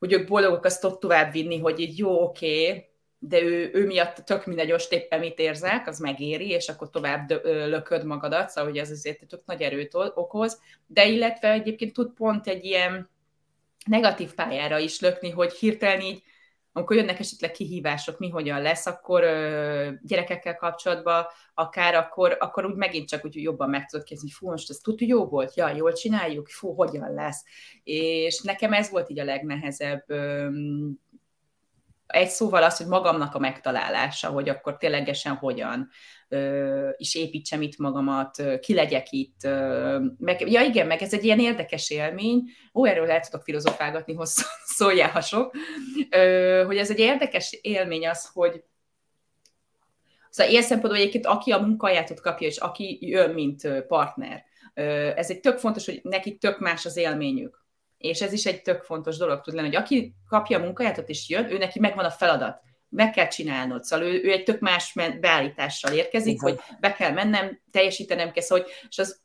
hogy 0.00 0.12
ők 0.12 0.28
boldogok, 0.28 0.64
azt 0.64 0.84
ott 0.84 1.00
tovább 1.00 1.32
vinni, 1.32 1.58
hogy 1.58 1.80
így 1.80 1.98
jó, 1.98 2.22
oké, 2.22 2.68
okay, 2.68 2.84
de 3.18 3.42
ő, 3.42 3.70
ő 3.72 3.86
miatt 3.86 4.16
tök 4.16 4.46
mindegy, 4.46 4.70
most 4.70 4.92
éppen 4.92 5.20
mit 5.20 5.38
érzek, 5.38 5.86
az 5.86 5.98
megéri, 5.98 6.48
és 6.48 6.68
akkor 6.68 6.90
tovább 6.90 7.30
lököd 7.44 8.04
magadat, 8.04 8.48
szóval 8.48 8.70
hogy 8.70 8.78
ez 8.78 8.90
azért 8.90 9.26
tök 9.26 9.40
nagy 9.44 9.62
erőt 9.62 9.94
okoz, 9.94 10.60
de 10.86 11.06
illetve 11.06 11.50
egyébként 11.50 11.92
tud 11.92 12.12
pont 12.12 12.46
egy 12.46 12.64
ilyen 12.64 13.10
negatív 13.86 14.34
pályára 14.34 14.78
is 14.78 15.00
lökni, 15.00 15.30
hogy 15.30 15.52
hirtelen 15.52 16.00
így, 16.00 16.22
amikor 16.72 16.96
jönnek 16.96 17.18
esetleg 17.18 17.50
kihívások, 17.50 18.18
mi 18.18 18.28
hogyan 18.28 18.62
lesz, 18.62 18.86
akkor 18.86 19.22
ö, 19.22 19.88
gyerekekkel 20.02 20.56
kapcsolatban, 20.56 21.24
akár 21.54 21.94
akkor, 21.94 22.36
akkor 22.40 22.66
úgy 22.66 22.74
megint 22.74 23.08
csak 23.08 23.24
úgy 23.24 23.42
jobban 23.42 23.70
meg 23.70 23.86
tudod 23.86 24.06
kérdezni, 24.06 24.30
hogy 24.30 24.38
fú, 24.38 24.50
most 24.50 24.70
ez 24.70 24.76
tudja 24.76 25.06
jó 25.06 25.26
volt, 25.26 25.54
ja, 25.54 25.68
jól 25.68 25.92
csináljuk, 25.92 26.48
fú, 26.48 26.74
hogyan 26.74 27.14
lesz. 27.14 27.44
És 27.82 28.40
nekem 28.40 28.72
ez 28.72 28.90
volt 28.90 29.10
így 29.10 29.18
a 29.18 29.24
legnehezebb 29.24 30.04
ö, 30.06 30.48
egy 32.10 32.28
szóval 32.28 32.62
az, 32.62 32.76
hogy 32.76 32.86
magamnak 32.86 33.34
a 33.34 33.38
megtalálása, 33.38 34.28
hogy 34.28 34.48
akkor 34.48 34.76
ténylegesen 34.76 35.34
hogyan 35.34 35.90
is 36.96 37.14
építsem 37.14 37.62
itt 37.62 37.78
magamat, 37.78 38.38
ö, 38.38 38.58
ki 38.58 38.74
legyek 38.74 39.10
itt. 39.10 39.40
Meg, 40.18 40.50
ja 40.50 40.60
igen, 40.60 40.86
meg 40.86 41.02
ez 41.02 41.12
egy 41.12 41.24
ilyen 41.24 41.40
érdekes 41.40 41.90
élmény, 41.90 42.42
ó, 42.74 42.86
erről 42.86 43.10
el 43.10 43.20
tudok 43.20 43.42
filozofálgatni, 43.42 44.14
hosszú 44.14 44.42
ö, 46.10 46.62
hogy 46.66 46.76
ez 46.76 46.90
egy 46.90 46.98
érdekes 46.98 47.58
élmény 47.60 48.08
az, 48.08 48.30
hogy 48.32 48.64
Szóval 50.30 50.52
ilyen 50.52 50.64
szempontból 50.64 51.00
egyébként 51.00 51.26
aki 51.26 51.52
a 51.52 51.58
munkahelyet 51.58 52.20
kapja, 52.20 52.46
és 52.46 52.56
aki 52.56 52.98
jön, 53.00 53.30
mint 53.30 53.84
partner, 53.88 54.44
ez 55.14 55.30
egy 55.30 55.40
tök 55.40 55.58
fontos, 55.58 55.84
hogy 55.84 56.00
nekik 56.02 56.38
tök 56.38 56.58
más 56.58 56.86
az 56.86 56.96
élményük 56.96 57.64
és 58.00 58.20
ez 58.20 58.32
is 58.32 58.46
egy 58.46 58.62
tök 58.62 58.82
fontos 58.82 59.16
dolog 59.16 59.40
tud 59.40 59.54
lenni, 59.54 59.66
hogy 59.66 59.76
aki 59.76 60.14
kapja 60.28 60.58
a 60.58 60.62
munkáját 60.62 61.08
és 61.08 61.28
jön, 61.28 61.50
ő 61.50 61.58
neki 61.58 61.78
megvan 61.80 62.04
a 62.04 62.10
feladat, 62.10 62.60
meg 62.88 63.10
kell 63.10 63.26
csinálnod. 63.26 63.84
Szóval 63.84 64.06
ő, 64.06 64.22
ő 64.22 64.30
egy 64.30 64.42
tök 64.42 64.60
más 64.60 64.94
beállítással 65.20 65.92
érkezik, 65.92 66.32
Igen. 66.32 66.42
hogy 66.44 66.60
be 66.80 66.92
kell 66.92 67.12
mennem, 67.12 67.60
teljesítenem 67.70 68.30
kell, 68.30 68.42
szóval, 68.42 68.66
és 68.88 68.98
az 68.98 69.20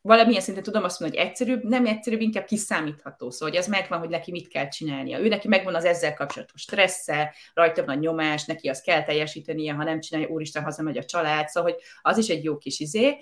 valamilyen 0.00 0.40
szinten 0.40 0.62
tudom 0.62 0.84
azt 0.84 1.00
mondani, 1.00 1.20
hogy 1.20 1.30
egyszerűbb, 1.30 1.62
nem 1.62 1.86
egyszerűbb, 1.86 2.20
inkább 2.20 2.44
kiszámítható. 2.44 3.30
Szóval, 3.30 3.48
hogy 3.48 3.58
az 3.58 3.66
megvan, 3.66 3.98
hogy 3.98 4.08
neki 4.08 4.30
mit 4.30 4.48
kell 4.48 4.68
csinálnia. 4.68 5.18
Ő 5.18 5.28
neki 5.28 5.48
megvan 5.48 5.74
az 5.74 5.84
ezzel 5.84 6.14
kapcsolatos 6.14 6.60
stressze, 6.60 7.34
rajta 7.54 7.84
van 7.84 7.96
a 7.96 8.00
nyomás, 8.00 8.44
neki 8.44 8.68
azt 8.68 8.84
kell 8.84 9.04
teljesítenie, 9.04 9.72
ha 9.72 9.84
nem 9.84 10.00
csinálja, 10.00 10.28
úristen, 10.28 10.62
hazamegy 10.62 10.96
a 10.96 11.04
család. 11.04 11.48
Szóval, 11.48 11.72
hogy 11.72 11.82
az 12.02 12.18
is 12.18 12.28
egy 12.28 12.44
jó 12.44 12.58
kis 12.58 12.80
izé, 12.80 13.16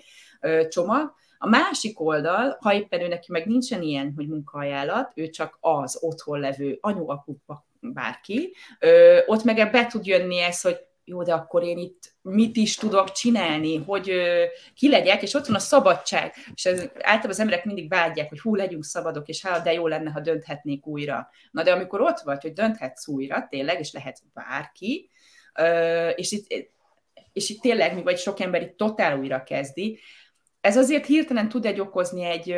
csomag. 0.69 1.15
A 1.45 1.49
másik 1.49 2.01
oldal, 2.01 2.57
ha 2.61 2.75
éppen 2.75 3.01
ő 3.01 3.09
neki 3.09 3.33
meg 3.33 3.47
nincsen 3.47 3.83
ilyen, 3.83 4.13
hogy 4.17 4.29
munkaajánlat, 4.29 5.13
ő 5.15 5.29
csak 5.29 5.59
az 5.61 5.99
otthon 6.01 6.41
levő 6.41 6.79
anyu, 6.81 7.11
apu, 7.11 7.35
bárki, 7.81 8.55
ö, 8.79 9.19
ott 9.27 9.45
meg 9.45 9.71
be 9.71 9.87
tud 9.87 10.07
jönni 10.07 10.39
ez, 10.39 10.61
hogy 10.61 10.77
jó, 11.05 11.23
de 11.23 11.33
akkor 11.33 11.63
én 11.63 11.79
itt 11.79 12.15
mit 12.23 12.57
is 12.57 12.77
tudok 12.77 13.13
csinálni, 13.13 13.77
hogy 13.77 14.11
ö, 14.11 14.45
ki 14.75 14.89
legyek, 14.89 15.23
és 15.23 15.35
ott 15.35 15.47
van 15.47 15.57
a 15.57 15.59
szabadság. 15.59 16.35
És 16.55 16.65
ez, 16.65 16.81
általában 16.81 17.31
az 17.31 17.41
emberek 17.41 17.65
mindig 17.65 17.89
vágyják, 17.89 18.29
hogy 18.29 18.41
hú, 18.41 18.55
legyünk 18.55 18.85
szabadok, 18.85 19.29
és 19.29 19.47
hát 19.47 19.65
de 19.65 19.73
jó 19.73 19.87
lenne, 19.87 20.11
ha 20.11 20.21
dönthetnék 20.21 20.87
újra. 20.87 21.29
Na 21.51 21.63
de 21.63 21.73
amikor 21.73 22.01
ott 22.01 22.21
vagy, 22.21 22.43
hogy 22.43 22.53
dönthetsz 22.53 23.09
újra, 23.09 23.47
tényleg, 23.51 23.81
és 23.81 23.93
lehet 23.93 24.19
bárki, 24.33 25.11
ö, 25.55 26.09
és 26.09 26.33
itt, 26.33 26.73
és 27.33 27.51
itt 27.51 27.61
tényleg, 27.61 28.05
vagy 28.05 28.19
sok 28.19 28.41
ember 28.41 28.63
itt 28.63 28.77
totál 28.77 29.19
újra 29.19 29.43
kezdi, 29.43 29.99
ez 30.65 30.77
azért 30.77 31.07
hirtelen 31.07 31.49
tud 31.49 31.67
egy 31.67 31.81
okozni 31.81 32.25
egy, 32.25 32.51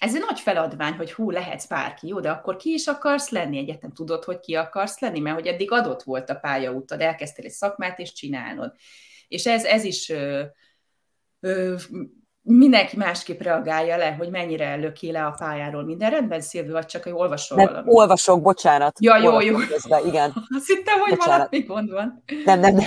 ez 0.00 0.14
egy 0.14 0.24
nagy 0.26 0.40
feladvány, 0.40 0.92
hogy 0.92 1.12
hú, 1.12 1.30
lehetsz 1.30 1.66
bárki, 1.66 2.06
jó, 2.06 2.20
de 2.20 2.30
akkor 2.30 2.56
ki 2.56 2.72
is 2.72 2.86
akarsz 2.86 3.30
lenni? 3.30 3.58
Egyetem 3.58 3.92
tudod, 3.92 4.24
hogy 4.24 4.40
ki 4.40 4.54
akarsz 4.54 5.00
lenni, 5.00 5.20
mert 5.20 5.36
hogy 5.36 5.46
eddig 5.46 5.72
adott 5.72 6.02
volt 6.02 6.30
a 6.30 6.34
pályaútad, 6.34 7.00
elkezdtél 7.00 7.44
egy 7.44 7.50
szakmát, 7.50 7.98
és 7.98 8.12
csinálod. 8.12 8.72
És 9.28 9.46
ez, 9.46 9.64
ez 9.64 9.84
is 9.84 10.08
ö, 10.08 10.42
ö, 11.40 11.74
mindenki 12.42 12.96
másképp 12.96 13.40
reagálja 13.40 13.96
le, 13.96 14.12
hogy 14.12 14.30
mennyire 14.30 14.74
löki 14.76 15.10
le 15.10 15.26
a 15.26 15.34
pályáról. 15.38 15.84
Minden 15.84 16.10
rendben, 16.10 16.40
Szilvi, 16.40 16.70
vagy 16.70 16.86
csak, 16.86 17.02
hogy 17.02 17.12
olvasol 17.12 17.56
nem, 17.56 17.66
valamit? 17.66 17.92
olvasok, 17.92 18.42
bocsánat. 18.42 18.96
Ja, 19.00 19.16
jó, 19.16 19.40
jó. 19.40 19.56
Közben, 19.56 20.06
igen. 20.06 20.32
Azt 20.56 20.66
hittem, 20.66 20.98
hogy 20.98 21.16
bocsánat. 21.16 21.48
valami 21.50 21.66
gond 21.66 21.90
van. 21.90 22.24
Nem, 22.44 22.60
nem, 22.60 22.74
nem. 22.74 22.86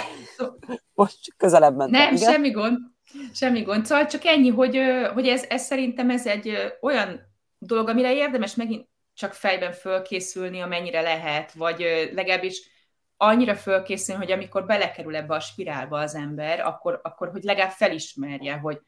Most 0.94 1.34
közelebb 1.38 1.76
mentem. 1.76 2.02
Nem, 2.02 2.16
igen? 2.16 2.32
semmi 2.32 2.52
gond. 2.52 2.96
Semmi 3.34 3.62
gond. 3.62 3.86
Szóval 3.86 4.06
csak 4.06 4.26
ennyi, 4.26 4.50
hogy, 4.50 4.80
hogy 5.14 5.28
ez, 5.28 5.44
ez 5.50 5.64
szerintem 5.64 6.10
ez 6.10 6.28
egy 6.28 6.58
olyan 6.82 7.22
dolog, 7.58 7.90
amire 7.90 8.14
érdemes 8.14 8.56
megint 8.56 8.88
csak 9.14 9.34
fejben 9.34 9.72
fölkészülni, 9.72 10.62
amennyire 10.62 11.02
lehet, 11.02 11.52
vagy 11.52 12.10
legalábbis 12.14 12.70
annyira 13.18 13.56
fölkészülni, 13.56 14.24
hogy 14.24 14.32
amikor 14.32 14.66
belekerül 14.66 15.16
ebbe 15.16 15.36
a 15.36 15.40
spirálba 15.40 16.00
az 16.00 16.16
ember, 16.16 16.60
akkor, 16.60 17.00
akkor 17.04 17.30
hogy 17.30 17.44
legalább 17.44 17.72
felismerje, 17.72 18.54
hogy 18.54 18.80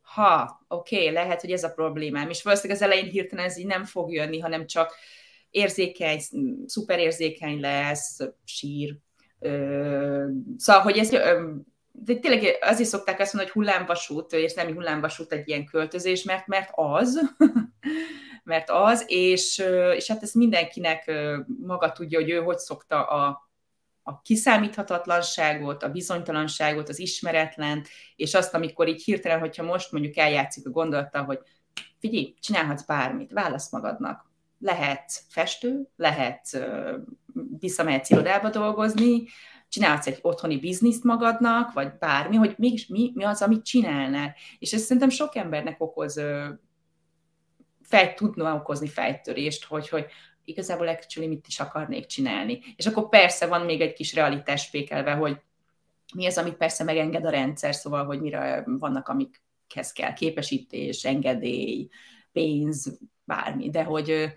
ha, 0.00 0.60
oké, 0.68 0.96
okay, 1.00 1.12
lehet, 1.12 1.40
hogy 1.40 1.50
ez 1.50 1.64
a 1.64 1.72
problémám, 1.72 2.30
és 2.30 2.42
valószínűleg 2.42 2.82
az 2.82 2.88
elején 2.88 3.10
hirtelen 3.10 3.44
ez 3.44 3.58
így 3.58 3.66
nem 3.66 3.84
fog 3.84 4.12
jönni, 4.12 4.38
hanem 4.38 4.66
csak 4.66 4.94
érzékeny, 5.50 6.20
szuperérzékeny 6.66 7.60
lesz, 7.60 8.18
sír. 8.44 8.96
Szóval, 10.56 10.82
hogy 10.82 10.98
ez 10.98 11.10
de 12.04 12.14
tényleg 12.14 12.56
azért 12.60 12.88
szokták 12.88 13.20
azt 13.20 13.32
mondani, 13.32 13.54
hogy 13.54 13.64
hullámvasút, 13.64 14.32
érzelmi 14.32 14.72
hullámvasút 14.72 15.32
egy 15.32 15.48
ilyen 15.48 15.64
költözés, 15.64 16.22
mert, 16.22 16.46
mert 16.46 16.70
az, 16.72 17.34
mert 18.44 18.70
az, 18.70 19.04
és, 19.06 19.58
és 19.94 20.08
hát 20.08 20.22
ezt 20.22 20.34
mindenkinek 20.34 21.12
maga 21.46 21.92
tudja, 21.92 22.20
hogy 22.20 22.30
ő 22.30 22.42
hogy 22.42 22.58
szokta 22.58 23.06
a, 23.06 23.50
a 24.02 24.20
kiszámíthatatlanságot, 24.20 25.82
a 25.82 25.88
bizonytalanságot, 25.88 26.88
az 26.88 26.98
ismeretlent, 26.98 27.88
és 28.16 28.34
azt, 28.34 28.54
amikor 28.54 28.88
így 28.88 29.02
hirtelen, 29.02 29.38
hogyha 29.38 29.62
most 29.62 29.92
mondjuk 29.92 30.16
eljátszik 30.16 30.66
a 30.66 30.70
gondolattal, 30.70 31.24
hogy 31.24 31.38
figyelj, 32.00 32.34
csinálhatsz 32.40 32.86
bármit, 32.86 33.32
válasz 33.32 33.72
magadnak. 33.72 34.26
Lehet 34.60 35.12
festő, 35.28 35.88
lehet 35.96 36.66
visszamehetsz 37.58 38.10
irodába 38.10 38.50
dolgozni, 38.50 39.22
csinálsz 39.68 40.06
egy 40.06 40.18
otthoni 40.22 40.58
bizniszt 40.58 41.04
magadnak, 41.04 41.72
vagy 41.72 41.92
bármi, 41.98 42.36
hogy 42.36 42.54
mégis 42.58 42.86
mi, 42.86 43.10
mi 43.14 43.24
az, 43.24 43.42
amit 43.42 43.64
csinálnál. 43.64 44.34
És 44.58 44.72
ez 44.72 44.82
szerintem 44.82 45.08
sok 45.08 45.36
embernek 45.36 45.80
okoz, 45.80 46.20
fej, 47.82 48.14
tudna 48.14 48.54
okozni 48.54 48.88
fejtörést, 48.88 49.64
hogy, 49.64 49.88
hogy 49.88 50.06
igazából 50.44 50.88
actually 50.88 51.28
mit 51.28 51.46
is 51.46 51.60
akarnék 51.60 52.06
csinálni. 52.06 52.60
És 52.76 52.86
akkor 52.86 53.08
persze 53.08 53.46
van 53.46 53.64
még 53.64 53.80
egy 53.80 53.92
kis 53.92 54.14
realitás 54.14 54.62
spékelve, 54.62 55.12
hogy 55.12 55.40
mi 56.14 56.26
az, 56.26 56.38
amit 56.38 56.56
persze 56.56 56.84
megenged 56.84 57.24
a 57.24 57.30
rendszer, 57.30 57.74
szóval, 57.74 58.04
hogy 58.04 58.20
mire 58.20 58.64
vannak, 58.66 59.08
amikhez 59.08 59.92
kell 59.92 60.12
képesítés, 60.12 61.04
engedély, 61.04 61.88
pénz, 62.32 62.98
bármi, 63.24 63.70
de 63.70 63.82
hogy 63.82 64.32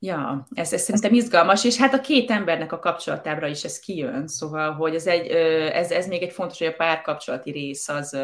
Ja, 0.00 0.46
ez, 0.54 0.72
ez 0.72 0.82
szerintem 0.82 1.14
izgalmas, 1.14 1.64
és 1.64 1.76
hát 1.76 1.94
a 1.94 2.00
két 2.00 2.30
embernek 2.30 2.72
a 2.72 2.78
kapcsolatára 2.78 3.46
is 3.46 3.64
ez 3.64 3.78
kijön, 3.78 4.26
szóval, 4.26 4.72
hogy 4.72 4.94
ez, 4.94 5.06
egy, 5.06 5.26
ez, 5.70 5.90
ez 5.90 6.06
még 6.06 6.22
egy 6.22 6.32
fontos, 6.32 6.58
hogy 6.58 6.66
a 6.66 6.76
párkapcsolati 6.76 7.50
rész 7.50 7.88
az, 7.88 8.18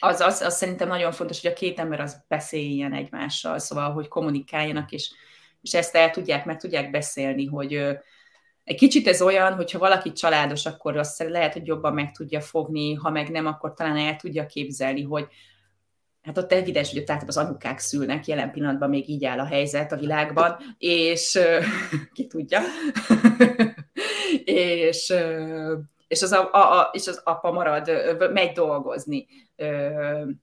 az, 0.00 0.20
az, 0.20 0.40
az 0.40 0.56
szerintem 0.56 0.88
nagyon 0.88 1.12
fontos, 1.12 1.40
hogy 1.40 1.50
a 1.50 1.54
két 1.54 1.78
ember 1.78 2.00
az 2.00 2.24
beszéljen 2.28 2.92
egymással, 2.92 3.58
szóval, 3.58 3.92
hogy 3.92 4.08
kommunikáljanak, 4.08 4.92
és, 4.92 5.12
és 5.60 5.74
ezt 5.74 5.94
el 5.94 6.10
tudják, 6.10 6.44
meg 6.44 6.58
tudják 6.58 6.90
beszélni, 6.90 7.46
hogy 7.46 7.72
egy 8.64 8.76
kicsit 8.76 9.06
ez 9.08 9.22
olyan, 9.22 9.54
hogyha 9.54 9.78
valaki 9.78 10.12
családos, 10.12 10.66
akkor 10.66 10.96
azt 10.96 11.18
lehet, 11.28 11.52
hogy 11.52 11.66
jobban 11.66 11.94
meg 11.94 12.12
tudja 12.12 12.40
fogni, 12.40 12.94
ha 12.94 13.10
meg 13.10 13.30
nem, 13.30 13.46
akkor 13.46 13.74
talán 13.74 13.96
el 13.96 14.16
tudja 14.16 14.46
képzelni, 14.46 15.02
hogy 15.02 15.26
hát 16.28 16.38
ott 16.38 16.52
evidens, 16.52 16.90
hogy 16.90 16.98
ott 16.98 17.10
általában 17.10 17.42
az 17.42 17.48
anyukák 17.48 17.78
szülnek, 17.78 18.26
jelen 18.26 18.50
pillanatban 18.50 18.88
még 18.88 19.08
így 19.08 19.24
áll 19.24 19.38
a 19.38 19.44
helyzet 19.44 19.92
a 19.92 19.96
világban, 19.96 20.56
és 20.78 21.38
ki 22.14 22.26
tudja, 22.26 22.60
és, 24.44 25.12
és, 26.08 26.22
az 26.22 26.32
a, 26.32 26.48
a, 26.52 26.78
a, 26.78 26.90
és 26.92 27.06
az 27.06 27.20
apa 27.24 27.52
marad, 27.52 27.90
megy 28.32 28.52
dolgozni. 28.52 29.26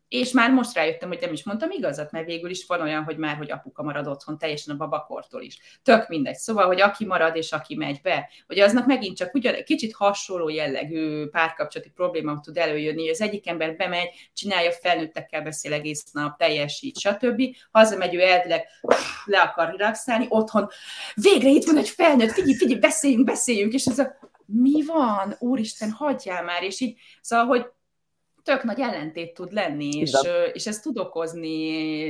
És 0.07 0.31
már 0.31 0.51
most 0.51 0.73
rájöttem, 0.73 1.07
hogy 1.07 1.17
nem 1.21 1.33
is 1.33 1.43
mondtam 1.43 1.71
igazat, 1.71 2.11
mert 2.11 2.25
végül 2.25 2.49
is 2.49 2.65
van 2.65 2.81
olyan, 2.81 3.03
hogy 3.03 3.17
már, 3.17 3.37
hogy 3.37 3.51
apuka 3.51 3.83
marad 3.83 4.07
otthon, 4.07 4.37
teljesen 4.37 4.73
a 4.73 4.77
babakortól 4.77 5.41
is. 5.41 5.59
Tök 5.83 6.07
mindegy. 6.07 6.35
Szóval, 6.35 6.65
hogy 6.65 6.81
aki 6.81 7.05
marad 7.05 7.35
és 7.35 7.51
aki 7.51 7.75
megy 7.75 7.99
be, 8.01 8.29
hogy 8.47 8.59
aznak 8.59 8.85
megint 8.85 9.17
csak 9.17 9.33
ugyan, 9.33 9.55
kicsit 9.65 9.95
hasonló 9.95 10.49
jellegű 10.49 11.27
párkapcsolati 11.27 11.89
probléma 11.89 12.39
tud 12.39 12.57
előjönni, 12.57 13.01
hogy 13.01 13.09
az 13.09 13.21
egyik 13.21 13.47
ember 13.47 13.75
bemegy, 13.75 14.09
csinálja, 14.33 14.71
felnőttekkel 14.71 15.41
beszél 15.41 15.73
egész 15.73 16.11
nap, 16.11 16.37
teljesít, 16.37 16.97
stb. 16.97 17.41
Hazamegy, 17.71 18.15
ő 18.15 18.21
elvileg 18.21 18.65
le 19.25 19.39
akar 19.39 19.75
relaxálni, 19.77 20.25
otthon 20.29 20.67
végre 21.13 21.49
itt 21.49 21.65
van 21.65 21.77
egy 21.77 21.89
felnőtt, 21.89 22.31
figyelj, 22.31 22.55
figyelj, 22.55 22.79
beszéljünk, 22.79 23.25
beszéljünk, 23.25 23.73
és 23.73 23.85
ez 23.85 23.99
a 23.99 24.33
mi 24.45 24.85
van, 24.85 25.35
úristen, 25.39 25.91
hagyjál 25.91 26.43
már, 26.43 26.63
és 26.63 26.79
így, 26.79 26.97
szóval, 27.21 27.45
hogy 27.45 27.65
tök 28.43 28.63
nagy 28.63 28.79
ellentét 28.79 29.33
tud 29.33 29.51
lenni, 29.51 29.89
és, 29.89 30.11
és 30.53 30.67
ez 30.67 30.79
tud 30.79 30.97
okozni, 30.97 32.07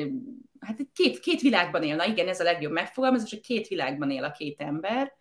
hát 0.59 0.77
két, 0.93 1.19
két 1.19 1.41
világban 1.41 1.83
él, 1.83 1.95
na 1.95 2.05
igen, 2.05 2.27
ez 2.27 2.39
a 2.39 2.43
legjobb 2.43 2.71
megfogalmazás, 2.71 3.29
hogy 3.29 3.41
két 3.41 3.67
világban 3.67 4.11
él 4.11 4.23
a 4.23 4.31
két 4.31 4.61
ember, 4.61 5.13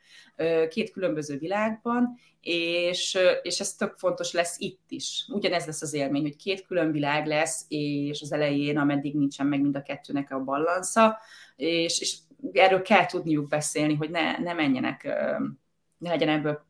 két 0.69 0.91
különböző 0.91 1.39
világban, 1.39 2.19
és, 2.41 3.19
és 3.43 3.61
ez 3.61 3.75
tök 3.75 3.97
fontos 3.97 4.33
lesz 4.33 4.57
itt 4.59 4.85
is. 4.89 5.27
Ugyanez 5.33 5.67
lesz 5.67 5.83
az 5.83 5.95
élmény, 5.95 6.23
hogy 6.23 6.37
két 6.37 6.67
külön 6.67 6.93
világ 6.93 7.27
lesz, 7.27 7.65
és 7.69 8.23
az 8.23 8.33
elején, 8.33 8.79
ameddig 8.79 9.15
nincsen 9.15 9.47
meg 9.47 9.61
mind 9.61 9.77
a 9.77 9.83
kettőnek 9.83 10.31
a 10.31 10.45
ballansza, 10.45 11.19
és, 11.57 12.01
és 12.01 12.17
erről 12.53 12.83
kell 12.83 13.07
tudniuk 13.07 13.49
beszélni, 13.49 13.95
hogy 13.95 14.11
ne, 14.11 14.39
ne 14.39 14.53
menjenek, 14.53 15.03
ne 15.99 16.09
legyen 16.09 16.29
ebből 16.29 16.65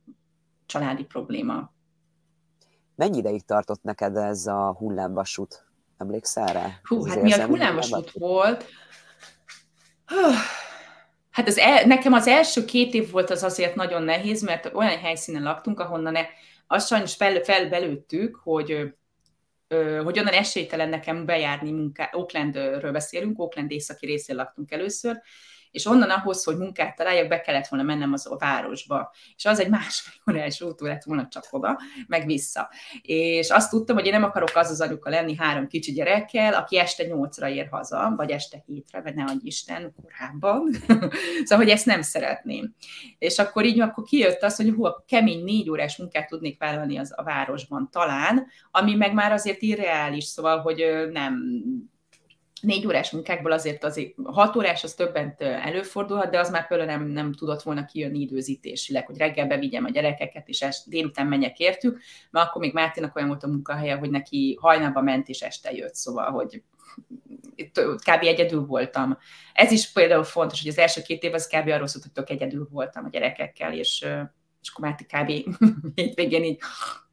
családi 0.75 1.05
probléma. 1.05 1.73
Mennyi 2.95 3.19
ideig 3.19 3.45
tartott 3.45 3.83
neked 3.83 4.17
ez 4.17 4.47
a 4.47 4.75
hullámvasút? 4.79 5.67
Emlékszel 5.99 6.47
rá? 6.47 6.81
Hú, 6.83 7.05
hát 7.05 7.23
mi 7.23 7.33
a 7.33 7.47
hullámvasút 7.47 8.11
volt? 8.11 8.65
Hát 11.31 11.49
az 11.49 11.59
el, 11.59 11.85
nekem 11.85 12.13
az 12.13 12.27
első 12.27 12.65
két 12.65 12.95
év 12.95 13.11
volt 13.11 13.31
az 13.31 13.43
azért 13.43 13.75
nagyon 13.75 14.03
nehéz, 14.03 14.43
mert 14.43 14.75
olyan 14.75 14.99
helyszínen 14.99 15.43
laktunk, 15.43 15.81
ahonnan 15.81 16.13
ne, 16.13 16.23
azt 16.67 16.87
sajnos 16.87 17.15
fel, 17.15 17.43
felbelőttük, 17.43 18.37
hogy 18.43 18.95
hogy 20.05 20.19
onnan 20.19 20.33
esélytelen 20.33 20.89
nekem 20.89 21.27
bejárni 21.27 21.71
munká, 21.71 22.11
Oaklandről 22.13 22.93
beszélünk, 22.93 23.39
Oakland 23.39 23.71
északi 23.71 24.07
részén 24.07 24.37
laktunk 24.37 24.71
először, 24.71 25.21
és 25.75 25.87
onnan 25.87 26.11
ahhoz, 26.11 26.45
hogy 26.45 26.57
munkát 26.57 26.97
találjak, 26.97 27.29
be 27.29 27.41
kellett 27.41 27.67
volna 27.67 27.85
mennem 27.85 28.13
az 28.13 28.27
a 28.31 28.37
városba. 28.37 29.15
És 29.37 29.45
az 29.45 29.61
egy 29.61 29.69
másfél 29.69 30.13
órás 30.31 30.61
út 30.61 30.81
lett 30.81 31.03
volna 31.03 31.29
csak 31.29 31.47
oda, 31.51 31.79
meg 32.07 32.27
vissza. 32.27 32.71
És 33.03 33.51
azt 33.51 33.71
tudtam, 33.71 33.97
hogy 33.97 34.07
én 34.07 34.13
nem 34.13 34.25
akarok 34.25 34.51
az 34.55 34.71
az 34.71 34.81
anyuka 34.81 35.11
lenni 35.11 35.37
három 35.37 35.67
kicsi 35.67 35.93
gyerekkel, 35.93 36.55
aki 36.55 36.79
este 36.79 37.05
nyolcra 37.05 37.49
ér 37.49 37.69
haza, 37.71 38.13
vagy 38.17 38.31
este 38.31 38.63
hétre, 38.67 39.01
vagy 39.01 39.15
ne 39.15 39.25
adj 39.25 39.47
Isten, 39.47 39.95
korábban. 40.03 40.71
szóval, 41.45 41.65
hogy 41.65 41.69
ezt 41.69 41.87
nem 41.87 42.03
szeretném. 42.03 42.75
És 43.19 43.39
akkor 43.39 43.65
így 43.65 43.81
akkor 43.81 44.05
kijött 44.05 44.43
az, 44.43 44.57
hogy 44.57 44.71
hú, 44.71 44.85
a 44.85 45.05
kemény 45.07 45.45
négy 45.45 45.71
órás 45.71 45.97
munkát 45.97 46.29
tudnék 46.29 46.59
vállalni 46.59 46.99
az 46.99 47.13
a 47.17 47.23
városban 47.23 47.89
talán, 47.93 48.47
ami 48.71 48.95
meg 48.95 49.15
már 49.15 49.33
azért 49.33 49.63
irreális, 49.63 50.25
szóval, 50.25 50.61
hogy 50.61 50.85
nem 51.13 51.43
négy 52.65 52.87
órás 52.87 53.11
munkákból 53.11 53.53
azért 53.53 53.85
az 53.85 54.01
hat 54.25 54.57
órás 54.57 54.85
az 54.85 54.95
többent 54.95 55.41
előfordulhat, 55.41 56.31
de 56.31 56.39
az 56.39 56.51
már 56.51 56.67
például 56.67 56.91
nem, 56.91 57.07
nem 57.07 57.33
tudott 57.33 57.63
volna 57.63 57.85
kijönni 57.85 58.21
időzítésileg, 58.21 59.07
hogy 59.07 59.17
reggel 59.17 59.47
bevigyem 59.47 59.85
a 59.85 59.91
gyerekeket, 59.91 60.49
és 60.49 60.63
est, 60.63 60.89
délután 60.89 61.27
menjek 61.27 61.59
értük, 61.59 62.01
mert 62.31 62.49
akkor 62.49 62.63
még 62.63 62.73
Mártinak 62.73 63.17
olyan 63.17 63.29
volt 63.29 63.43
a 63.43 63.49
munkahelye, 63.49 63.95
hogy 63.95 64.11
neki 64.11 64.59
hajnalba 64.61 65.01
ment, 65.01 65.29
és 65.29 65.41
este 65.41 65.73
jött, 65.73 65.95
szóval, 65.95 66.31
hogy 66.31 66.63
kb. 67.97 68.23
egyedül 68.23 68.67
voltam. 68.67 69.19
Ez 69.53 69.71
is 69.71 69.93
például 69.93 70.25
fontos, 70.25 70.61
hogy 70.63 70.71
az 70.71 70.79
első 70.79 71.03
két 71.03 71.23
év 71.23 71.35
az 71.35 71.47
kb. 71.47 71.69
arról 71.69 71.87
szólt, 71.87 72.05
hogy 72.05 72.13
tök 72.13 72.31
egyedül 72.31 72.69
voltam 72.71 73.05
a 73.05 73.09
gyerekekkel, 73.09 73.73
és 73.73 74.07
és 74.65 74.71
akkor 74.71 74.89
Máté 74.89 75.05
kb. 75.05 75.57
hétvégén 75.95 76.45
így 76.45 76.59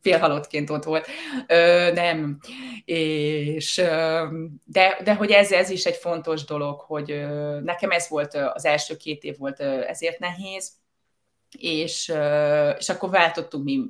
félhalottként 0.02 0.70
ott 0.70 0.84
volt. 0.84 1.08
Ö, 1.48 1.92
nem. 1.94 2.40
És, 2.86 3.76
de, 4.66 5.00
de 5.04 5.16
hogy 5.16 5.32
ez, 5.32 5.52
ez 5.52 5.70
is 5.70 5.86
egy 5.86 5.96
fontos 5.96 6.46
dolog, 6.46 6.80
hogy 6.80 7.26
nekem 7.64 7.90
ez 7.92 8.10
volt, 8.10 8.34
az 8.34 8.66
első 8.66 8.96
két 8.98 9.24
év 9.24 9.38
volt 9.38 9.60
ezért 9.60 10.20
nehéz, 10.20 10.72
és, 11.58 12.14
és 12.78 12.90
akkor 12.90 13.10
váltottunk 13.10 13.64
mi 13.64 13.88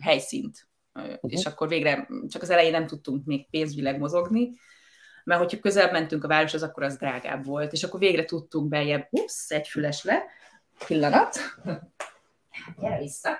helyszínt, 0.00 0.68
uh-huh. 0.94 1.32
és 1.32 1.44
akkor 1.44 1.68
végre 1.68 2.08
csak 2.28 2.42
az 2.42 2.50
elején 2.50 2.70
nem 2.70 2.86
tudtunk 2.86 3.24
még 3.24 3.50
pénzvileg 3.50 3.98
mozogni, 3.98 4.50
mert 5.24 5.40
hogyha 5.40 5.58
közel 5.58 5.92
mentünk 5.92 6.24
a 6.24 6.28
városhoz, 6.28 6.62
akkor 6.62 6.82
az 6.82 6.96
drágább 6.96 7.44
volt, 7.44 7.72
és 7.72 7.82
akkor 7.82 8.00
végre 8.00 8.24
tudtunk 8.24 8.68
bejebb, 8.68 9.08
ups, 9.10 9.44
egy 9.48 9.68
füles 9.68 10.04
le, 10.04 10.24
pillanat, 10.86 11.38
gyere 12.80 12.98
vissza. 12.98 13.30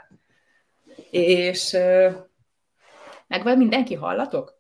És 1.11 1.73
megvan 3.27 3.57
mindenki, 3.57 3.95
hallatok? 3.95 4.59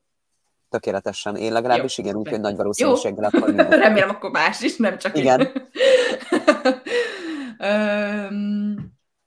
Tökéletesen. 0.69 1.37
Én 1.37 1.53
legalábbis 1.53 1.99
Jó. 1.99 2.05
igen, 2.05 2.17
úgyhogy 2.17 2.41
nagy 2.41 2.57
valószínűséggel 2.57 3.25
akkor 3.25 3.55
Remélem 3.55 4.09
akkor 4.09 4.31
más 4.31 4.61
is, 4.61 4.77
nem 4.77 4.99
csak 4.99 5.17
igen. 5.19 5.41
én. 5.51 5.69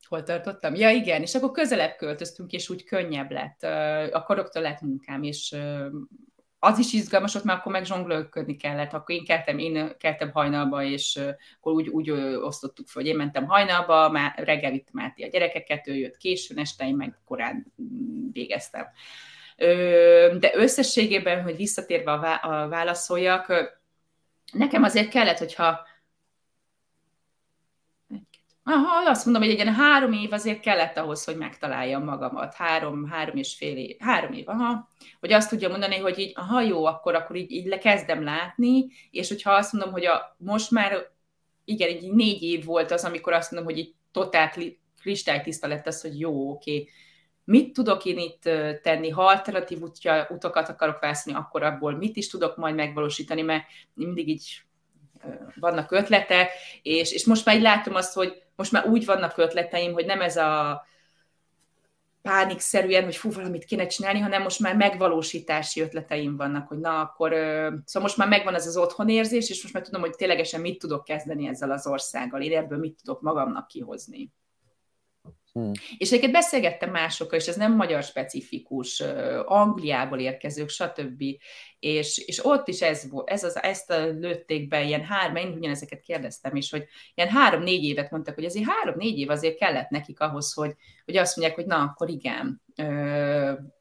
hol 0.08 0.24
tartottam? 0.24 0.76
Ja, 0.76 0.90
igen, 0.90 1.22
és 1.22 1.36
akkor 1.36 1.52
közelebb 1.52 1.96
költöztünk, 1.96 2.52
és 2.52 2.70
úgy 2.70 2.84
könnyebb 2.84 3.32
lett. 3.32 3.64
A 4.14 4.24
karoktól 4.24 4.62
lett 4.62 4.82
munkám, 4.82 5.24
és 5.24 5.56
az 6.66 6.80
is 6.80 6.94
izgalmas 6.94 7.36
ott, 7.36 7.44
mert 7.44 7.60
akkor 7.60 7.72
meg 7.72 7.86
zsonglőködni 7.86 8.56
kellett, 8.56 8.94
akkor 8.94 9.16
én 9.16 9.26
keltem, 9.26 9.58
én 9.58 9.98
keltem 9.98 10.32
hajnalba, 10.32 10.84
és 10.84 11.20
akkor 11.58 11.74
úgy, 11.74 11.88
úgy 11.88 12.12
osztottuk 12.42 12.88
fel, 12.88 13.02
hogy 13.02 13.12
én 13.12 13.18
mentem 13.18 13.46
hajnalba, 13.46 14.10
már 14.10 14.34
reggel 14.36 14.72
vittem 14.72 15.04
át 15.04 15.16
a 15.18 15.28
gyerekeket, 15.28 15.88
ő 15.88 15.96
jött 15.96 16.18
későn, 16.18 16.58
este 16.58 16.88
én 16.88 16.96
meg 16.96 17.20
korán 17.26 17.74
végeztem. 18.32 18.86
De 20.40 20.52
összességében, 20.54 21.42
hogy 21.42 21.56
visszatérve 21.56 22.12
a 22.12 22.68
válaszoljak, 22.68 23.54
nekem 24.52 24.84
azért 24.84 25.10
kellett, 25.10 25.38
hogyha 25.38 25.88
Aha, 28.66 29.10
azt 29.10 29.26
mondom, 29.26 29.44
hogy 29.44 29.52
egy 29.52 29.58
ilyen 29.58 29.74
három 29.74 30.14
év 30.14 30.34
azért 30.34 30.60
kellett 30.60 30.98
ahhoz, 30.98 31.24
hogy 31.24 31.38
megtaláljam 31.38 32.04
magamat. 32.04 32.54
Három, 32.54 33.06
három 33.06 33.36
és 33.36 33.56
fél 33.56 33.78
év. 33.78 33.96
Három 34.00 34.34
év, 34.34 34.50
aha. 34.50 34.90
Hogy 35.20 35.32
azt 35.34 35.50
tudja 35.50 35.70
mondani, 35.70 35.98
hogy 35.98 36.20
így, 36.20 36.32
aha, 36.36 36.62
jó, 36.62 36.86
akkor, 36.86 37.16
akkor 37.16 37.36
így, 37.36 37.52
így 37.52 37.66
lekezdem 37.66 38.24
látni, 38.24 38.88
és 39.12 39.28
hogyha 39.28 39.52
azt 39.52 39.74
mondom, 39.74 39.92
hogy 39.92 40.06
a, 40.06 40.36
most 40.38 40.72
már, 40.72 41.12
igen, 41.66 41.90
így 41.90 42.12
négy 42.12 42.42
év 42.42 42.66
volt 42.66 42.92
az, 42.92 43.04
amikor 43.04 43.34
azt 43.34 43.52
mondom, 43.52 43.70
hogy 43.74 43.80
így 43.80 43.94
totál 44.12 44.52
kristálytiszta 45.02 45.68
lett 45.68 45.88
az, 45.88 46.02
hogy 46.02 46.20
jó, 46.20 46.50
oké, 46.52 46.90
mit 47.46 47.74
tudok 47.74 48.06
én 48.06 48.18
itt 48.18 48.42
tenni, 48.82 49.10
ha 49.10 49.26
alternatív 49.26 49.82
utja, 49.82 50.28
utakat 50.30 50.70
akarok 50.70 51.00
vászni, 51.00 51.34
akkor 51.34 51.64
abból 51.64 51.98
mit 51.98 52.16
is 52.16 52.28
tudok 52.28 52.58
majd 52.58 52.76
megvalósítani, 52.76 53.42
mert 53.42 53.66
mindig 53.94 54.28
így 54.28 54.64
vannak 55.60 55.92
ötletek, 55.92 56.52
és, 56.82 57.12
és 57.12 57.26
most 57.26 57.46
már 57.46 57.56
így 57.56 57.62
látom 57.62 57.96
azt, 57.96 58.14
hogy 58.14 58.43
most 58.56 58.72
már 58.72 58.88
úgy 58.88 59.06
vannak 59.06 59.38
ötleteim, 59.38 59.94
hogy 59.94 60.06
nem 60.06 60.22
ez 60.22 60.38
a 60.38 60.84
pánikszerűen, 62.22 63.04
hogy 63.04 63.16
fú, 63.16 63.32
valamit 63.32 63.66
kéne 63.66 63.88
csinálni, 63.88 64.20
hanem 64.20 64.42
most 64.42 64.60
már 64.60 64.76
megvalósítási 64.76 65.82
ötleteim 65.82 66.38
vannak, 66.38 66.68
hogy 66.68 66.80
na 66.80 67.00
akkor, 67.00 67.32
szóval 67.86 68.02
most 68.02 68.18
már 68.18 68.28
megvan 68.28 68.56
ez 68.56 68.68
az 68.68 68.78
otthonérzés, 68.78 69.50
és 69.50 69.62
most 69.62 69.74
már 69.74 69.84
tudom, 69.84 70.02
hogy 70.02 70.16
ténylegesen 70.16 70.62
mit 70.62 70.80
tudok 70.80 71.04
kezdeni 71.04 71.48
ezzel 71.48 71.72
az 71.72 71.88
országgal, 71.88 72.42
én 72.42 72.58
ebből 72.58 72.78
mit 72.78 73.00
tudok 73.04 73.22
magamnak 73.22 73.68
kihozni. 73.68 74.32
Hmm. 75.54 75.72
És 75.98 76.08
egyébként 76.08 76.32
beszélgettem 76.32 76.92
másokkal, 76.92 77.40
és 77.40 77.48
ez 77.48 77.56
nem 77.56 77.76
magyar 77.76 78.04
specifikus, 78.04 79.04
Angliából 79.46 80.20
érkezők, 80.20 80.70
stb. 80.70 81.24
És, 81.80 82.18
és 82.18 82.46
ott 82.46 82.68
is 82.68 82.82
ez, 82.82 83.04
ez 83.26 83.44
az, 83.44 83.64
ezt 83.64 83.90
a 83.90 84.06
lőtték 84.06 84.68
be, 84.68 84.84
ilyen 84.84 85.04
három, 85.04 85.36
én 85.36 85.48
ugyanezeket 85.48 86.02
kérdeztem 86.02 86.56
is, 86.56 86.70
hogy 86.70 86.86
ilyen 87.14 87.30
három-négy 87.30 87.84
évet 87.84 88.12
mondtak, 88.12 88.36
hogy 88.36 88.46
azért 88.46 88.70
három-négy 88.70 89.20
év 89.20 89.30
azért 89.30 89.58
kellett 89.58 89.90
nekik 89.90 90.20
ahhoz, 90.20 90.54
hogy, 90.54 90.76
hogy 91.06 91.18
azt 91.18 91.36
mondják, 91.36 91.58
hogy 91.58 91.68
na, 91.68 91.82
akkor 91.82 92.10
igen, 92.10 92.62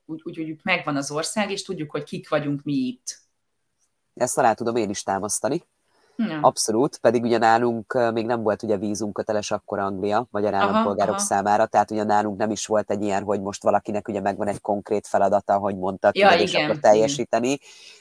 úgy, 0.04 0.20
úgy, 0.24 0.40
úgy 0.40 0.60
megvan 0.62 0.96
az 0.96 1.10
ország, 1.10 1.50
és 1.50 1.62
tudjuk, 1.62 1.90
hogy 1.90 2.04
kik 2.04 2.28
vagyunk 2.28 2.62
mi 2.62 2.72
itt. 2.72 3.20
Ezt 4.14 4.38
alá 4.38 4.52
tudom 4.52 4.76
én 4.76 4.90
is 4.90 5.02
támasztani. 5.02 5.62
Ja. 6.16 6.38
Abszolút, 6.40 6.98
pedig 6.98 7.22
ugye 7.22 7.38
nálunk 7.38 8.12
még 8.12 8.26
nem 8.26 8.42
volt 8.42 8.62
ugye 8.62 8.76
vízumköteles 8.76 9.50
akkor 9.50 9.78
Anglia, 9.78 10.26
magyar 10.30 10.54
állampolgárok 10.54 11.14
aha, 11.14 11.24
számára, 11.24 11.66
tehát 11.66 11.90
ugye 11.90 12.04
nálunk 12.04 12.38
nem 12.38 12.50
is 12.50 12.66
volt 12.66 12.90
egy 12.90 13.02
ilyen, 13.02 13.22
hogy 13.22 13.40
most 13.40 13.62
valakinek 13.62 14.08
ugye 14.08 14.20
megvan 14.20 14.48
egy 14.48 14.60
konkrét 14.60 15.06
feladata, 15.06 15.56
hogy 15.58 15.76
mondtad, 15.76 16.16
ja, 16.16 16.30
és 16.34 16.54
akkor 16.54 16.78
teljesíteni, 16.78 17.58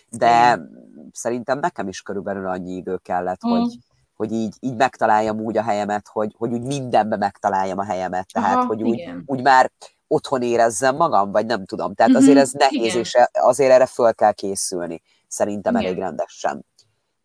de 0.09 0.27
igen. 0.27 0.69
szerintem 1.13 1.59
nekem 1.59 1.87
is 1.87 2.01
körülbelül 2.01 2.47
annyi 2.47 2.75
idő 2.75 2.97
kellett, 2.97 3.47
mm. 3.47 3.49
hogy, 3.49 3.77
hogy 4.15 4.31
így, 4.31 4.55
így 4.59 4.75
megtaláljam 4.75 5.39
úgy 5.39 5.57
a 5.57 5.63
helyemet, 5.63 6.07
hogy, 6.07 6.35
hogy 6.37 6.51
úgy 6.51 6.63
mindenbe 6.63 7.17
megtaláljam 7.17 7.77
a 7.77 7.83
helyemet, 7.83 8.27
tehát 8.33 8.55
Aha, 8.55 8.65
hogy 8.65 8.83
úgy, 8.83 9.13
úgy 9.25 9.41
már 9.41 9.71
otthon 10.07 10.41
érezzem 10.41 10.95
magam, 10.95 11.31
vagy 11.31 11.45
nem 11.45 11.65
tudom. 11.65 11.93
Tehát 11.93 12.15
azért 12.15 12.33
mhm, 12.33 12.41
ez 12.41 12.51
nehéz, 12.51 12.85
igen. 12.85 12.99
és 12.99 13.17
azért 13.31 13.71
erre 13.71 13.85
föl 13.85 14.13
kell 14.13 14.31
készülni, 14.31 15.01
szerintem 15.27 15.75
igen. 15.75 15.85
elég 15.85 15.99
rendesen 15.99 16.65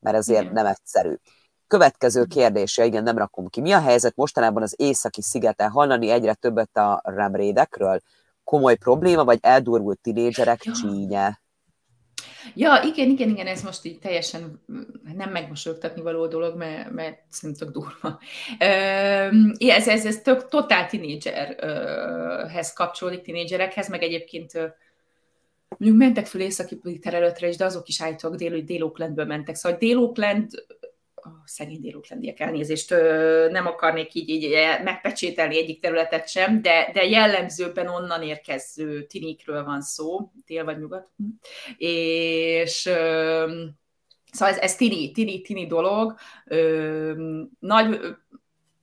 mert 0.07 0.19
ezért 0.19 0.53
nem 0.53 0.67
egyszerű. 0.67 1.15
Következő 1.67 2.25
kérdése, 2.25 2.85
igen, 2.85 3.03
nem 3.03 3.19
rakom 3.19 3.49
ki. 3.49 3.61
Mi 3.61 3.73
a 3.73 3.81
helyzet 3.81 4.17
mostanában 4.17 4.63
az 4.63 4.75
északi 4.77 5.23
szigeten? 5.23 5.71
Hallani 5.71 6.11
egyre 6.11 6.35
többet 6.35 6.77
a 6.77 7.01
remrédekről? 7.05 8.01
Komoly 8.45 8.77
probléma, 8.77 9.25
vagy 9.25 9.39
eldurvult 9.43 9.99
tinédzserek 9.99 10.61
csínye? 10.61 11.41
Ja, 12.55 12.81
igen, 12.85 13.09
igen, 13.09 13.29
igen, 13.29 13.47
ez 13.47 13.63
most 13.63 13.85
így 13.85 13.99
teljesen 13.99 14.63
nem 15.17 15.31
megmosolyogtatni 15.31 16.03
való 16.03 16.27
dolog, 16.27 16.57
mert, 16.57 16.91
mert 16.91 17.19
szerintem 17.31 17.67
tök 17.67 17.83
durva. 17.83 18.19
ez, 19.59 19.89
ez, 19.89 20.07
ez 20.07 20.21
tök, 20.23 20.49
totál 20.49 20.87
tinédzserhez 20.87 22.73
kapcsolódik, 22.73 23.23
tinédzserekhez, 23.23 23.89
meg 23.89 24.03
egyébként 24.03 24.53
mondjuk 25.79 26.01
mentek 26.01 26.27
föl 26.27 26.41
északi 26.41 26.99
területre 27.01 27.49
is, 27.49 27.57
de 27.57 27.65
azok 27.65 27.89
is 27.89 28.03
állítólag 28.03 28.39
dél, 28.39 28.61
dél 28.61 28.93
mentek. 29.15 29.55
Szóval 29.55 29.79
dél 29.79 29.99
oh, 29.99 31.33
szegény 31.45 31.81
dél 31.81 32.03
elnézést, 32.37 32.91
nem 33.51 33.67
akarnék 33.67 34.15
így, 34.15 34.29
így 34.29 34.55
megpecsételni 34.85 35.57
egyik 35.57 35.81
területet 35.81 36.29
sem, 36.29 36.63
de, 36.63 36.91
de 36.93 37.05
jellemzőben 37.05 37.89
onnan 37.89 38.23
érkező 38.23 39.03
tinikről 39.03 39.65
van 39.65 39.81
szó, 39.81 40.31
dél 40.47 40.65
vagy 40.65 40.79
nyugat. 40.79 41.11
És 41.77 42.89
szóval 44.37 44.55
ez, 44.55 44.59
ez 44.59 44.77
tini, 44.77 45.13
tini, 45.13 45.41
tini 45.41 45.67
dolog. 45.67 46.15
Nagy 47.59 48.01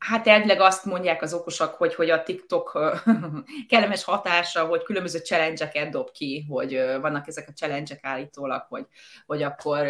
Hát 0.04 0.28
elvileg 0.28 0.60
azt 0.60 0.86
mondják 0.86 1.22
az 1.22 1.34
okosak, 1.34 1.74
hogy, 1.74 1.96
hogy 1.96 2.10
a 2.10 2.24
TikTok 2.24 2.80
kellemes 3.70 4.04
hatása, 4.04 4.66
hogy 4.66 4.84
különböző 4.84 5.20
challenge 5.20 5.90
dob 5.90 6.12
ki, 6.12 6.46
hogy 6.50 6.74
vannak 7.02 7.28
ezek 7.28 7.48
a 7.48 7.52
challenge 7.52 8.00
állítólag, 8.02 8.66
hogy, 8.70 8.86
hogy 9.26 9.44
akkor 9.44 9.88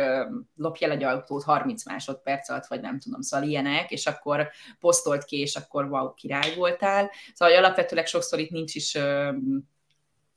lopj 0.56 0.86
el 0.86 0.92
egy 0.92 1.04
autót 1.04 1.44
30 1.44 1.86
másodperc 1.86 2.50
alatt, 2.50 2.66
vagy 2.66 2.82
nem 2.82 3.00
tudom, 3.00 3.22
szóval 3.22 3.48
ilyenek, 3.48 3.92
és 3.92 4.06
akkor 4.06 4.50
posztolt 4.80 5.24
ki, 5.24 5.40
és 5.40 5.56
akkor 5.56 5.86
wow, 5.86 6.14
király 6.14 6.56
voltál. 6.56 7.12
Szóval 7.34 7.56
alapvetőleg 7.56 8.06
sokszor 8.06 8.40
itt 8.40 8.52
nincs 8.52 8.76
is 8.76 8.98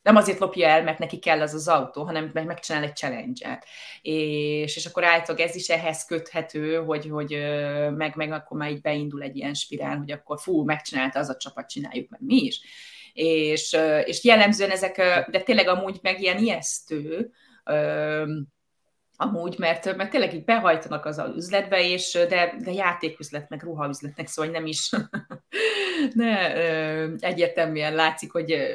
nem 0.07 0.17
azért 0.17 0.39
lopja 0.39 0.69
el, 0.69 0.83
mert 0.83 0.99
neki 0.99 1.19
kell 1.19 1.41
az 1.41 1.55
az 1.55 1.69
autó, 1.69 2.05
hanem 2.05 2.31
mert 2.33 2.47
megcsinál 2.47 2.83
egy 2.83 2.97
challenge-et. 2.97 3.67
És, 4.03 4.77
és 4.77 4.87
akkor 4.87 5.05
állítólag 5.05 5.41
ez 5.41 5.55
is 5.55 5.69
ehhez 5.69 6.05
köthető, 6.05 6.77
hogy, 6.77 7.09
hogy 7.09 7.39
meg, 7.97 8.17
meg 8.17 8.33
akkor 8.33 8.59
már 8.59 8.71
így 8.71 8.81
beindul 8.81 9.23
egy 9.23 9.37
ilyen 9.37 9.55
spirál, 9.55 9.97
hogy 9.97 10.11
akkor 10.11 10.41
fú, 10.41 10.65
megcsinálta 10.65 11.19
az 11.19 11.29
a 11.29 11.37
csapat, 11.37 11.69
csináljuk 11.69 12.09
meg 12.11 12.21
mi 12.23 12.37
is. 12.37 12.61
És, 13.13 13.77
és 14.05 14.25
jellemzően 14.25 14.71
ezek, 14.71 14.97
de 15.31 15.41
tényleg 15.41 15.69
amúgy 15.69 15.99
meg 16.03 16.21
ilyen 16.21 16.39
ijesztő, 16.39 17.33
amúgy, 19.17 19.59
mert, 19.59 19.97
mert 19.97 20.11
tényleg 20.11 20.35
így 20.35 20.45
behajtanak 20.45 21.05
az 21.05 21.19
az 21.19 21.37
üzletbe, 21.37 21.91
és 21.91 22.13
de, 22.29 22.55
de 22.59 22.73
játéküzletnek, 22.73 23.63
ruhaüzletnek, 23.63 24.27
szóval 24.27 24.51
nem 24.51 24.67
is 24.67 24.91
ne, 26.15 26.55
egyértelműen 27.19 27.95
látszik, 27.95 28.33
hogy 28.33 28.75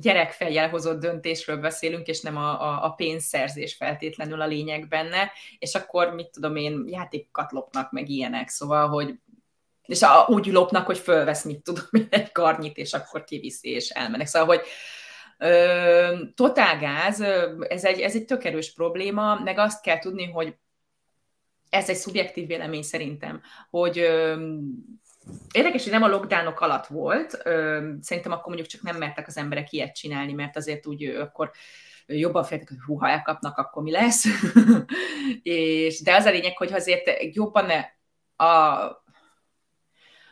gyerekfejjel 0.00 0.68
hozott 0.68 1.00
döntésről 1.00 1.56
beszélünk, 1.56 2.06
és 2.06 2.20
nem 2.20 2.36
a, 2.36 2.60
a, 2.60 2.84
a 2.84 2.90
pénzszerzés 2.90 3.74
feltétlenül 3.74 4.40
a 4.40 4.46
lényeg 4.46 4.88
benne, 4.88 5.32
és 5.58 5.74
akkor, 5.74 6.14
mit 6.14 6.30
tudom 6.30 6.56
én, 6.56 6.84
játékokat 6.86 7.52
lopnak, 7.52 7.92
meg 7.92 8.08
ilyenek, 8.08 8.48
szóval, 8.48 8.88
hogy 8.88 9.14
és 9.86 10.02
a, 10.02 10.26
úgy 10.28 10.46
lopnak, 10.46 10.86
hogy 10.86 10.98
fölvesz, 10.98 11.44
mit 11.44 11.62
tudom 11.62 11.84
én, 11.90 12.06
egy 12.10 12.32
karnyit, 12.32 12.76
és 12.76 12.92
akkor 12.92 13.24
kiviszi, 13.24 13.70
és 13.70 13.88
elmennek. 13.88 14.26
Szóval, 14.26 14.56
hogy 14.56 14.66
totálgáz, 16.34 17.20
ez 17.68 17.84
egy, 17.84 18.00
ez 18.00 18.14
egy 18.14 18.24
tök 18.24 18.44
erős 18.44 18.72
probléma, 18.72 19.40
meg 19.40 19.58
azt 19.58 19.82
kell 19.82 19.98
tudni, 19.98 20.30
hogy 20.30 20.56
ez 21.68 21.88
egy 21.88 21.96
szubjektív 21.96 22.46
vélemény 22.46 22.82
szerintem, 22.82 23.42
hogy 23.70 23.98
ö, 23.98 24.46
Érdekes, 25.52 25.82
hogy 25.82 25.92
nem 25.92 26.02
a 26.02 26.08
lockdownok 26.08 26.60
alatt 26.60 26.86
volt, 26.86 27.30
szerintem 28.00 28.32
akkor 28.32 28.46
mondjuk 28.46 28.66
csak 28.66 28.82
nem 28.82 28.96
mertek 28.96 29.26
az 29.26 29.36
emberek 29.36 29.72
ilyet 29.72 29.94
csinálni, 29.94 30.32
mert 30.32 30.56
azért 30.56 30.86
úgy 30.86 31.04
akkor 31.04 31.50
jobban 32.06 32.44
féltek, 32.44 32.68
hogy 32.68 32.78
húha 32.86 33.08
elkapnak, 33.08 33.58
akkor 33.58 33.82
mi 33.82 33.90
lesz. 33.90 34.24
és, 35.42 36.02
de 36.02 36.14
az 36.14 36.24
a 36.24 36.30
lényeg, 36.30 36.56
hogy 36.56 36.72
azért 36.72 37.34
jobban 37.34 37.70
a, 38.36 39.02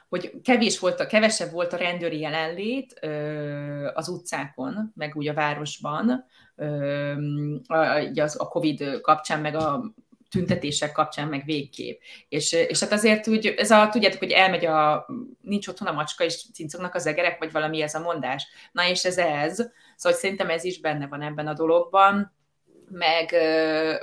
hogy 0.08 0.40
kevés 0.42 0.78
volt, 0.78 1.00
a, 1.00 1.06
kevesebb 1.06 1.50
volt 1.50 1.72
a 1.72 1.76
rendőri 1.76 2.18
jelenlét 2.18 2.98
ö, 3.00 3.90
az 3.94 4.08
utcákon, 4.08 4.92
meg 4.94 5.16
úgy 5.16 5.28
a 5.28 5.34
városban, 5.34 6.24
ö, 6.56 7.12
a, 7.66 8.30
a 8.36 8.48
Covid 8.48 9.00
kapcsán, 9.00 9.40
meg 9.40 9.54
a 9.54 9.94
tüntetések 10.32 10.92
kapcsán 10.92 11.28
meg 11.28 11.44
végképp. 11.44 12.00
És, 12.28 12.52
és 12.52 12.80
hát 12.80 12.92
azért 12.92 13.28
úgy, 13.28 13.46
ez 13.46 13.70
a, 13.70 13.88
tudjátok, 13.88 14.18
hogy 14.18 14.30
elmegy 14.30 14.66
a, 14.66 15.06
nincs 15.40 15.68
otthon 15.68 15.88
a 15.88 15.92
macska, 15.92 16.24
és 16.24 16.44
cincognak 16.52 16.94
az 16.94 17.06
egerek, 17.06 17.38
vagy 17.38 17.52
valami 17.52 17.82
ez 17.82 17.94
a 17.94 18.00
mondás. 18.00 18.46
Na 18.72 18.88
és 18.88 19.04
ez 19.04 19.18
ez. 19.18 19.56
Szóval 19.96 20.18
szerintem 20.18 20.50
ez 20.50 20.64
is 20.64 20.80
benne 20.80 21.06
van 21.06 21.22
ebben 21.22 21.46
a 21.46 21.54
dologban. 21.54 22.34
Meg, 22.88 23.32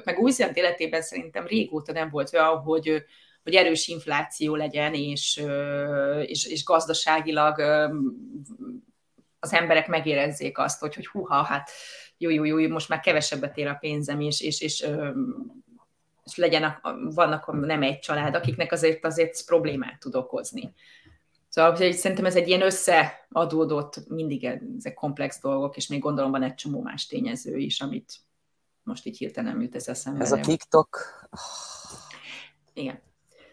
meg 0.03 0.19
új 0.19 0.31
életében 0.53 1.01
szerintem 1.01 1.47
régóta 1.47 1.91
nem 1.91 2.09
volt 2.09 2.33
olyan, 2.33 2.57
hogy, 2.57 3.03
hogy 3.43 3.55
erős 3.55 3.87
infláció 3.87 4.55
legyen, 4.55 4.93
és, 4.93 5.43
és, 6.25 6.45
és 6.45 6.63
gazdaságilag 6.63 7.59
az 9.39 9.53
emberek 9.53 9.87
megérezzék 9.87 10.57
azt, 10.57 10.79
hogy, 10.79 10.95
hogy 10.95 11.07
húha, 11.07 11.43
hát 11.43 11.69
jó, 12.17 12.29
jó, 12.29 12.43
jó, 12.43 12.67
most 12.67 12.89
már 12.89 12.99
kevesebbet 12.99 13.57
ér 13.57 13.67
a 13.67 13.77
pénzem, 13.79 14.19
és, 14.21 14.41
és, 14.41 14.61
és 14.61 14.85
és 16.29 16.35
legyen, 16.35 16.79
vannak 17.13 17.65
nem 17.65 17.83
egy 17.83 17.99
család, 17.99 18.35
akiknek 18.35 18.71
azért 18.71 19.05
azért 19.05 19.45
problémát 19.45 19.99
tud 19.99 20.15
okozni. 20.15 20.73
Szóval 21.49 21.75
hogy 21.75 21.93
szerintem 21.93 22.25
ez 22.25 22.35
egy 22.35 22.47
ilyen 22.47 22.61
összeadódott, 22.61 24.07
mindig 24.07 24.43
ezek 24.77 24.93
komplex 24.93 25.41
dolgok, 25.41 25.77
és 25.77 25.87
még 25.87 25.99
gondolom 25.99 26.31
van 26.31 26.43
egy 26.43 26.55
csomó 26.55 26.81
más 26.81 27.05
tényező 27.05 27.57
is, 27.57 27.81
amit 27.81 28.19
most 28.83 29.05
így 29.05 29.17
hirtelen 29.17 29.61
jut 29.61 29.75
ez 29.75 29.87
eszembe. 29.87 30.23
Ez 30.23 30.31
a 30.31 30.39
TikTok... 30.39 30.97
Igen. 32.73 33.01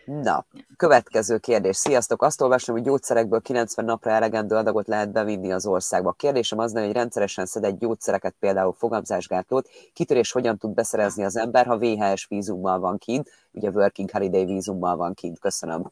Na, 0.06 0.46
következő 0.76 1.38
kérdés. 1.38 1.76
Sziasztok! 1.76 2.22
Azt 2.22 2.40
olvasom, 2.40 2.74
hogy 2.74 2.84
gyógyszerekből 2.84 3.40
90 3.40 3.84
napra 3.84 4.10
elegendő 4.10 4.56
adagot 4.56 4.86
lehet 4.86 5.12
bevinni 5.12 5.52
az 5.52 5.66
országba. 5.66 6.12
Kérdésem 6.12 6.58
az, 6.58 6.72
hogy 6.72 6.92
rendszeresen 6.92 7.46
szedett 7.46 7.78
gyógyszereket, 7.78 8.34
például 8.38 8.72
fogamzásgátlót, 8.72 9.68
kitörés 9.92 10.32
hogyan 10.32 10.58
tud 10.58 10.74
beszerezni 10.74 11.24
az 11.24 11.36
ember, 11.36 11.66
ha 11.66 11.78
VHS 11.78 12.26
vízummal 12.28 12.78
van 12.78 12.98
kint, 12.98 13.30
ugye 13.52 13.70
Working 13.70 14.10
Holiday 14.10 14.44
vízummal 14.44 14.96
van 14.96 15.14
kint. 15.14 15.38
Köszönöm. 15.38 15.88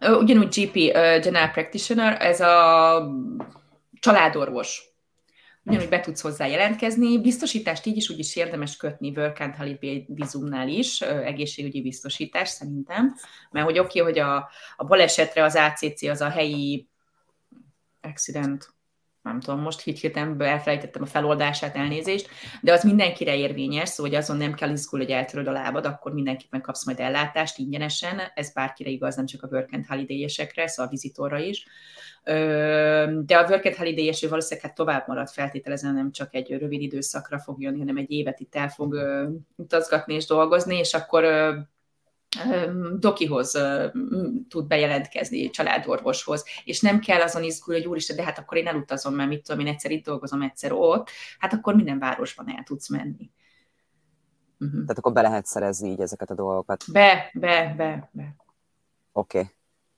Ugyanúgy 0.00 0.60
GP, 0.60 0.74
General 1.22 1.48
Practitioner, 1.48 2.16
ez 2.20 2.40
a 2.40 3.08
családorvos 4.00 4.91
ugyanúgy 5.64 5.88
be 5.88 6.00
tudsz 6.00 6.20
hozzá 6.20 6.46
jelentkezni. 6.46 7.20
Biztosítást 7.20 7.86
így 7.86 7.96
is 7.96 8.08
úgy 8.08 8.18
is 8.18 8.36
érdemes 8.36 8.76
kötni 8.76 9.12
Work 9.16 9.40
and 9.40 9.54
Holiday 9.54 10.06
vízumnál 10.08 10.68
is, 10.68 11.00
egészségügyi 11.00 11.82
biztosítás 11.82 12.48
szerintem, 12.48 13.14
mert 13.50 13.66
hogy 13.66 13.78
oké, 13.78 14.00
okay, 14.00 14.12
hogy 14.12 14.22
a, 14.22 14.50
a 14.76 14.84
balesetre 14.84 15.44
az 15.44 15.56
ACC 15.56 16.02
az 16.02 16.20
a 16.20 16.28
helyi 16.28 16.88
accident 18.00 18.74
nem 19.22 19.40
tudom, 19.40 19.60
most 19.60 19.80
hirtelen 19.80 20.40
elfelejtettem 20.40 21.02
a 21.02 21.06
feloldását, 21.06 21.76
elnézést, 21.76 22.28
de 22.60 22.72
az 22.72 22.84
mindenkire 22.84 23.36
érvényes, 23.36 23.88
szóval 23.88 24.10
hogy 24.12 24.20
azon 24.20 24.36
nem 24.36 24.54
kell 24.54 24.70
izgulni, 24.70 25.04
hogy 25.04 25.14
eltöröd 25.14 25.46
a 25.46 25.52
lábad, 25.52 25.86
akkor 25.86 26.12
mindenképpen 26.12 26.60
kapsz 26.60 26.84
majd 26.84 27.00
ellátást 27.00 27.58
ingyenesen, 27.58 28.20
ez 28.34 28.52
bárkire 28.52 28.90
igaz, 28.90 29.16
nem 29.16 29.26
csak 29.26 29.42
a 29.42 29.48
work 29.50 29.68
and 29.72 29.86
holiday 29.86 30.28
szóval 30.28 30.86
a 30.86 30.88
vizitorra 30.88 31.38
is. 31.38 31.66
De 33.24 33.36
a 33.36 33.46
work 33.48 33.64
and 33.64 33.76
holiday 33.76 34.12
valószínűleg 34.28 34.60
hát 34.60 34.74
tovább 34.74 35.06
marad 35.06 35.28
feltételezem, 35.28 35.94
nem 35.94 36.12
csak 36.12 36.34
egy 36.34 36.50
rövid 36.58 36.80
időszakra 36.80 37.38
fog 37.38 37.62
jönni, 37.62 37.78
hanem 37.78 37.96
egy 37.96 38.10
évet 38.10 38.40
itt 38.40 38.54
el 38.54 38.68
fog 38.68 38.96
utazgatni 39.56 40.14
és 40.14 40.26
dolgozni, 40.26 40.76
és 40.76 40.94
akkor 40.94 41.24
dokihoz 42.98 43.58
tud 44.48 44.66
bejelentkezni, 44.66 45.50
családorvoshoz, 45.50 46.44
és 46.64 46.80
nem 46.80 46.98
kell 46.98 47.20
azon 47.20 47.42
izgulni, 47.42 47.80
hogy 47.80 47.90
úristen, 47.90 48.16
de 48.16 48.22
hát 48.22 48.38
akkor 48.38 48.56
én 48.58 48.66
elutazom, 48.66 49.14
mert 49.14 49.28
mit 49.28 49.42
tudom, 49.42 49.60
én 49.60 49.72
egyszer 49.72 49.90
itt 49.90 50.04
dolgozom, 50.04 50.42
egyszer 50.42 50.72
ott, 50.72 51.10
hát 51.38 51.52
akkor 51.52 51.74
minden 51.74 51.98
városban 51.98 52.50
el 52.56 52.62
tudsz 52.62 52.88
menni. 52.88 53.30
Uh-huh. 54.58 54.80
Tehát 54.80 54.98
akkor 54.98 55.12
be 55.12 55.22
lehet 55.22 55.46
szerezni 55.46 55.90
így 55.90 56.00
ezeket 56.00 56.30
a 56.30 56.34
dolgokat. 56.34 56.84
Be, 56.92 57.30
be, 57.34 57.74
be, 57.76 58.10
be. 58.12 58.36
Oké. 59.12 59.38
Okay. 59.38 59.50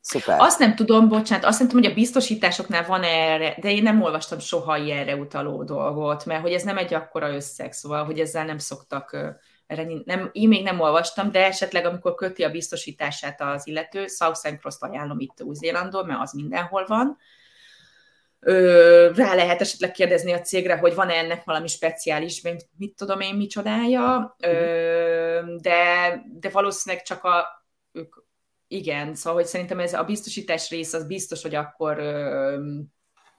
Szuper. 0.06 0.40
Azt 0.40 0.58
nem 0.58 0.74
tudom, 0.74 1.08
bocsánat, 1.08 1.44
azt 1.44 1.58
nem 1.58 1.68
tudom, 1.68 1.82
hogy 1.82 1.92
a 1.92 1.94
biztosításoknál 1.94 2.86
van 2.86 3.02
erre, 3.02 3.56
de 3.60 3.70
én 3.70 3.82
nem 3.82 4.02
olvastam 4.02 4.38
soha 4.38 4.76
ilyenre 4.76 5.16
utaló 5.16 5.62
dolgot, 5.62 6.24
mert 6.24 6.42
hogy 6.42 6.52
ez 6.52 6.62
nem 6.62 6.78
egy 6.78 6.94
akkora 6.94 7.34
összeg, 7.34 7.72
szóval, 7.72 8.04
hogy 8.04 8.20
ezzel 8.20 8.44
nem 8.44 8.58
szoktak 8.58 9.16
erre 9.66 9.86
nem, 10.04 10.30
én 10.32 10.48
még 10.48 10.62
nem 10.62 10.80
olvastam, 10.80 11.30
de 11.30 11.44
esetleg 11.44 11.84
amikor 11.84 12.14
köti 12.14 12.44
a 12.44 12.50
biztosítását 12.50 13.40
az 13.40 13.66
illető, 13.66 14.06
South 14.06 14.58
Cross-t 14.58 14.82
ajánlom 14.82 15.20
itt 15.20 15.42
Új-Zélandon, 15.42 16.06
mert 16.06 16.20
az 16.20 16.32
mindenhol 16.32 16.86
van. 16.86 17.16
Ö, 18.40 19.10
rá 19.14 19.34
lehet 19.34 19.60
esetleg 19.60 19.90
kérdezni 19.90 20.32
a 20.32 20.40
cégre, 20.40 20.76
hogy 20.76 20.94
van-e 20.94 21.14
ennek 21.14 21.44
valami 21.44 21.66
speciális, 21.66 22.40
mit, 22.40 22.68
mit 22.76 22.96
tudom 22.96 23.20
én, 23.20 23.34
micsodája, 23.34 24.36
ö, 24.38 25.56
de, 25.60 26.22
de 26.40 26.48
valószínűleg 26.48 27.04
csak 27.04 27.24
a, 27.24 27.66
ők, 27.92 28.14
igen, 28.68 29.14
szóval 29.14 29.38
hogy 29.38 29.48
szerintem 29.48 29.80
ez 29.80 29.94
a 29.94 30.04
biztosítás 30.04 30.70
rész 30.70 30.92
az 30.92 31.06
biztos, 31.06 31.42
hogy 31.42 31.54
akkor 31.54 31.98
ö, 31.98 32.80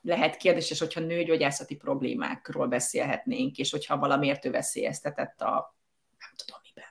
lehet 0.02 0.36
kérdéses, 0.36 0.78
hogyha 0.78 1.00
nőgyógyászati 1.00 1.76
problémákról 1.76 2.66
beszélhetnénk, 2.66 3.56
és 3.56 3.70
hogyha 3.70 3.98
valamiért 3.98 4.44
ő 4.44 4.50
veszélyeztetett 4.50 5.40
a 5.40 5.76
tudom 6.36 6.60
miben. 6.62 6.90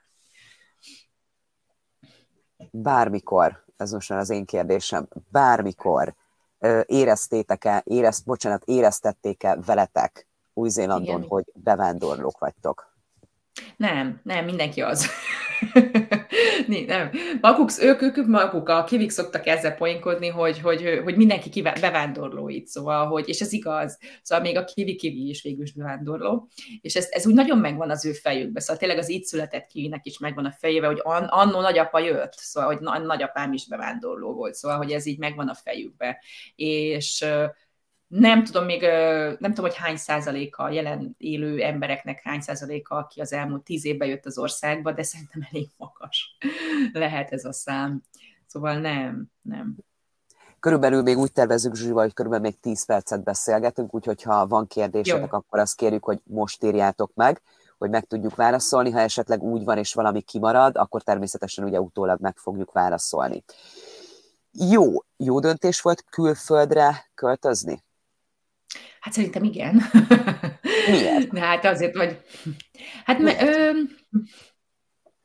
Bármikor, 2.81 3.63
ez 3.77 3.91
most 3.91 4.11
az 4.11 4.29
én 4.29 4.45
kérdésem, 4.45 5.07
bármikor 5.31 6.13
éreztétek-e, 6.85 7.81
érezt, 7.85 8.25
bocsánat, 8.25 8.63
éreztették-e 8.65 9.57
veletek 9.65 10.27
Új-Zélandon, 10.53 11.17
Igen. 11.17 11.29
hogy 11.29 11.51
bevándorlók 11.53 12.39
vagytok? 12.39 12.94
Nem, 13.77 14.19
nem, 14.23 14.45
mindenki 14.45 14.81
az. 14.81 15.09
nem. 16.87 17.11
Maguk, 17.41 17.69
ők, 17.81 18.01
ők, 18.01 18.25
maguk, 18.27 18.69
a 18.69 18.83
kivik 18.83 19.09
szoktak 19.09 19.47
ezzel 19.47 19.75
poénkodni, 19.75 20.27
hogy, 20.27 20.59
hogy, 20.59 21.01
hogy 21.03 21.15
mindenki 21.15 21.49
kivá, 21.49 21.73
bevándorló 21.81 22.49
itt, 22.49 22.67
szóval, 22.67 23.07
hogy, 23.07 23.29
és 23.29 23.39
ez 23.39 23.53
igaz, 23.53 23.97
szóval 24.21 24.43
még 24.43 24.57
a 24.57 24.63
kivi 24.63 24.95
kivi 24.95 25.29
is 25.29 25.43
végül 25.43 25.63
is 25.63 25.73
bevándorló, 25.73 26.47
és 26.81 26.95
ez, 26.95 27.07
ez 27.09 27.27
úgy 27.27 27.33
nagyon 27.33 27.57
megvan 27.57 27.89
az 27.89 28.05
ő 28.05 28.11
fejükbe, 28.11 28.59
szóval 28.59 28.77
tényleg 28.77 28.97
az 28.97 29.09
itt 29.09 29.23
született 29.23 29.67
kivinek 29.67 30.05
is 30.05 30.19
megvan 30.19 30.45
a 30.45 30.55
fejébe, 30.59 30.87
hogy 30.87 30.99
an, 31.03 31.23
annó 31.23 31.61
nagyapa 31.61 31.99
jött, 31.99 32.33
szóval, 32.33 32.73
hogy 32.73 33.01
nagyapám 33.03 33.53
is 33.53 33.67
bevándorló 33.67 34.33
volt, 34.33 34.53
szóval, 34.53 34.77
hogy 34.77 34.91
ez 34.91 35.05
így 35.05 35.17
megvan 35.17 35.47
a 35.47 35.53
fejükbe, 35.53 36.23
és 36.55 37.25
nem 38.07 38.43
tudom 38.43 38.65
még, 38.65 38.81
nem 39.39 39.53
tudom, 39.53 39.65
hogy 39.65 39.75
hány 39.75 39.97
százaléka 39.97 40.63
a 40.63 40.69
jelen 40.69 41.15
élő 41.17 41.61
embereknek, 41.61 42.21
hány 42.23 42.41
százaléka, 42.41 42.95
aki 42.95 43.21
az 43.21 43.33
elmúlt 43.33 43.63
tíz 43.63 43.85
évben 43.85 44.07
jött 44.07 44.25
az 44.25 44.37
országba, 44.37 44.91
de 44.91 45.03
szerintem 45.03 45.47
elég 45.51 45.67
magas 45.77 46.37
lehet 46.93 47.31
ez 47.31 47.45
a 47.45 47.53
szám. 47.53 48.03
Szóval 48.47 48.79
nem, 48.79 49.25
nem. 49.41 49.75
Körülbelül 50.59 51.01
még 51.01 51.17
úgy 51.17 51.31
tervezünk, 51.31 51.75
Zsuzsival, 51.75 52.03
hogy 52.03 52.13
körülbelül 52.13 52.45
még 52.45 52.59
10 52.59 52.85
percet 52.85 53.23
beszélgetünk, 53.23 53.93
úgyhogy 53.93 54.21
ha 54.21 54.47
van 54.47 54.67
kérdésetek, 54.67 55.31
Jó. 55.31 55.37
akkor 55.37 55.59
azt 55.59 55.75
kérjük, 55.75 56.03
hogy 56.03 56.21
most 56.23 56.63
írjátok 56.63 57.11
meg, 57.13 57.41
hogy 57.77 57.89
meg 57.89 58.05
tudjuk 58.05 58.35
válaszolni. 58.35 58.91
Ha 58.91 58.99
esetleg 58.99 59.43
úgy 59.43 59.63
van, 59.63 59.77
és 59.77 59.93
valami 59.93 60.21
kimarad, 60.21 60.77
akkor 60.77 61.01
természetesen 61.01 61.65
ugye 61.65 61.81
utólag 61.81 62.19
meg 62.21 62.37
fogjuk 62.37 62.71
válaszolni. 62.71 63.43
Jó, 64.51 64.93
jó 65.17 65.39
döntés 65.39 65.81
volt 65.81 66.03
külföldre 66.09 67.11
költözni? 67.13 67.83
Hát 68.99 69.13
szerintem 69.13 69.43
igen. 69.43 69.81
Miért? 70.87 71.29
De 71.33 71.39
hát 71.39 71.65
azért, 71.65 71.95
hogy... 71.95 72.21
Hát 73.05 73.19
miért? 73.19 73.41
Ö, 73.41 73.71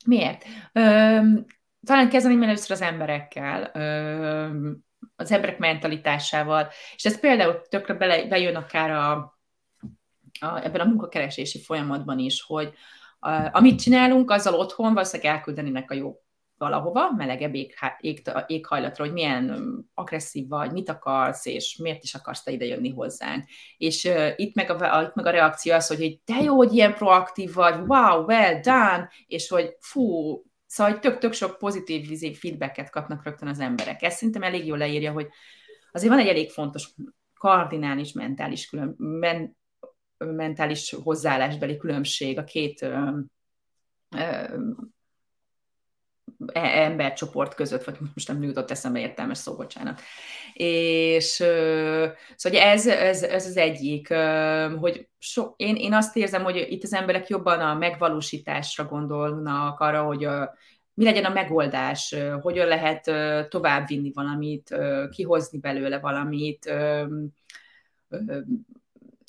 miért? 0.05 0.45
Ö, 0.73 1.19
talán 1.85 2.09
kezdeni 2.09 2.45
először 2.45 2.71
az 2.71 2.81
emberekkel, 2.81 3.71
ö, 3.73 4.69
az 5.15 5.31
emberek 5.31 5.57
mentalitásával, 5.57 6.69
és 6.95 7.05
ez 7.05 7.19
például 7.19 7.61
tökre 7.69 7.93
bele, 7.93 8.25
bejön 8.25 8.55
akár 8.55 8.91
a, 8.91 9.11
a, 10.39 10.63
ebben 10.63 10.81
a 10.81 10.85
munkakeresési 10.85 11.61
folyamatban 11.61 12.19
is, 12.19 12.41
hogy 12.41 12.73
a, 13.19 13.57
amit 13.57 13.81
csinálunk, 13.81 14.31
azzal 14.31 14.53
otthon 14.53 14.93
valószínűleg 14.93 15.33
elküldenének 15.33 15.91
a 15.91 15.93
jó 15.93 16.20
valahova, 16.61 17.11
melegebb 17.11 17.55
ég, 17.55 17.73
ég, 17.99 18.21
éghajlatra, 18.47 19.03
hogy 19.03 19.13
milyen 19.13 19.63
agresszív 19.93 20.47
vagy, 20.47 20.71
mit 20.71 20.89
akarsz, 20.89 21.45
és 21.45 21.75
miért 21.75 22.03
is 22.03 22.13
akarsz 22.13 22.43
te 22.43 22.51
ide 22.51 22.65
jönni 22.65 22.89
hozzánk. 22.89 23.45
És 23.77 24.03
uh, 24.03 24.29
itt, 24.35 24.55
meg 24.55 24.69
a, 24.69 25.01
itt 25.01 25.15
meg 25.15 25.25
a 25.25 25.29
reakció 25.29 25.73
az, 25.73 25.87
hogy, 25.87 25.97
hogy 25.97 26.19
te 26.19 26.43
jó, 26.43 26.55
hogy 26.55 26.73
ilyen 26.73 26.93
proaktív 26.93 27.53
vagy, 27.53 27.75
wow, 27.87 28.25
well 28.25 28.59
done, 28.61 29.09
és 29.27 29.49
hogy 29.49 29.75
fú, 29.79 30.35
szóval 30.65 30.99
tök-tök 30.99 31.33
sok 31.33 31.57
pozitív 31.57 32.19
feedbacket 32.35 32.89
kapnak 32.89 33.23
rögtön 33.23 33.47
az 33.47 33.59
emberek. 33.59 34.01
Ez 34.01 34.13
szerintem 34.13 34.43
elég 34.43 34.65
jól 34.65 34.77
leírja, 34.77 35.11
hogy 35.11 35.27
azért 35.91 36.11
van 36.11 36.21
egy 36.21 36.27
elég 36.27 36.49
fontos 36.49 36.89
kardinális 37.33 38.11
mentális, 38.11 38.69
külön, 38.69 38.95
men, 38.97 39.57
mentális 40.17 40.95
hozzáállásbeli 41.03 41.77
különbség 41.77 42.37
a 42.37 42.43
két 42.43 42.81
ö, 42.81 43.09
ö, 44.17 44.57
embercsoport 46.53 47.53
között, 47.53 47.83
vagy 47.83 47.97
most 48.13 48.27
nem 48.27 48.43
jutott 48.43 48.71
eszembe 48.71 48.99
értelmes 48.99 49.37
szó, 49.37 49.55
bocsánat. 49.55 50.01
És 50.53 51.25
szóval 52.35 52.59
ez, 52.59 52.87
ez, 52.87 53.23
ez 53.23 53.45
az 53.45 53.57
egyik, 53.57 54.13
hogy 54.79 55.07
so, 55.19 55.53
én, 55.55 55.75
én 55.75 55.93
azt 55.93 56.17
érzem, 56.17 56.43
hogy 56.43 56.65
itt 56.69 56.83
az 56.83 56.93
emberek 56.93 57.27
jobban 57.27 57.59
a 57.59 57.73
megvalósításra 57.73 58.85
gondolnak, 58.85 59.79
arra, 59.79 60.03
hogy 60.03 60.25
a, 60.25 60.53
mi 60.93 61.03
legyen 61.03 61.25
a 61.25 61.33
megoldás, 61.33 62.15
hogyan 62.41 62.67
lehet 62.67 63.11
továbbvinni 63.49 64.11
valamit, 64.13 64.75
kihozni 65.09 65.59
belőle 65.59 65.99
valamit, 65.99 66.73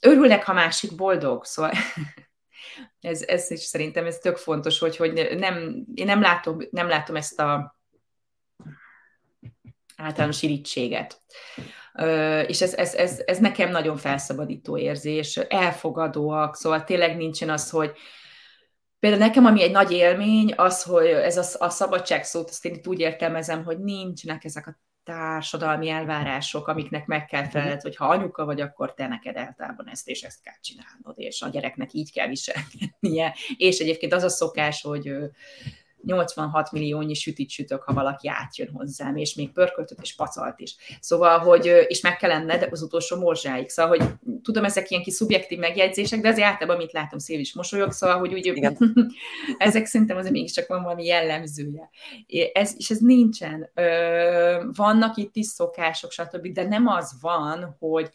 örülnek, 0.02 0.44
ha 0.44 0.52
másik 0.52 0.94
boldog, 0.94 1.44
szóval 1.44 1.72
ez, 3.00 3.22
ez 3.22 3.50
is 3.50 3.60
szerintem 3.60 4.06
ez 4.06 4.18
tök 4.18 4.36
fontos, 4.36 4.78
hogy, 4.78 4.96
hogy 4.96 5.36
nem, 5.38 5.84
én 5.94 6.06
nem 6.06 6.20
látom, 6.20 6.58
nem 6.70 6.88
látom 6.88 7.16
ezt 7.16 7.40
a 7.40 7.76
általános 9.96 10.42
irítséget. 10.42 11.20
És 12.46 12.60
ez, 12.60 12.74
ez, 12.74 12.94
ez, 12.94 13.22
ez 13.26 13.38
nekem 13.38 13.70
nagyon 13.70 13.96
felszabadító 13.96 14.78
érzés, 14.78 15.36
elfogadóak, 15.36 16.56
szóval 16.56 16.84
tényleg 16.84 17.16
nincsen 17.16 17.50
az, 17.50 17.70
hogy 17.70 17.92
Például 19.02 19.22
nekem, 19.22 19.44
ami 19.44 19.62
egy 19.62 19.70
nagy 19.70 19.92
élmény, 19.92 20.52
az, 20.56 20.82
hogy 20.82 21.06
ez 21.06 21.36
a, 21.36 21.64
a 21.64 21.68
szabadság 21.68 22.24
szót, 22.24 22.48
azt 22.48 22.64
én 22.64 22.74
itt 22.74 22.86
úgy 22.86 23.00
értelmezem, 23.00 23.64
hogy 23.64 23.78
nincsenek 23.78 24.44
ezek 24.44 24.66
a 24.66 24.78
társadalmi 25.04 25.88
elvárások, 25.88 26.68
amiknek 26.68 27.06
meg 27.06 27.24
kell 27.24 27.48
felelned, 27.48 27.80
hogy 27.80 27.96
ha 27.96 28.06
anyuka 28.06 28.44
vagy, 28.44 28.60
akkor 28.60 28.94
te 28.94 29.06
neked 29.06 29.36
általában 29.36 29.88
ezt 29.88 30.08
és 30.08 30.22
ezt 30.22 30.42
kell 30.42 30.60
csinálnod, 30.60 31.14
és 31.14 31.42
a 31.42 31.48
gyereknek 31.48 31.92
így 31.92 32.12
kell 32.12 32.28
viselkednie. 32.28 33.34
És 33.56 33.78
egyébként 33.78 34.12
az 34.12 34.22
a 34.22 34.28
szokás, 34.28 34.82
hogy 34.82 35.14
86 36.04 36.72
milliónyi 36.72 37.14
sütit 37.14 37.50
sütök, 37.50 37.82
ha 37.82 37.92
valaki 37.92 38.28
átjön 38.28 38.70
hozzám, 38.72 39.16
és 39.16 39.34
még 39.34 39.52
pörköltöt 39.52 39.98
és 40.02 40.14
pacalt 40.14 40.60
is. 40.60 40.76
Szóval, 41.00 41.38
hogy, 41.38 41.84
és 41.86 42.00
meg 42.00 42.16
kell 42.16 42.30
lenned 42.30 42.68
az 42.70 42.82
utolsó 42.82 43.16
morzsáig. 43.16 43.68
Szóval, 43.68 43.96
hogy 43.96 44.08
tudom, 44.42 44.64
ezek 44.64 44.90
ilyen 44.90 45.02
kis 45.02 45.14
szubjektív 45.14 45.58
megjegyzések, 45.58 46.20
de 46.20 46.28
azért 46.28 46.46
általában, 46.46 46.76
amit 46.76 46.92
látom, 46.92 47.18
szél 47.18 47.40
is 47.40 47.54
mosolyog, 47.54 47.92
szóval, 47.92 48.18
hogy 48.18 48.34
úgy, 48.34 48.68
ezek 49.58 49.86
szerintem 49.86 50.16
azért 50.16 50.32
mégiscsak 50.32 50.66
van 50.66 50.82
valami 50.82 51.04
jellemzője. 51.04 51.90
Ez, 52.52 52.74
és 52.76 52.90
ez 52.90 52.98
nincsen. 52.98 53.70
Vannak 54.72 55.16
itt 55.16 55.36
is 55.36 55.46
szokások, 55.46 56.10
stb., 56.10 56.46
de 56.46 56.64
nem 56.64 56.86
az 56.86 57.16
van, 57.20 57.76
hogy 57.78 58.10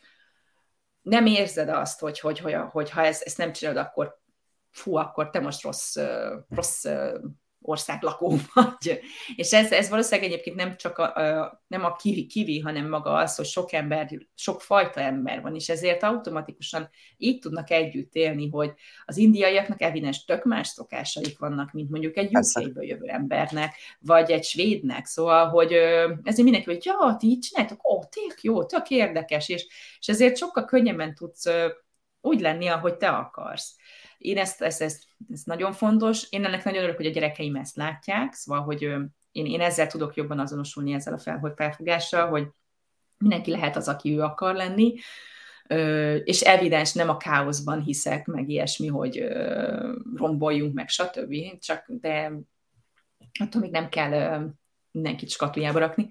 nem 1.02 1.26
érzed 1.26 1.70
azt, 1.70 2.00
hogy, 2.00 2.20
hogy, 2.20 2.40
hogy, 2.40 2.56
hogy 2.72 2.90
ha 2.90 3.02
ezt, 3.02 3.22
ezt 3.22 3.38
nem 3.38 3.52
csinálod, 3.52 3.86
akkor 3.86 4.20
fú, 4.72 4.96
akkor 4.96 5.30
te 5.30 5.40
most 5.40 5.64
rossz, 5.64 5.98
rossz 6.50 6.86
országlakó 7.62 8.36
vagy. 8.54 9.00
És 9.36 9.54
ez, 9.54 9.72
ez 9.72 9.90
valószínűleg 9.90 10.32
egyébként 10.32 10.56
nem 10.56 10.76
csak 10.76 10.98
a, 10.98 11.16
a, 11.16 11.64
nem 11.68 11.86
a 11.86 11.96
kivi, 11.96 12.26
kivi, 12.26 12.60
hanem 12.60 12.90
maga 12.90 13.14
az, 13.14 13.36
hogy 13.36 13.46
sok 13.46 13.74
ember, 13.74 14.10
sok 14.36 14.62
fajta 14.62 15.00
ember 15.00 15.42
van, 15.42 15.56
és 15.56 15.70
ezért 15.70 16.04
automatikusan 16.04 16.90
így 17.18 17.40
tudnak 17.40 17.70
együtt 17.70 18.14
élni, 18.14 18.50
hogy 18.50 18.74
az 19.06 19.18
indiaiaknak 19.18 19.82
evidens 19.82 20.26
tök 20.26 20.44
más 20.44 20.68
szokásaik 20.68 21.40
vannak, 21.40 21.72
mint 21.72 21.90
mondjuk 21.90 22.18
egy 22.18 22.36
uk 22.36 22.84
jövő 22.84 23.06
embernek, 23.06 23.76
vagy 24.00 24.32
egy 24.32 24.44
svédnek. 24.44 25.06
Szóval, 25.06 25.48
hogy 25.48 25.72
ezért 25.72 26.44
mindenki, 26.44 26.70
hogy 26.70 26.86
ja, 26.86 27.16
ti 27.20 27.28
így 27.28 27.40
csináltok, 27.40 27.90
ó, 27.90 28.04
tök 28.04 28.42
jó, 28.42 28.66
tök 28.66 28.90
érdekes, 28.90 29.50
és, 29.50 29.68
és 30.00 30.08
ezért 30.08 30.38
sokkal 30.38 30.66
könnyebben 30.66 31.16
tudsz 31.16 31.46
úgy 32.22 32.40
lenni, 32.40 32.68
ahogy 32.68 32.98
te 32.98 33.10
akarsz. 33.10 33.76
Én 34.18 34.38
ezt, 34.38 34.62
ezt, 34.62 34.82
ezt, 34.82 35.04
ezt 35.34 35.46
nagyon 35.46 35.74
fontos. 35.74 36.28
Én 36.30 36.46
ennek 36.46 36.64
nagyon 36.64 36.80
örülök, 36.80 36.98
hogy 36.98 37.06
a 37.06 37.12
gyerekeim 37.12 37.56
ezt 37.56 37.76
látják, 37.76 38.34
szóval, 38.34 38.62
hogy 38.62 38.82
én, 39.32 39.46
én 39.46 39.62
ezzel 39.62 39.88
tudok 39.88 40.16
jobban 40.16 40.40
azonosulni 40.40 40.94
ezzel 40.94 41.14
a 41.14 41.18
fel, 41.18 41.38
hogy 41.38 41.52
felfogással, 41.56 42.28
hogy 42.28 42.48
mindenki 43.18 43.52
lehet 43.52 43.76
az, 43.76 43.88
aki 43.88 44.12
ő 44.18 44.22
akar 44.22 44.56
lenni, 44.56 44.96
és 46.24 46.42
evidens 46.42 46.94
nem 46.94 47.10
a 47.10 47.18
káoszban 47.18 47.82
hiszek, 47.82 48.26
meg 48.26 48.50
ilyesmi, 48.50 48.88
hogy 48.88 49.28
romboljunk 50.16 50.74
meg, 50.74 50.90
stb. 50.90 51.36
Csak, 51.60 51.86
de 51.88 52.32
attól 53.40 53.62
még 53.62 53.72
nem 53.72 53.90
kell 53.90 54.44
mindenkit 54.92 55.30
skatujába 55.30 55.80
rakni. 55.80 56.10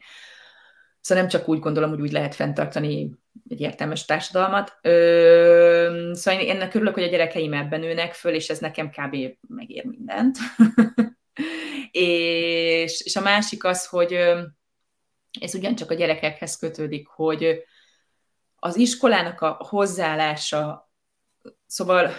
Szóval 1.01 1.23
nem 1.23 1.33
csak 1.33 1.49
úgy 1.49 1.59
gondolom, 1.59 1.91
hogy 1.91 2.01
úgy 2.01 2.13
lehet 2.13 2.35
fenntartani 2.35 3.15
egy 3.49 3.61
értelmes 3.61 4.05
társadalmat. 4.05 4.79
Ö, 4.83 6.11
szóval 6.13 6.41
én 6.41 6.51
ennek 6.51 6.75
örülök, 6.75 6.95
hogy 6.95 7.03
a 7.03 7.09
gyerekeim 7.09 7.53
ebben 7.53 7.81
nőnek 7.81 8.13
föl, 8.15 8.35
és 8.35 8.49
ez 8.49 8.59
nekem 8.59 8.91
kb. 8.91 9.17
megér 9.49 9.85
mindent. 9.85 10.37
és, 11.91 13.01
és 13.05 13.17
a 13.17 13.21
másik 13.21 13.65
az, 13.65 13.87
hogy 13.87 14.13
ez 15.41 15.55
ugyancsak 15.55 15.91
a 15.91 15.95
gyerekekhez 15.95 16.57
kötődik, 16.57 17.09
hogy 17.09 17.65
az 18.57 18.77
iskolának 18.77 19.41
a 19.41 19.57
hozzáállása, 19.69 20.91
szóval 21.67 22.11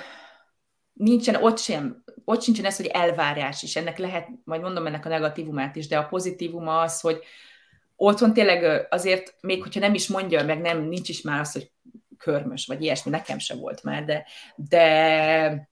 nincsen 0.94 1.36
ott 1.36 1.58
sem, 1.58 2.04
ott 2.26 2.42
sincsen 2.42 2.66
ez, 2.66 2.78
hogy 2.78 2.86
elvárás 2.86 3.64
is, 3.64 3.76
ennek 3.76 3.98
lehet, 3.98 4.28
majd 4.44 4.62
mondom 4.62 4.86
ennek 4.86 5.06
a 5.06 5.10
negatívumát 5.10 5.76
is, 5.76 5.88
de 5.88 5.98
a 5.98 6.08
pozitívuma 6.08 6.82
az, 6.82 7.00
hogy 7.00 7.24
otthon 7.98 8.34
tényleg 8.34 8.88
azért, 8.90 9.36
még 9.42 9.62
hogyha 9.62 9.80
nem 9.80 9.94
is 9.94 10.08
mondja, 10.08 10.46
meg 10.46 10.62
nem, 10.62 10.84
nincs 10.84 11.10
is 11.10 11.22
már 11.22 11.40
az, 11.40 11.52
hogy 11.52 11.72
körmös, 12.18 12.66
vagy 12.66 12.84
ilyesmi, 12.84 13.12
nekem 13.12 13.40
se 13.40 13.56
volt 13.56 13.84
már, 13.84 14.06
de, 14.06 14.26
de, 14.56 15.70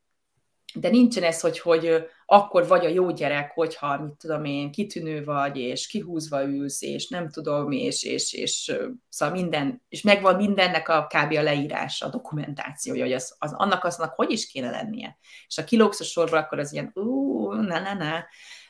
de 0.74 0.90
nincsen 0.90 1.24
ez, 1.24 1.42
hogy, 1.42 1.60
hogy 1.60 2.06
akkor 2.26 2.68
vagy 2.68 2.86
a 2.86 2.90
jó 2.90 3.12
gyerek, 3.12 3.52
hogyha, 3.52 4.00
mit 4.00 4.14
tudom 4.14 4.46
én, 4.46 4.72
kitűnő 4.72 5.24
vagy, 5.24 5.58
és 5.58 5.88
kihúzva 5.88 6.44
ülsz, 6.44 6.82
és 6.82 7.08
nem 7.08 7.30
tudom, 7.30 7.72
és, 7.72 8.04
és, 8.04 8.34
és 8.34 8.78
szóval 9.10 9.36
minden, 9.36 9.82
és 9.90 10.02
megvan 10.02 10.36
mindennek 10.36 10.90
a 10.90 11.08
kb. 11.08 11.38
a 11.38 11.42
leírása, 11.42 12.06
a 12.06 12.10
dokumentációja, 12.10 13.04
hogy 13.04 13.14
az, 13.14 13.36
az 13.40 13.54
annak 13.54 13.84
aznak 13.84 14.14
hogy 14.16 14.32
is 14.32 14.48
kéne 14.48 14.70
lennie. 14.70 15.18
És 15.48 15.58
a 15.58 15.64
kilógsz 15.64 16.00
a 16.00 16.04
sorból, 16.04 16.38
akkor 16.38 16.60
az 16.60 16.74
ilyen, 16.74 16.92
ú, 16.94 17.52
na, 17.52 17.80
na, 17.80 17.94
na. 17.94 18.26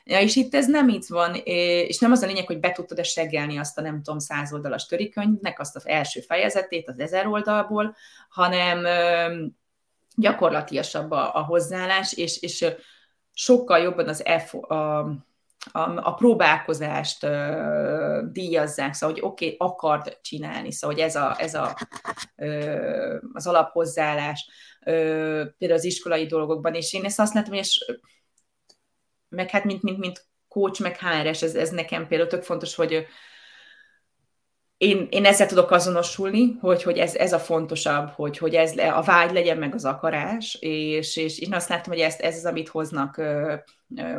Ja, 0.08 0.20
és 0.20 0.36
itt 0.36 0.54
ez 0.54 0.66
nem 0.66 0.88
itt 0.88 1.06
van, 1.06 1.34
és 1.44 1.98
nem 1.98 2.12
az 2.12 2.22
a 2.22 2.26
lényeg, 2.26 2.46
hogy 2.46 2.60
be 2.60 2.72
tudtad-e 2.72 3.02
seggelni 3.02 3.58
azt 3.58 3.78
a 3.78 3.80
nem 3.80 4.02
tudom 4.02 4.18
száz 4.18 4.52
oldalas 4.52 4.86
törikönyvnek, 4.86 5.60
azt 5.60 5.76
az 5.76 5.86
első 5.86 6.20
fejezetét 6.20 6.88
az 6.88 6.98
ezer 6.98 7.26
oldalból, 7.26 7.96
hanem 8.28 8.86
gyakorlatiasabb 10.16 11.10
a, 11.10 11.34
a 11.34 11.44
hozzáállás, 11.44 12.12
és, 12.12 12.42
és 12.42 12.66
sokkal 13.32 13.78
jobban 13.78 14.08
az 14.08 14.22
F, 14.46 14.54
a, 14.54 14.98
a, 15.72 15.96
a 15.96 16.14
próbálkozást 16.14 17.24
ö, 17.24 18.22
díjazzák, 18.32 18.94
szóval, 18.94 19.14
hogy 19.14 19.24
oké, 19.24 19.44
okay, 19.44 19.56
akard 19.68 20.18
csinálni, 20.22 20.72
szóval, 20.72 20.96
hogy 20.96 21.04
ez, 21.04 21.16
a, 21.16 21.36
ez 21.38 21.54
a, 21.54 21.76
ö, 22.36 23.16
az 23.32 23.46
alaphozzáállás, 23.46 24.48
ö, 24.84 24.92
például 25.58 25.78
az 25.78 25.84
iskolai 25.84 26.26
dolgokban, 26.26 26.74
és 26.74 26.92
én 26.92 27.04
ezt 27.04 27.20
azt 27.20 27.34
látom, 27.34 27.50
hogy 27.54 27.68
meg 29.28 29.50
hát 29.50 29.64
mint, 29.64 29.82
mint, 29.82 29.98
mint 29.98 30.26
coach, 30.48 30.80
meg 30.80 30.98
HRS, 30.98 31.42
ez, 31.42 31.54
ez 31.54 31.70
nekem 31.70 32.06
például 32.06 32.28
tök 32.28 32.42
fontos, 32.42 32.74
hogy 32.74 33.06
én, 34.76 35.06
én 35.10 35.24
ezzel 35.24 35.46
tudok 35.46 35.70
azonosulni, 35.70 36.56
hogy, 36.60 36.82
hogy 36.82 36.98
ez, 36.98 37.14
ez 37.14 37.32
a 37.32 37.38
fontosabb, 37.38 38.08
hogy, 38.08 38.38
hogy 38.38 38.54
ez 38.54 38.76
a 38.76 39.02
vágy 39.02 39.32
legyen 39.32 39.58
meg 39.58 39.74
az 39.74 39.84
akarás, 39.84 40.56
és, 40.60 41.16
és 41.16 41.38
én 41.38 41.54
azt 41.54 41.68
látom, 41.68 41.92
hogy 41.92 42.02
ezt, 42.02 42.20
ez 42.20 42.36
az, 42.36 42.44
amit 42.44 42.68
hoznak, 42.68 43.20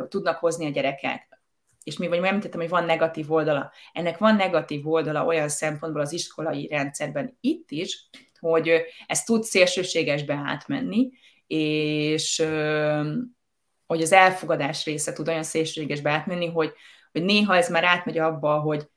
tudnak 0.08 0.38
hozni 0.38 0.66
a 0.66 0.70
gyerekek. 0.70 1.40
És 1.84 1.96
mi 1.96 2.08
vagy 2.08 2.18
említettem, 2.22 2.60
hogy 2.60 2.68
van 2.68 2.84
negatív 2.84 3.32
oldala. 3.32 3.72
Ennek 3.92 4.18
van 4.18 4.36
negatív 4.36 4.88
oldala 4.88 5.24
olyan 5.24 5.48
szempontból 5.48 6.02
az 6.02 6.12
iskolai 6.12 6.66
rendszerben 6.66 7.36
itt 7.40 7.70
is, 7.70 8.08
hogy 8.40 8.70
ez 9.06 9.22
tud 9.22 9.42
szélsőségesbe 9.42 10.42
átmenni, 10.46 11.10
és 11.46 12.46
hogy 13.88 14.02
az 14.02 14.12
elfogadás 14.12 14.84
része 14.84 15.12
tud 15.12 15.28
olyan 15.28 15.42
szélsőségesbe 15.42 16.10
átmenni, 16.10 16.46
hogy, 16.46 16.72
hogy 17.12 17.22
néha 17.22 17.56
ez 17.56 17.68
már 17.70 17.84
átmegy 17.84 18.18
abba, 18.18 18.58
hogy 18.58 18.88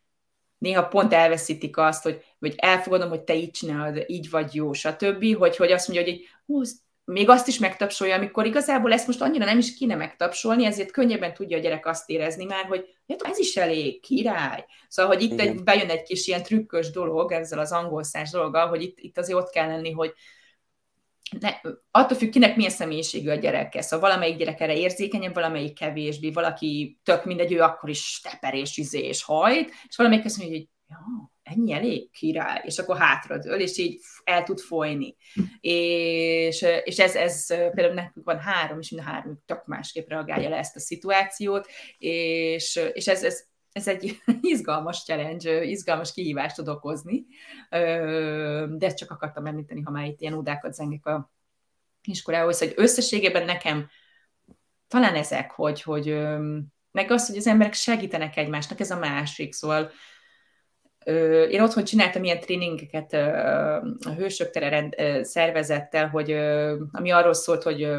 néha 0.57 0.87
pont 0.87 1.13
elveszítik 1.13 1.77
azt, 1.77 2.03
hogy, 2.03 2.23
hogy 2.39 2.53
elfogadom, 2.57 3.09
hogy 3.09 3.21
te 3.21 3.35
így 3.35 3.51
csinálod, 3.51 4.03
így 4.07 4.29
vagy 4.29 4.55
jó, 4.55 4.73
stb., 4.73 5.35
hogy, 5.37 5.57
hogy 5.57 5.71
azt 5.71 5.87
mondja, 5.87 6.05
hogy 6.05 6.21
hú, 6.45 6.61
még 7.05 7.29
azt 7.29 7.47
is 7.47 7.59
megtapsolja, 7.59 8.15
amikor 8.15 8.45
igazából 8.45 8.93
ezt 8.93 9.07
most 9.07 9.21
annyira 9.21 9.45
nem 9.45 9.57
is 9.57 9.73
kéne 9.73 9.95
megtapsolni, 9.95 10.65
ezért 10.65 10.91
könnyebben 10.91 11.33
tudja 11.33 11.57
a 11.57 11.61
gyerek 11.61 11.85
azt 11.85 12.09
érezni 12.09 12.45
már, 12.45 12.65
hogy 12.65 12.95
ez 13.23 13.37
is 13.37 13.57
elég 13.57 14.01
király. 14.01 14.65
Szóval, 14.87 15.15
hogy 15.15 15.23
itt 15.23 15.39
egy, 15.39 15.63
bejön 15.63 15.89
egy 15.89 16.03
kis 16.03 16.27
ilyen 16.27 16.43
trükkös 16.43 16.91
dolog 16.91 17.31
ezzel 17.31 17.59
az 17.59 17.71
angolszás 17.71 18.29
dologgal, 18.29 18.67
hogy 18.67 18.81
itt, 18.81 18.99
itt 18.99 19.17
azért 19.17 19.37
ott 19.37 19.49
kell 19.49 19.67
lenni, 19.67 19.91
hogy, 19.91 20.13
ne, 21.39 21.49
attól 21.91 22.17
függ, 22.17 22.29
kinek 22.29 22.55
milyen 22.55 22.71
személyiségű 22.71 23.29
a 23.29 23.35
gyereke. 23.35 23.81
Szóval 23.81 24.09
valamelyik 24.09 24.37
gyerek 24.37 24.59
erre 24.59 24.75
érzékenyebb, 24.75 25.33
valamelyik 25.33 25.73
kevésbé, 25.73 26.31
valaki 26.31 26.99
tök 27.03 27.25
mindegy, 27.25 27.53
ő 27.53 27.59
akkor 27.59 27.89
is 27.89 28.21
teper 28.23 28.53
és 28.53 28.77
izé 28.77 28.99
és 28.99 29.23
hajt, 29.23 29.69
és 29.87 29.95
valamelyik 29.95 30.25
azt 30.25 30.37
mondja, 30.37 30.57
hogy 30.57 30.67
ja, 30.87 31.31
ennyi 31.43 31.73
elég 31.73 32.11
király, 32.11 32.61
és 32.63 32.79
akkor 32.79 32.97
hátradől, 32.97 33.59
és 33.59 33.77
így 33.77 33.99
el 34.23 34.43
tud 34.43 34.59
folyni. 34.59 35.15
És, 35.59 36.65
és 36.83 36.99
ez, 36.99 37.15
ez 37.15 37.47
például 37.47 37.93
nekünk 37.93 38.25
van 38.25 38.39
három, 38.39 38.79
és 38.79 38.89
mind 38.89 39.07
a 39.07 39.09
három 39.09 39.39
tök 39.45 39.65
másképp 39.65 40.09
reagálja 40.09 40.49
le 40.49 40.57
ezt 40.57 40.75
a 40.75 40.79
szituációt, 40.79 41.67
és, 41.97 42.79
és 42.93 43.07
ez, 43.07 43.23
ez 43.23 43.43
ez 43.71 43.87
egy 43.87 44.21
izgalmas 44.41 45.03
challenge, 45.03 45.63
izgalmas 45.63 46.13
kihívást 46.13 46.55
tud 46.55 46.67
okozni, 46.67 47.25
de 47.69 48.85
ezt 48.85 48.97
csak 48.97 49.11
akartam 49.11 49.45
említeni, 49.45 49.81
ha 49.81 49.91
már 49.91 50.05
itt 50.05 50.21
ilyen 50.21 50.33
ódákat 50.33 50.73
zengek 50.73 51.05
a 51.05 51.31
iskolához, 52.03 52.59
hogy 52.59 52.73
összességében 52.75 53.45
nekem 53.45 53.89
talán 54.87 55.15
ezek, 55.15 55.51
hogy, 55.51 55.81
hogy 55.81 56.05
meg 56.91 57.11
az, 57.11 57.27
hogy 57.27 57.37
az 57.37 57.47
emberek 57.47 57.73
segítenek 57.73 58.37
egymásnak, 58.37 58.79
ez 58.79 58.91
a 58.91 58.99
másik, 58.99 59.53
szóval 59.53 59.91
én 61.49 61.61
otthon 61.61 61.83
csináltam 61.83 62.23
ilyen 62.23 62.39
tréningeket 62.39 63.13
a 64.05 64.13
Hősök 64.17 64.49
tere 64.49 64.89
szervezettel, 65.23 66.07
hogy, 66.07 66.31
ami 66.91 67.11
arról 67.11 67.33
szólt, 67.33 67.63
hogy 67.63 67.89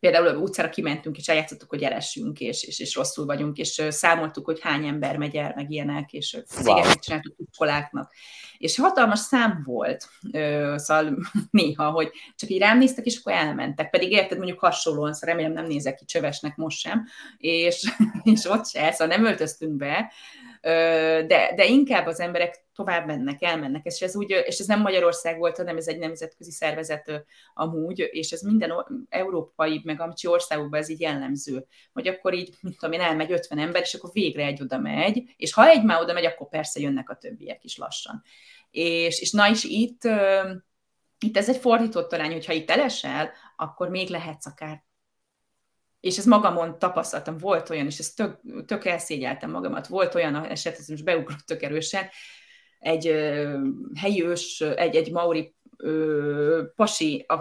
például 0.00 0.36
utcára 0.36 0.68
kimentünk, 0.68 1.16
és 1.16 1.28
eljátszottuk, 1.28 1.70
hogy 1.70 1.82
elessünk, 1.82 2.40
és, 2.40 2.62
és, 2.62 2.78
és 2.78 2.94
rosszul 2.94 3.26
vagyunk, 3.26 3.56
és 3.56 3.82
számoltuk, 3.88 4.44
hogy 4.44 4.60
hány 4.60 4.86
ember 4.86 5.16
megy 5.16 5.36
el, 5.36 5.52
meg 5.56 5.70
ilyenek, 5.70 6.12
és 6.12 6.42
wow. 6.64 6.82
csináltuk 6.98 7.34
iskoláknak. 7.36 8.12
És 8.58 8.78
hatalmas 8.78 9.18
szám 9.18 9.62
volt, 9.64 10.08
szóval 10.74 11.18
néha, 11.50 11.90
hogy 11.90 12.10
csak 12.36 12.50
így 12.50 12.60
rám 12.60 12.78
néztek, 12.78 13.04
és 13.04 13.18
akkor 13.18 13.32
elmentek. 13.32 13.90
Pedig 13.90 14.10
érted, 14.12 14.36
mondjuk 14.36 14.58
hasonlóan, 14.58 15.12
szóval 15.12 15.36
remélem 15.36 15.52
nem 15.52 15.66
nézek 15.66 15.94
ki 15.94 16.04
csövesnek 16.04 16.56
most 16.56 16.78
sem, 16.78 17.06
és, 17.36 17.92
és 18.34 18.44
ott 18.44 18.66
se, 18.66 18.92
szóval 18.92 19.16
nem 19.16 19.26
öltöztünk 19.26 19.76
be, 19.76 20.12
de, 21.26 21.52
de 21.56 21.64
inkább 21.66 22.06
az 22.06 22.20
emberek 22.20 22.68
tovább 22.80 23.06
mennek, 23.06 23.42
elmennek, 23.42 23.84
és 23.84 24.00
ez, 24.00 24.16
úgy, 24.16 24.30
és 24.30 24.58
ez 24.58 24.66
nem 24.66 24.80
Magyarország 24.80 25.38
volt, 25.38 25.56
hanem 25.56 25.76
ez 25.76 25.88
egy 25.88 25.98
nemzetközi 25.98 26.50
szervezet 26.50 27.24
amúgy, 27.54 28.08
és 28.10 28.30
ez 28.30 28.40
minden 28.40 28.72
európai, 29.08 29.80
meg 29.84 30.00
amcsi 30.00 30.26
országokban 30.26 30.80
ez 30.80 30.88
így 30.88 31.00
jellemző, 31.00 31.66
hogy 31.92 32.08
akkor 32.08 32.34
így, 32.34 32.54
mit 32.60 32.78
tudom 32.78 32.94
én, 32.94 33.00
elmegy 33.00 33.32
50 33.32 33.58
ember, 33.58 33.82
és 33.82 33.94
akkor 33.94 34.10
végre 34.12 34.44
egy 34.44 34.62
oda 34.62 34.78
megy, 34.78 35.34
és 35.36 35.52
ha 35.52 35.68
egy 35.68 35.84
már 35.84 36.00
oda 36.00 36.12
megy, 36.12 36.24
akkor 36.24 36.48
persze 36.48 36.80
jönnek 36.80 37.10
a 37.10 37.16
többiek 37.16 37.64
is 37.64 37.76
lassan. 37.76 38.22
És, 38.70 39.20
és 39.20 39.30
na 39.30 39.46
is 39.46 39.64
itt, 39.64 40.02
itt 41.18 41.36
ez 41.36 41.48
egy 41.48 41.56
fordított 41.56 42.12
arány, 42.12 42.32
hogyha 42.32 42.52
itt 42.52 42.70
elesel, 42.70 43.30
akkor 43.56 43.88
még 43.88 44.08
lehetsz 44.08 44.46
akár. 44.46 44.84
És 46.00 46.18
ez 46.18 46.26
magamon 46.26 46.78
tapasztaltam, 46.78 47.36
volt 47.36 47.70
olyan, 47.70 47.86
és 47.86 47.98
ezt 47.98 48.16
tök, 48.16 48.40
tök 48.66 48.84
elszégyeltem 48.84 49.50
magamat, 49.50 49.86
volt 49.86 50.14
olyan 50.14 50.44
eset, 50.44 50.78
ez 50.78 50.88
most 50.88 51.04
beugrott 51.04 51.46
tök 51.46 51.62
erősen, 51.62 52.08
egy 52.80 53.08
ö, 53.08 53.58
helyi 54.00 54.24
ős, 54.24 54.60
egy, 54.60 54.96
egy 54.96 55.12
mauri 55.12 55.54
ö, 55.76 56.62
pasi 56.76 57.24
a, 57.28 57.34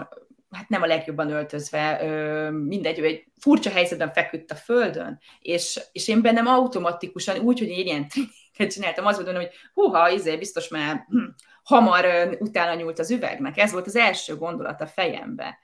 hát 0.52 0.70
nem 0.70 0.82
a 0.82 0.86
legjobban 0.86 1.32
öltözve, 1.32 2.02
mindegy, 2.52 3.00
ő 3.00 3.04
egy 3.04 3.26
furcsa 3.40 3.70
helyzetben 3.70 4.12
feküdt 4.12 4.52
a 4.52 4.56
földön, 4.56 5.20
és, 5.42 5.80
és 5.92 6.08
én 6.08 6.22
bennem 6.22 6.48
automatikusan 6.48 7.40
úgy, 7.40 7.60
hogy 7.60 7.68
én 7.68 7.86
ilyen 7.86 8.08
trikket 8.08 8.72
csináltam, 8.72 9.06
azt 9.06 9.18
mondom, 9.18 9.36
hogy 9.36 9.52
húha, 9.74 10.10
izé, 10.10 10.38
biztos 10.38 10.68
már 10.68 11.06
hm, 11.08 11.24
hamar 11.64 12.38
utána 12.40 12.74
nyúlt 12.74 13.00
az 13.00 13.12
üvegnek. 13.12 13.58
Ez 13.58 13.72
volt 13.72 13.88
az 13.88 13.96
első 13.96 14.36
gondolat 14.36 14.82
a 14.82 14.88
fejembe. 14.88 15.60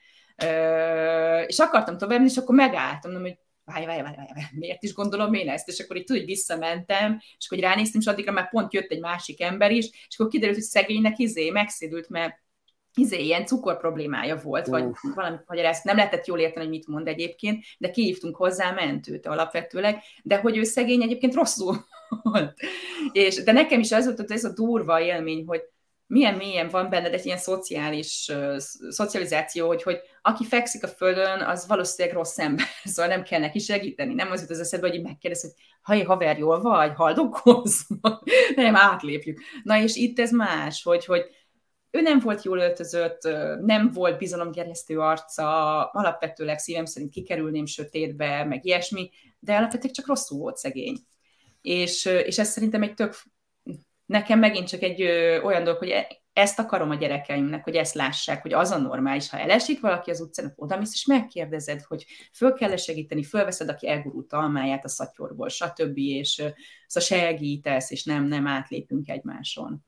És 1.47 1.59
akartam 1.59 1.97
tovább, 1.97 2.23
és 2.23 2.37
akkor 2.37 2.55
megálltam, 2.55 3.21
hogy 3.21 3.37
várj, 3.65 3.85
várj, 3.85 4.01
várj, 4.01 4.15
várj, 4.15 4.29
miért 4.51 4.83
is 4.83 4.93
gondolom 4.93 5.33
én 5.33 5.49
ezt? 5.49 5.67
És 5.67 5.79
akkor 5.79 5.95
itt 5.95 6.05
tudod, 6.05 6.25
visszamentem, 6.25 7.21
és 7.37 7.45
akkor 7.49 7.63
ránéztem, 7.63 8.01
és 8.01 8.07
addigra 8.07 8.31
már 8.31 8.49
pont 8.49 8.73
jött 8.73 8.91
egy 8.91 8.99
másik 8.99 9.41
ember 9.41 9.71
is, 9.71 9.85
és 9.85 10.15
akkor 10.17 10.31
kiderült, 10.31 10.57
hogy 10.57 10.67
szegénynek 10.67 11.17
izé 11.17 11.49
megszédült, 11.49 12.09
mert 12.09 12.43
izé, 12.97 13.23
ilyen 13.23 13.45
cukor 13.45 13.77
problémája 13.77 14.35
volt, 14.35 14.67
vagy 14.67 14.83
uh. 14.83 14.95
valami 15.15 15.37
ezt 15.61 15.83
nem 15.83 15.95
lehetett 15.95 16.25
jól 16.25 16.39
érteni, 16.39 16.65
hogy 16.65 16.75
mit 16.75 16.87
mond 16.87 17.07
egyébként, 17.07 17.63
de 17.77 17.89
kihívtunk 17.89 18.35
hozzá 18.35 18.71
mentőt 18.71 19.25
alapvetőleg, 19.25 20.01
de 20.23 20.37
hogy 20.37 20.57
ő 20.57 20.63
szegény 20.63 21.01
egyébként 21.01 21.33
rosszul 21.33 21.85
volt. 22.23 22.59
És, 23.11 23.43
de 23.43 23.51
nekem 23.51 23.79
is 23.79 23.91
az 23.91 24.05
volt 24.05 24.17
hogy 24.17 24.31
ez 24.31 24.43
a 24.43 24.53
durva 24.53 25.01
élmény, 25.01 25.45
hogy 25.45 25.61
milyen 26.07 26.35
mélyen 26.35 26.69
van 26.69 26.89
benned 26.89 27.13
egy 27.13 27.25
ilyen 27.25 27.37
szociális 27.37 28.29
uh, 28.33 28.57
szocializáció, 28.89 29.67
hogy, 29.67 29.83
hogy 29.83 29.99
aki 30.21 30.45
fekszik 30.45 30.83
a 30.83 30.87
földön, 30.87 31.41
az 31.41 31.67
valószínűleg 31.67 32.17
rossz 32.17 32.37
ember, 32.37 32.65
szóval 32.83 33.15
nem 33.15 33.23
kell 33.23 33.39
neki 33.39 33.59
segíteni. 33.59 34.13
Nem 34.13 34.31
az 34.31 34.41
jut 34.41 34.49
az 34.49 34.59
eszedbe, 34.59 34.89
hogy 34.89 35.01
megkérdez, 35.01 35.41
hogy 35.41 35.51
haj, 35.81 36.03
haver, 36.03 36.37
jól 36.37 36.61
vagy, 36.61 36.93
haldokolsz? 36.95 37.87
nem, 38.55 38.75
átlépjük. 38.75 39.39
Na 39.63 39.81
és 39.81 39.95
itt 39.95 40.19
ez 40.19 40.31
más, 40.31 40.83
hogy, 40.83 41.05
hogy 41.05 41.25
ő 41.91 42.01
nem 42.01 42.19
volt 42.19 42.43
jól 42.43 42.59
öltözött, 42.59 43.21
nem 43.61 43.91
volt 43.91 44.17
bizalomgerjesztő 44.17 44.99
arca, 44.99 45.83
alapvetőleg 45.85 46.57
szívem 46.59 46.85
szerint 46.85 47.11
kikerülném 47.11 47.65
sötétbe, 47.65 48.43
meg 48.43 48.65
ilyesmi, 48.65 49.09
de 49.39 49.55
alapvetően 49.55 49.93
csak 49.93 50.07
rosszul 50.07 50.39
volt 50.39 50.57
szegény. 50.57 50.97
És, 51.61 52.05
és 52.05 52.37
ez 52.37 52.49
szerintem 52.49 52.83
egy 52.83 52.93
tök, 52.93 53.13
nekem 54.05 54.39
megint 54.39 54.67
csak 54.67 54.81
egy 54.81 55.01
ö, 55.01 55.41
olyan 55.41 55.63
dolog, 55.63 55.79
hogy 55.79 55.89
e, 55.89 56.07
ezt 56.33 56.59
akarom 56.59 56.89
a 56.89 56.95
gyerekeimnek, 56.95 57.63
hogy 57.63 57.75
ezt 57.75 57.93
lássák, 57.93 58.41
hogy 58.41 58.53
az 58.53 58.71
a 58.71 58.77
normális, 58.77 59.29
ha 59.29 59.37
elesik 59.37 59.81
valaki 59.81 60.11
az 60.11 60.21
utcán, 60.21 60.53
odamész 60.55 60.93
és 60.93 61.05
megkérdezed, 61.05 61.81
hogy 61.81 62.05
föl 62.33 62.53
kell 62.53 62.71
-e 62.71 62.77
segíteni, 62.77 63.23
fölveszed, 63.23 63.69
aki 63.69 63.87
elgurult 63.87 64.33
almáját 64.33 64.85
a 64.85 64.89
szatyorból, 64.89 65.49
stb. 65.49 65.97
és 65.97 66.31
szóval 66.87 67.19
segítesz, 67.19 67.91
és 67.91 68.03
nem, 68.03 68.23
nem 68.23 68.47
átlépünk 68.47 69.09
egymáson. 69.09 69.85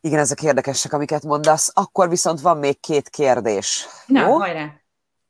Igen, 0.00 0.18
ezek 0.18 0.42
érdekesek, 0.42 0.92
amiket 0.92 1.22
mondasz. 1.22 1.70
Akkor 1.74 2.08
viszont 2.08 2.40
van 2.40 2.58
még 2.58 2.80
két 2.80 3.08
kérdés. 3.08 3.86
Na, 4.06 4.26
Jó? 4.26 4.38
hajrá! 4.38 4.81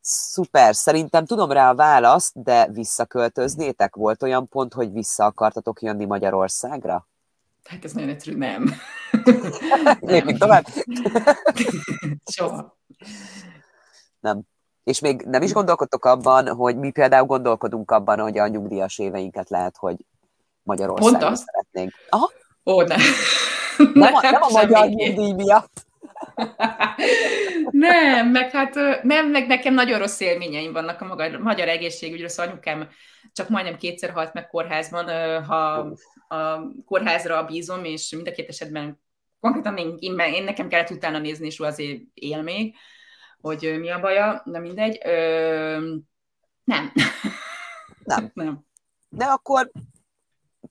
Szuper, 0.05 0.75
szerintem 0.75 1.25
tudom 1.25 1.51
rá 1.51 1.71
a 1.71 1.75
választ, 1.75 2.43
de 2.43 2.69
visszaköltöznétek? 2.73 3.95
Volt 3.95 4.23
olyan 4.23 4.49
pont, 4.49 4.73
hogy 4.73 4.93
vissza 4.93 5.25
akartatok 5.25 5.83
jönni 5.83 6.05
Magyarországra? 6.05 7.09
Hát 7.65 7.85
ez 7.85 7.93
nagyon 7.93 8.09
egyszerű, 8.09 8.37
nem. 8.37 8.75
Lépjünk 10.01 10.39
tovább. 10.39 10.65
Soha. 12.35 12.77
Nem. 14.21 14.41
És 14.85 15.01
még 15.01 15.23
nem 15.23 15.43
is 15.43 15.53
gondolkodtok 15.53 16.05
abban, 16.05 16.49
hogy 16.49 16.77
mi 16.77 16.91
például 16.91 17.27
gondolkodunk 17.27 17.91
abban, 17.91 18.19
hogy 18.19 18.39
a 18.39 18.49
nyugdíjas 18.49 18.99
éveinket 18.99 19.51
lehet, 19.51 19.77
hogy 19.77 19.97
Magyarországon 20.63 21.37
szeretnénk. 21.37 21.93
Aha. 22.09 22.31
Ó, 22.65 22.83
nem. 22.83 23.01
Nem, 23.93 24.15
a, 24.15 24.21
nem 24.23 24.43
a 24.43 24.51
magyar 24.51 24.89
nyugdíj 24.89 25.33
miatt. 25.33 25.87
nem, 27.89 28.29
meg 28.31 28.51
hát 28.51 28.75
nem, 29.03 29.31
meg 29.31 29.47
nekem 29.47 29.75
nagyon 29.75 29.99
rossz 29.99 30.21
élményeim 30.21 30.73
vannak 30.73 31.01
a 31.01 31.05
maga, 31.05 31.39
magyar 31.39 31.69
egészségügyről, 31.69 32.29
szóval 32.29 32.53
anyukám 32.53 32.89
csak 33.33 33.49
majdnem 33.49 33.77
kétszer 33.77 34.11
halt 34.11 34.33
meg 34.33 34.47
kórházban, 34.47 35.45
ha 35.45 35.93
a 36.29 36.61
kórházra 36.85 37.45
bízom, 37.45 37.85
és 37.85 38.11
mind 38.11 38.29
a 38.29 38.33
két 38.33 38.49
esetben 38.49 39.01
konkrétan 39.41 39.77
én, 39.77 39.97
én, 39.99 40.19
én 40.19 40.45
nekem 40.45 40.69
kellett 40.69 40.91
utána 40.91 41.19
nézni, 41.19 41.47
és 41.47 41.61
ő 41.61 41.65
azért 41.65 42.01
él 42.15 42.43
még, 42.43 42.75
hogy 43.41 43.77
mi 43.79 43.91
a 43.91 44.01
baja, 44.01 44.43
de 44.45 44.59
mindegy. 44.59 45.01
Ö, 45.05 45.97
nem. 46.65 46.93
Nem. 48.05 48.31
nem. 48.35 48.65
De 49.09 49.25
akkor 49.25 49.71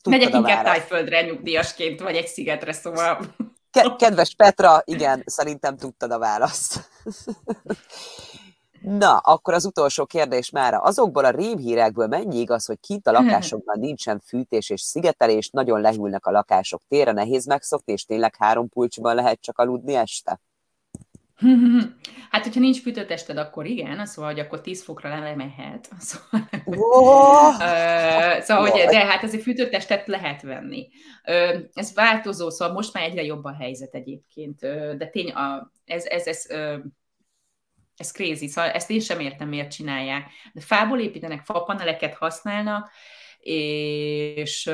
Megyek 0.10 0.34
inkább 0.34 0.64
tájföldre 0.64 1.22
nyugdíjasként, 1.22 2.00
vagy 2.00 2.16
egy 2.16 2.28
szigetre, 2.28 2.72
szóval... 2.72 3.20
Kedves 3.98 4.36
Petra, 4.36 4.82
igen, 4.86 5.24
szerintem 5.26 5.78
tudtad 5.78 6.12
a 6.12 6.20
választ. 6.20 6.80
Na, 8.82 9.18
akkor 9.18 9.54
az 9.54 9.66
utolsó 9.66 10.06
kérdés 10.06 10.50
már. 10.50 10.74
Azokból 10.74 11.26
a 11.26 11.30
rémhírekből 11.30 12.08
mennyi 12.08 12.40
igaz, 12.40 12.66
hogy 12.66 12.80
kint 12.80 13.08
a 13.08 13.12
lakásokban 13.12 13.80
nincsen 13.80 14.20
fűtés 14.26 14.70
és 14.70 14.82
szigetelés, 14.82 15.50
nagyon 15.50 15.82
lehűlnek 15.82 16.26
a 16.26 16.32
lakások 16.32 16.82
térre, 16.88 17.12
nehéz 17.12 17.46
megszokni, 17.46 17.94
és 17.94 18.06
tényleg 18.06 18.36
három 18.36 18.70
pulcsiban 18.70 19.16
lehet 19.16 19.42
csak 19.42 19.58
aludni 19.58 19.96
este? 19.96 20.40
Hát, 22.32 22.44
hogyha 22.44 22.60
nincs 22.60 22.82
fűtőtested, 22.82 23.38
akkor 23.38 23.66
igen, 23.66 24.06
szóval, 24.06 24.32
hogy 24.32 24.40
akkor 24.40 24.62
10 24.62 24.84
fokra 24.84 25.20
lemehet. 25.20 25.90
Szóval, 26.00 26.50
oh! 26.66 27.54
szóval 28.42 28.70
hogy, 28.70 28.82
de 28.82 29.06
hát 29.06 29.24
azért 29.24 29.44
fűtőtestet 29.44 30.08
lehet 30.08 30.42
venni. 30.42 30.90
Ez 31.74 31.94
változó, 31.94 32.50
szóval 32.50 32.74
most 32.74 32.94
már 32.94 33.04
egyre 33.04 33.24
jobb 33.24 33.44
a 33.44 33.56
helyzet 33.56 33.94
egyébként, 33.94 34.60
de 34.98 35.08
tény, 35.12 35.32
a, 35.32 35.72
ez, 35.86 36.06
ez, 36.06 36.28
ez, 36.28 36.46
ez 37.96 38.12
crazy, 38.12 38.48
szóval 38.48 38.72
ezt 38.72 38.90
én 38.90 39.00
sem 39.00 39.20
értem, 39.20 39.48
miért 39.48 39.72
csinálják. 39.72 40.30
De 40.54 40.62
fából 40.62 41.00
építenek, 41.00 41.46
fapaneleket 41.46 42.14
használnak, 42.14 42.90
és 43.40 44.72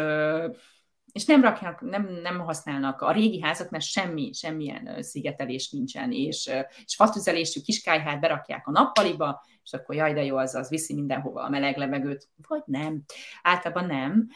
és 1.18 1.26
nem 1.26 1.42
rakják, 1.42 1.82
nem, 1.82 2.20
nem 2.22 2.40
használnak 2.40 3.02
a 3.02 3.12
régi 3.12 3.42
házaknál 3.42 3.80
semmi, 3.80 4.34
semmilyen 4.34 5.04
szigetelés 5.04 5.70
nincsen, 5.70 6.12
és, 6.12 6.50
és 6.86 6.96
fatüzelésű 6.96 7.62
kiskályhát 7.62 8.20
berakják 8.20 8.68
a 8.68 8.72
nappaliba, 8.72 9.46
és 9.64 9.74
akkor 9.74 9.96
jaj, 9.96 10.14
de 10.14 10.24
jó, 10.24 10.38
az, 10.38 10.56
az 10.56 10.70
viszi 10.70 10.94
mindenhova 10.94 11.44
a 11.44 11.50
meleg 11.50 11.78
levegőt, 11.78 12.28
vagy 12.48 12.62
nem. 12.66 13.04
Általában 13.42 13.86
nem, 13.86 14.28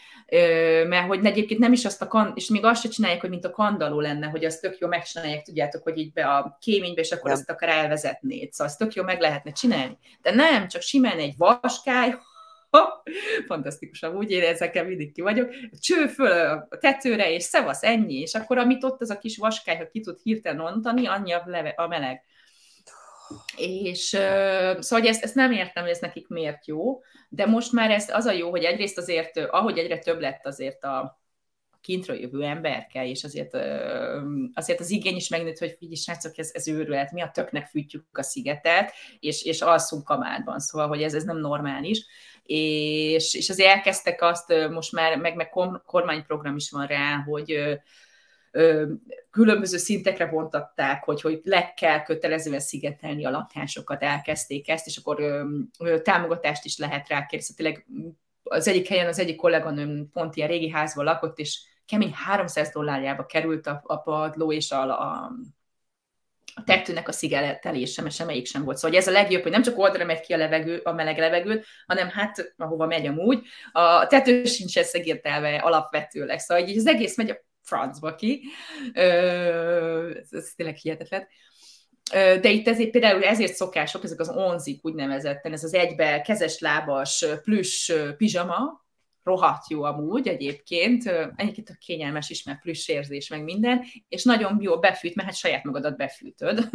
mert 0.87 1.07
hogy 1.07 1.25
egyébként 1.25 1.59
nem 1.59 1.73
is 1.73 1.85
azt 1.85 2.01
a, 2.01 2.07
kan- 2.07 2.37
és 2.37 2.47
még 2.47 2.65
azt 2.65 2.81
se 2.81 2.89
csinálják, 2.89 3.21
hogy 3.21 3.29
mint 3.29 3.45
a 3.45 3.51
kandaló 3.51 3.99
lenne, 3.99 4.27
hogy 4.27 4.45
azt 4.45 4.61
tök 4.61 4.77
jó 4.77 4.87
megcsinálják, 4.87 5.43
tudjátok, 5.43 5.83
hogy 5.83 5.97
így 5.97 6.13
be 6.13 6.25
a 6.25 6.57
kéménybe, 6.61 7.01
és 7.01 7.11
akkor 7.11 7.29
nem. 7.29 7.39
azt 7.39 7.49
akar 7.49 7.69
elvezetni. 7.69 8.49
Szóval 8.51 8.67
azt 8.67 8.77
tök 8.77 8.93
jó 8.93 9.03
meg 9.03 9.19
lehetne 9.19 9.51
csinálni. 9.51 9.97
De 10.21 10.31
nem, 10.31 10.67
csak 10.67 10.81
simán 10.81 11.17
egy 11.17 11.33
vaskály, 11.37 12.15
fantasztikus, 13.47 14.03
amúgy 14.03 14.31
én 14.31 14.43
ezekkel 14.43 14.85
mindig 14.85 15.13
ki 15.13 15.21
vagyok, 15.21 15.49
cső 15.79 16.07
föl 16.07 16.31
a 16.69 16.77
tetőre, 16.77 17.31
és 17.31 17.43
szevasz, 17.43 17.83
ennyi, 17.83 18.19
és 18.19 18.33
akkor 18.33 18.57
amit 18.57 18.83
ott 18.83 19.01
az 19.01 19.09
a 19.09 19.17
kis 19.17 19.37
vaskály, 19.37 19.77
ha 19.77 19.87
ki 19.87 19.99
tud 19.99 20.19
hirtelen 20.23 20.59
ontani, 20.59 21.07
annyi 21.07 21.31
a, 21.31 21.43
leve, 21.45 21.69
a 21.69 21.87
meleg. 21.87 22.23
És 23.57 24.13
uh, 24.13 24.79
szóval 24.79 25.07
ezt, 25.07 25.23
ezt 25.23 25.35
nem 25.35 25.51
értem, 25.51 25.83
hogy 25.83 25.91
ez 25.91 25.99
nekik 25.99 26.27
miért 26.27 26.67
jó, 26.67 27.01
de 27.29 27.45
most 27.45 27.71
már 27.71 27.91
ez 27.91 28.09
az 28.09 28.25
a 28.25 28.31
jó, 28.31 28.49
hogy 28.49 28.63
egyrészt 28.63 28.97
azért, 28.97 29.37
ahogy 29.37 29.77
egyre 29.77 29.97
több 29.97 30.19
lett 30.19 30.45
azért 30.45 30.83
a, 30.83 31.20
kintről 31.81 32.17
jövő 32.17 32.43
emberke, 32.43 33.07
és 33.07 33.23
azért, 33.23 33.53
azért 34.53 34.79
az 34.79 34.89
igény 34.89 35.15
is 35.15 35.29
megnőtt, 35.29 35.57
hogy 35.57 35.75
figyelj, 35.77 35.95
srácok, 35.95 36.37
ez, 36.37 36.49
ez 36.53 36.67
őrület, 36.67 37.11
mi 37.11 37.21
a 37.21 37.31
töknek 37.33 37.67
fűtjük 37.67 38.05
a 38.11 38.23
szigetet, 38.23 38.91
és, 39.19 39.43
és 39.43 39.61
alszunk 39.61 40.03
kamádban, 40.03 40.59
szóval, 40.59 40.87
hogy 40.87 41.03
ez, 41.03 41.13
ez 41.13 41.23
nem 41.23 41.37
normális 41.37 42.05
és, 42.43 43.33
és 43.33 43.49
azért 43.49 43.69
elkezdtek 43.69 44.21
azt, 44.21 44.53
most 44.69 44.91
már 44.91 45.17
meg, 45.17 45.35
meg 45.35 45.49
kormányprogram 45.85 46.55
is 46.55 46.71
van 46.71 46.85
rá, 46.85 47.23
hogy 47.27 47.79
különböző 49.31 49.77
szintekre 49.77 50.25
bontatták, 50.25 51.03
hogy, 51.03 51.21
hogy 51.21 51.41
le 51.43 51.73
kell 51.73 52.03
kötelezően 52.03 52.59
szigetelni 52.59 53.25
a 53.25 53.29
lakásokat, 53.29 54.03
elkezdték 54.03 54.69
ezt, 54.69 54.87
és 54.87 54.97
akkor 54.97 55.19
ö, 55.19 55.43
ö, 55.79 56.01
támogatást 56.01 56.65
is 56.65 56.77
lehet 56.77 57.07
rá 57.07 57.25
kérni. 57.25 57.45
Szóval 57.45 57.63
tényleg 57.63 57.85
az 58.43 58.67
egyik 58.67 58.87
helyen 58.87 59.07
az 59.07 59.19
egyik 59.19 59.35
kolléganőm 59.35 60.09
pont 60.13 60.35
ilyen 60.35 60.49
régi 60.49 60.69
házban 60.69 61.05
lakott, 61.05 61.37
és 61.39 61.59
kemény 61.91 62.13
300 62.13 62.69
dollárjába 62.69 63.25
került 63.25 63.67
a, 63.67 63.81
a 63.85 63.97
padló 63.97 64.51
és 64.51 64.71
a, 64.71 64.81
a 64.81 65.31
a 66.55 66.63
tetőnek 66.63 67.07
a 67.07 67.11
szigetelése, 67.11 68.01
mert 68.01 68.15
semmelyik 68.15 68.45
sem 68.45 68.63
volt. 68.63 68.77
Szóval 68.77 68.97
ez 68.97 69.07
a 69.07 69.11
legjobb, 69.11 69.41
hogy 69.41 69.51
nem 69.51 69.61
csak 69.61 69.77
oldalra 69.77 70.05
megy 70.05 70.19
ki 70.19 70.33
a, 70.33 70.37
levegő, 70.37 70.77
a 70.83 70.91
meleg 70.91 71.17
levegőt, 71.17 71.65
hanem 71.87 72.09
hát, 72.09 72.53
ahova 72.57 72.85
megy 72.85 73.05
amúgy, 73.05 73.41
a 73.71 74.07
tető 74.07 74.43
sincs 74.43 74.79
szegértelve 74.79 75.55
alapvetőleg. 75.55 76.39
Szóval 76.39 76.67
így 76.67 76.77
az 76.77 76.87
egész 76.87 77.17
megy 77.17 77.29
a 77.29 77.45
francba 77.61 78.15
ki. 78.15 78.43
ez, 78.93 80.27
ez 80.31 80.51
tényleg 80.55 80.75
hihetetlen. 80.75 81.27
De 82.13 82.49
itt 82.49 82.67
ezért 82.67 82.91
például 82.91 83.23
ezért 83.23 83.53
szokások, 83.53 84.03
ezek 84.03 84.19
az 84.19 84.29
onzik 84.29 84.85
úgynevezetten, 84.85 85.53
ez 85.53 85.63
az 85.63 85.73
egybe 85.73 86.21
kezes 86.21 86.59
lábas 86.59 87.25
plüss 87.43 87.91
pizsama, 88.17 88.80
rohadt 89.23 89.69
jó 89.69 89.83
amúgy 89.83 90.27
egyébként, 90.27 91.07
egyébként 91.35 91.69
a 91.69 91.75
kényelmes 91.79 92.29
is, 92.29 92.43
mert 92.43 92.61
plusz 92.61 92.87
érzés, 92.87 93.29
meg 93.29 93.43
minden, 93.43 93.83
és 94.07 94.23
nagyon 94.23 94.57
jó 94.61 94.79
befűt, 94.79 95.15
mert 95.15 95.27
hát 95.27 95.37
saját 95.37 95.63
magadat 95.63 95.97
befűtöd. 95.97 96.69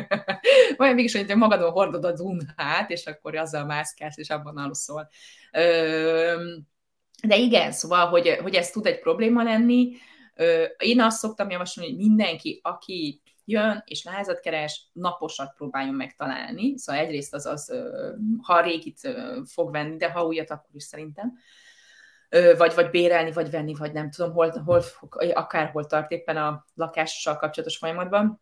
Olyan 0.78 0.94
mégis, 0.94 1.14
hogy 1.14 1.36
magadon 1.36 1.70
hordod 1.70 2.04
a 2.04 2.12
dunhát, 2.12 2.90
és 2.90 3.06
akkor 3.06 3.36
azzal 3.36 3.64
mászkálsz, 3.64 4.16
és 4.16 4.30
abban 4.30 4.56
aluszol. 4.56 5.08
De 7.22 7.36
igen, 7.36 7.72
szóval, 7.72 8.06
hogy, 8.06 8.28
hogy 8.28 8.54
ez 8.54 8.70
tud 8.70 8.86
egy 8.86 8.98
probléma 8.98 9.42
lenni. 9.42 9.92
Én 10.78 11.00
azt 11.00 11.18
szoktam 11.18 11.50
javasolni, 11.50 11.90
hogy 11.90 11.98
mindenki, 11.98 12.60
aki 12.62 13.22
jön 13.44 13.82
és 13.86 14.04
lázat 14.04 14.40
keres, 14.40 14.88
naposat 14.92 15.54
próbáljon 15.56 15.94
megtalálni. 15.94 16.78
Szóval 16.78 17.02
egyrészt 17.02 17.34
az, 17.34 17.46
az 17.46 17.72
ha 18.42 18.60
régit 18.60 19.00
fog 19.44 19.70
venni, 19.70 19.96
de 19.96 20.10
ha 20.10 20.26
újat, 20.26 20.50
akkor 20.50 20.70
is 20.74 20.84
szerintem. 20.84 21.32
Vagy, 22.56 22.74
vagy 22.74 22.90
bérelni, 22.90 23.32
vagy 23.32 23.50
venni, 23.50 23.74
vagy 23.74 23.92
nem 23.92 24.10
tudom, 24.10 24.32
hol, 24.32 24.50
hol 24.64 24.82
akárhol 25.32 25.84
tart 25.86 26.10
éppen 26.10 26.36
a 26.36 26.64
lakással 26.74 27.36
kapcsolatos 27.36 27.76
folyamatban. 27.76 28.40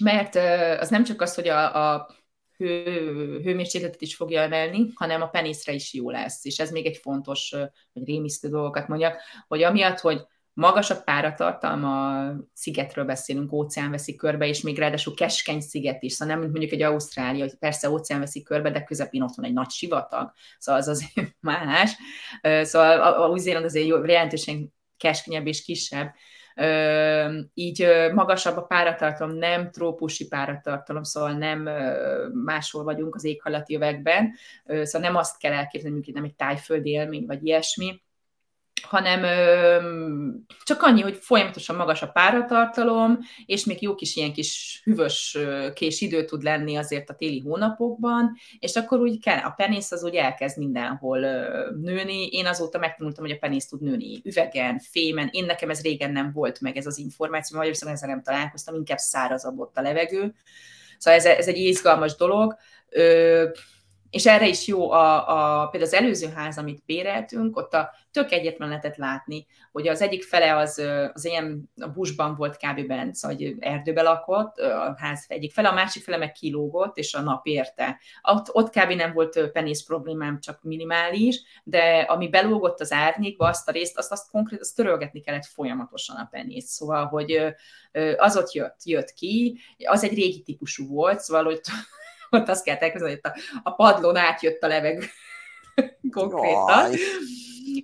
Mert 0.00 0.34
az 0.80 0.88
nem 0.88 1.04
csak 1.04 1.20
az, 1.20 1.34
hogy 1.34 1.48
a, 1.48 1.92
a 1.94 2.10
hő, 2.56 3.40
hőmérsékletet 3.42 4.00
is 4.00 4.14
fogja 4.16 4.40
emelni, 4.40 4.90
hanem 4.94 5.22
a 5.22 5.28
penészre 5.28 5.72
is 5.72 5.94
jó 5.94 6.10
lesz. 6.10 6.44
És 6.44 6.58
ez 6.58 6.70
még 6.70 6.86
egy 6.86 6.96
fontos, 6.96 7.50
vagy 7.92 8.04
rémisztő 8.04 8.48
dolgokat 8.48 8.88
mondjak, 8.88 9.20
hogy 9.48 9.62
amiatt, 9.62 9.98
hogy 9.98 10.26
magas 10.52 10.90
a 10.90 11.02
páratartalma, 11.02 12.24
szigetről 12.52 13.04
beszélünk, 13.04 13.52
óceán 13.52 13.90
veszi 13.90 14.16
körbe, 14.16 14.46
és 14.46 14.60
még 14.60 14.78
ráadásul 14.78 15.14
keskeny 15.14 15.60
sziget 15.60 16.02
is, 16.02 16.12
szóval 16.12 16.34
nem 16.34 16.42
mint 16.42 16.52
mondjuk 16.58 16.80
egy 16.80 16.82
Ausztrália, 16.82 17.44
hogy 17.44 17.58
persze 17.58 17.90
óceán 17.90 18.20
veszi 18.20 18.42
körbe, 18.42 18.70
de 18.70 18.82
közepén 18.82 19.22
ott 19.22 19.34
van 19.34 19.46
egy 19.46 19.52
nagy 19.52 19.70
sivatag, 19.70 20.32
szóval 20.58 20.80
az 20.80 20.88
azért 20.88 21.36
más. 21.40 21.96
Szóval 22.62 23.00
a 23.00 23.28
Új-Zéland 23.28 23.64
azért 23.64 23.86
jelentősen 23.86 24.72
keskenyebb 24.96 25.46
és 25.46 25.62
kisebb, 25.62 26.14
így 27.54 27.86
magasabb 28.12 28.56
a 28.56 28.62
páratartalom, 28.62 29.36
nem 29.36 29.70
trópusi 29.70 30.28
páratartalom, 30.28 31.02
szóval 31.02 31.32
nem 31.32 31.68
máshol 32.44 32.84
vagyunk 32.84 33.14
az 33.14 33.24
éghajlati 33.24 33.74
övekben, 33.74 34.34
szóval 34.64 35.08
nem 35.08 35.16
azt 35.16 35.38
kell 35.38 35.52
elképzelni, 35.52 35.98
mint 35.98 36.14
nem 36.14 36.24
egy 36.24 36.34
tájföldi 36.34 36.90
élmény, 36.90 37.26
vagy 37.26 37.46
ilyesmi, 37.46 38.00
hanem 38.82 39.22
ö, 39.22 39.78
csak 40.62 40.82
annyi, 40.82 41.00
hogy 41.00 41.18
folyamatosan 41.20 41.76
magas 41.76 42.02
a 42.02 42.08
páratartalom, 42.08 43.18
és 43.46 43.64
még 43.64 43.82
jó 43.82 43.94
kis 43.94 44.16
ilyen 44.16 44.32
kis 44.32 44.80
hűvös 44.84 45.38
kés 45.74 46.00
idő 46.00 46.24
tud 46.24 46.42
lenni 46.42 46.76
azért 46.76 47.10
a 47.10 47.14
téli 47.14 47.40
hónapokban, 47.40 48.36
és 48.58 48.76
akkor 48.76 49.00
úgy 49.00 49.20
kell, 49.20 49.38
a 49.38 49.50
penész 49.50 49.92
az 49.92 50.04
úgy 50.04 50.14
elkezd 50.14 50.58
mindenhol 50.58 51.22
ö, 51.22 51.70
nőni. 51.80 52.26
Én 52.26 52.46
azóta 52.46 52.78
megtanultam, 52.78 53.24
hogy 53.24 53.34
a 53.34 53.38
penész 53.38 53.66
tud 53.66 53.82
nőni 53.82 54.20
üvegen, 54.24 54.78
fémen. 54.78 55.28
Én 55.32 55.44
nekem 55.44 55.70
ez 55.70 55.82
régen 55.82 56.12
nem 56.12 56.32
volt 56.32 56.60
meg 56.60 56.76
ez 56.76 56.86
az 56.86 56.98
információ, 56.98 57.60
viszont 57.60 57.92
ezzel 57.92 58.08
nem 58.08 58.22
találkoztam, 58.22 58.74
inkább 58.74 58.98
szárazabb 58.98 59.58
ott 59.58 59.76
a 59.76 59.82
levegő. 59.82 60.34
Szóval 60.98 61.18
ez, 61.20 61.26
ez 61.26 61.48
egy 61.48 61.56
izgalmas 61.56 62.16
dolog. 62.16 62.56
Ö, 62.88 63.48
és 64.10 64.26
erre 64.26 64.48
is 64.48 64.66
jó 64.66 64.90
a, 64.90 65.28
a, 65.28 65.66
például 65.66 65.92
az 65.92 65.98
előző 65.98 66.28
ház, 66.34 66.58
amit 66.58 66.82
béreltünk, 66.86 67.56
ott 67.56 67.74
a 67.74 67.90
tök 68.10 68.32
egyetlen 68.32 68.68
lehetett 68.68 68.96
látni, 68.96 69.46
hogy 69.72 69.88
az 69.88 70.00
egyik 70.00 70.22
fele 70.22 70.56
az, 70.56 70.82
az 71.14 71.24
ilyen 71.24 71.70
a 71.80 71.88
busban 71.88 72.36
volt 72.36 72.56
kb. 72.56 72.86
bent, 72.86 73.14
szóval 73.14 73.36
hogy 73.36 73.54
erdőbe 73.58 74.02
lakott, 74.02 74.58
a 74.58 74.94
ház 74.98 75.24
egyik 75.28 75.52
fele, 75.52 75.68
a 75.68 75.74
másik 75.74 76.02
fele 76.02 76.16
meg 76.16 76.32
kilógott, 76.32 76.96
és 76.96 77.14
a 77.14 77.20
nap 77.20 77.46
érte. 77.46 77.98
Ott, 78.22 78.54
ott 78.54 78.70
kb. 78.70 78.92
nem 78.92 79.12
volt 79.12 79.50
penész 79.52 79.82
problémám, 79.82 80.40
csak 80.40 80.62
minimális, 80.62 81.42
de 81.64 82.06
ami 82.08 82.28
belógott 82.28 82.80
az 82.80 82.92
árnyékba, 82.92 83.46
azt 83.46 83.68
a 83.68 83.72
részt, 83.72 83.98
azt, 83.98 84.12
azt 84.12 84.30
konkrét, 84.30 84.60
azt 84.60 84.76
törölgetni 84.76 85.20
kellett 85.20 85.46
folyamatosan 85.46 86.16
a 86.16 86.28
penész. 86.30 86.68
Szóval, 86.68 87.06
hogy 87.06 87.54
az 88.16 88.36
ott 88.36 88.52
jött, 88.52 88.76
jött 88.84 89.12
ki, 89.12 89.58
az 89.84 90.04
egy 90.04 90.14
régi 90.14 90.42
típusú 90.42 90.88
volt, 90.88 91.20
szóval, 91.20 91.44
hogy 91.44 91.60
ott 92.30 92.48
azt 92.48 92.64
kell 92.64 92.76
elképzelni, 92.76 93.18
hogy 93.22 93.32
a, 93.32 93.60
a 93.62 93.74
padlón 93.74 94.16
átjött 94.16 94.62
a 94.62 94.66
levegő 94.66 95.04
konkrétan. 96.10 96.92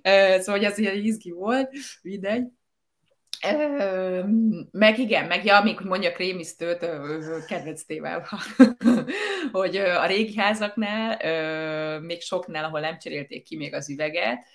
Jaj. 0.01 0.39
Szóval, 0.41 0.65
ez 0.65 0.77
ilyen 0.77 0.95
izgi 0.95 1.31
volt, 1.31 1.71
mindegy. 2.01 2.45
Meg 4.71 4.99
igen, 4.99 5.25
meg 5.25 5.45
ja, 5.45 5.61
még 5.63 5.77
hogy 5.77 5.85
mondjak 5.85 6.17
rémisztőt, 6.17 6.79
kedvenc 7.47 7.83
témával, 7.83 8.39
hogy 9.51 9.75
a 9.75 10.05
régi 10.05 10.35
házaknál, 10.35 11.19
még 11.99 12.21
soknál, 12.21 12.63
ahol 12.63 12.79
nem 12.79 12.99
cserélték 12.99 13.43
ki 13.43 13.55
még 13.55 13.73
az 13.73 13.89
üveget, 13.89 14.47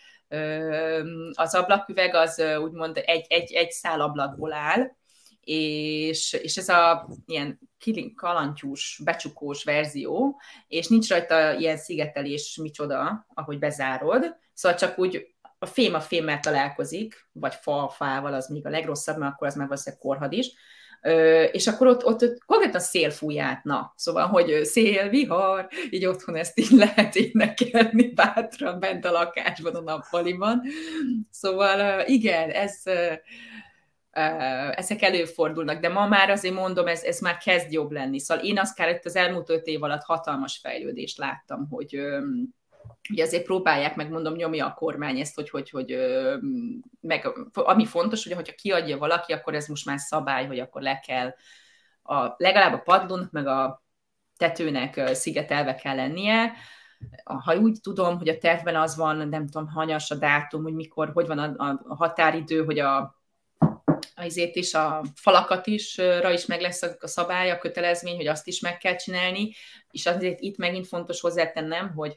az 1.32 1.54
ablaküveg 1.54 2.14
az 2.14 2.42
úgymond 2.60 2.96
egy, 3.04 3.26
egy, 3.28 3.52
egy 3.52 3.70
szál 3.70 4.00
ablakból 4.00 4.52
áll, 4.52 4.90
és, 5.44 6.32
és 6.32 6.56
ez 6.56 6.68
a 6.68 7.08
ilyen 7.26 7.58
kalantyús, 8.16 9.00
becsukós 9.04 9.64
verzió, 9.64 10.40
és 10.68 10.88
nincs 10.88 11.08
rajta 11.08 11.52
ilyen 11.54 11.76
szigetelés 11.76 12.58
micsoda, 12.62 13.26
ahogy 13.34 13.58
bezárod, 13.58 14.36
szóval 14.54 14.78
csak 14.78 14.98
úgy 14.98 15.26
a 15.58 15.66
fém 15.66 15.94
a 15.94 16.00
fémmel 16.00 16.40
találkozik, 16.40 17.28
vagy 17.32 17.54
fa 17.54 17.82
a 17.82 17.88
fával, 17.88 18.34
az 18.34 18.48
még 18.48 18.66
a 18.66 18.70
legrosszabb, 18.70 19.18
mert 19.18 19.32
akkor 19.32 19.46
az 19.46 19.54
már 19.54 19.66
valószínűleg 19.66 20.04
korhad 20.04 20.32
is, 20.32 20.52
Ö, 21.04 21.42
és 21.42 21.66
akkor 21.66 21.86
ott, 21.86 22.04
ott, 22.04 22.22
ott 22.22 22.44
konkrétan 22.46 22.80
szél 22.80 23.10
fúj 23.10 23.40
át, 23.40 23.64
na, 23.64 23.92
szóval, 23.96 24.26
hogy 24.26 24.64
szél, 24.64 25.08
vihar, 25.08 25.68
így 25.90 26.06
otthon 26.06 26.36
ezt 26.36 26.58
így 26.58 26.70
lehet 26.70 27.16
énekelni 27.16 28.12
bátran 28.14 28.80
bent 28.80 29.04
a 29.04 29.10
lakásban, 29.10 29.74
a 29.74 29.80
nappaliban. 29.80 30.62
Szóval 31.30 32.06
igen, 32.06 32.50
ez, 32.50 32.82
ezek 34.12 35.02
előfordulnak, 35.02 35.80
de 35.80 35.88
ma 35.88 36.06
már 36.06 36.30
azért 36.30 36.54
mondom, 36.54 36.86
ez, 36.86 37.02
ez 37.02 37.20
már 37.20 37.36
kezd 37.36 37.72
jobb 37.72 37.90
lenni. 37.90 38.18
Szóval 38.18 38.44
én 38.44 38.58
azt 38.58 38.74
kellett 38.74 39.04
az 39.04 39.16
elmúlt 39.16 39.50
öt 39.50 39.66
év 39.66 39.82
alatt 39.82 40.02
hatalmas 40.02 40.58
fejlődést 40.58 41.18
láttam, 41.18 41.68
hogy 41.70 42.00
ugye 43.10 43.22
azért 43.22 43.44
próbálják 43.44 43.96
meg, 43.96 44.10
mondom, 44.10 44.34
nyomja 44.34 44.66
a 44.66 44.74
kormány 44.74 45.20
ezt, 45.20 45.34
hogy, 45.34 45.50
hogy, 45.50 45.70
hogy 45.70 45.96
meg, 47.00 47.32
ami 47.52 47.86
fontos, 47.86 48.24
hogy 48.24 48.32
ha 48.32 48.54
kiadja 48.54 48.98
valaki, 48.98 49.32
akkor 49.32 49.54
ez 49.54 49.66
most 49.66 49.86
már 49.86 49.98
szabály, 49.98 50.46
hogy 50.46 50.58
akkor 50.58 50.82
le 50.82 50.98
kell 51.06 51.34
a, 52.02 52.34
legalább 52.36 52.72
a 52.72 52.82
padlónak, 52.82 53.30
meg 53.30 53.46
a 53.46 53.82
tetőnek 54.36 55.14
szigetelve 55.14 55.74
kell 55.74 55.94
lennie, 55.94 56.52
ha 57.24 57.56
úgy 57.56 57.80
tudom, 57.80 58.18
hogy 58.18 58.28
a 58.28 58.38
tervben 58.38 58.76
az 58.76 58.96
van, 58.96 59.28
nem 59.28 59.48
tudom, 59.48 59.68
hanyas 59.68 60.10
a 60.10 60.14
dátum, 60.14 60.62
hogy 60.62 60.74
mikor, 60.74 61.10
hogy 61.12 61.26
van 61.26 61.38
a, 61.38 61.80
a 61.88 61.94
határidő, 61.94 62.64
hogy 62.64 62.78
a 62.78 63.21
azért 64.24 64.56
is, 64.56 64.74
a 64.74 65.02
falakat 65.14 65.66
is, 65.66 65.96
rá 65.96 66.32
is 66.32 66.46
meg 66.46 66.60
lesz 66.60 66.82
a 66.82 67.06
szabály, 67.06 67.50
a 67.50 67.58
kötelezmény, 67.58 68.16
hogy 68.16 68.26
azt 68.26 68.46
is 68.46 68.60
meg 68.60 68.78
kell 68.78 68.96
csinálni, 68.96 69.52
és 69.90 70.06
azért 70.06 70.40
itt 70.40 70.56
megint 70.56 70.86
fontos 70.86 71.20
hozzátennem, 71.20 71.92
hogy 71.94 72.14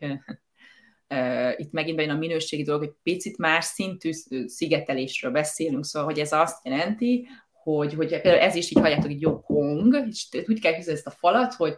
itt 1.56 1.72
megint 1.72 1.96
bejön 1.96 2.12
a 2.12 2.18
minőségi 2.18 2.64
dolog, 2.64 2.82
hogy 2.82 2.94
picit 3.04 3.38
más 3.38 3.66
szintű 3.66 4.12
szigetelésről 4.46 5.32
beszélünk, 5.32 5.86
szóval, 5.86 6.10
hogy 6.10 6.20
ez 6.20 6.32
azt 6.32 6.66
jelenti, 6.66 7.28
hogy, 7.52 7.94
hogy 7.94 8.08
például 8.08 8.44
ez 8.44 8.56
is 8.56 8.72
így 8.72 8.80
halljátok, 8.80 9.06
hogy 9.06 9.22
jó 9.22 9.42
kong, 9.42 10.06
és 10.08 10.28
úgy 10.48 10.60
kell 10.60 10.76
húzni 10.76 10.92
ezt 10.92 11.08
a 11.08 11.12
falat, 11.12 11.54
hogy, 11.54 11.76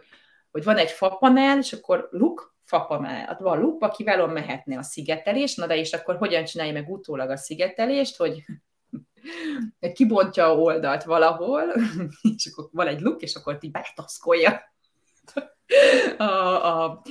hogy 0.50 0.64
van 0.64 0.76
egy 0.76 0.90
fapanel, 0.90 1.58
és 1.58 1.72
akkor 1.72 2.08
luk, 2.10 2.56
fapanel, 2.64 3.36
van 3.40 3.60
luk, 3.60 3.82
akivel 3.82 4.26
mehetne 4.26 4.78
a 4.78 4.82
szigetelés, 4.82 5.54
na 5.54 5.66
de 5.66 5.76
és 5.76 5.92
akkor 5.92 6.16
hogyan 6.16 6.44
csinálja 6.44 6.72
meg 6.72 6.90
utólag 6.90 7.30
a 7.30 7.36
szigetelést, 7.36 8.16
hogy 8.16 8.44
kibontja 9.92 10.46
a 10.46 10.56
oldalt 10.56 11.04
valahol, 11.04 11.62
és 12.36 12.50
akkor 12.52 12.68
van 12.72 12.86
egy 12.86 13.00
luk, 13.00 13.22
és 13.22 13.34
akkor 13.34 13.58
így 13.60 13.70
beletaszkolja 13.70 14.60
a, 16.18 16.22
a, 16.22 17.02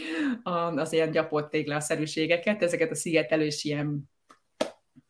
a, 0.43 0.51
az 0.76 0.93
ilyen 0.93 1.11
gyapott 1.11 1.49
téglaszerűségeket, 1.49 2.63
ezeket 2.63 2.91
a 2.91 2.95
szigetelős 2.95 3.63
ilyen 3.63 4.09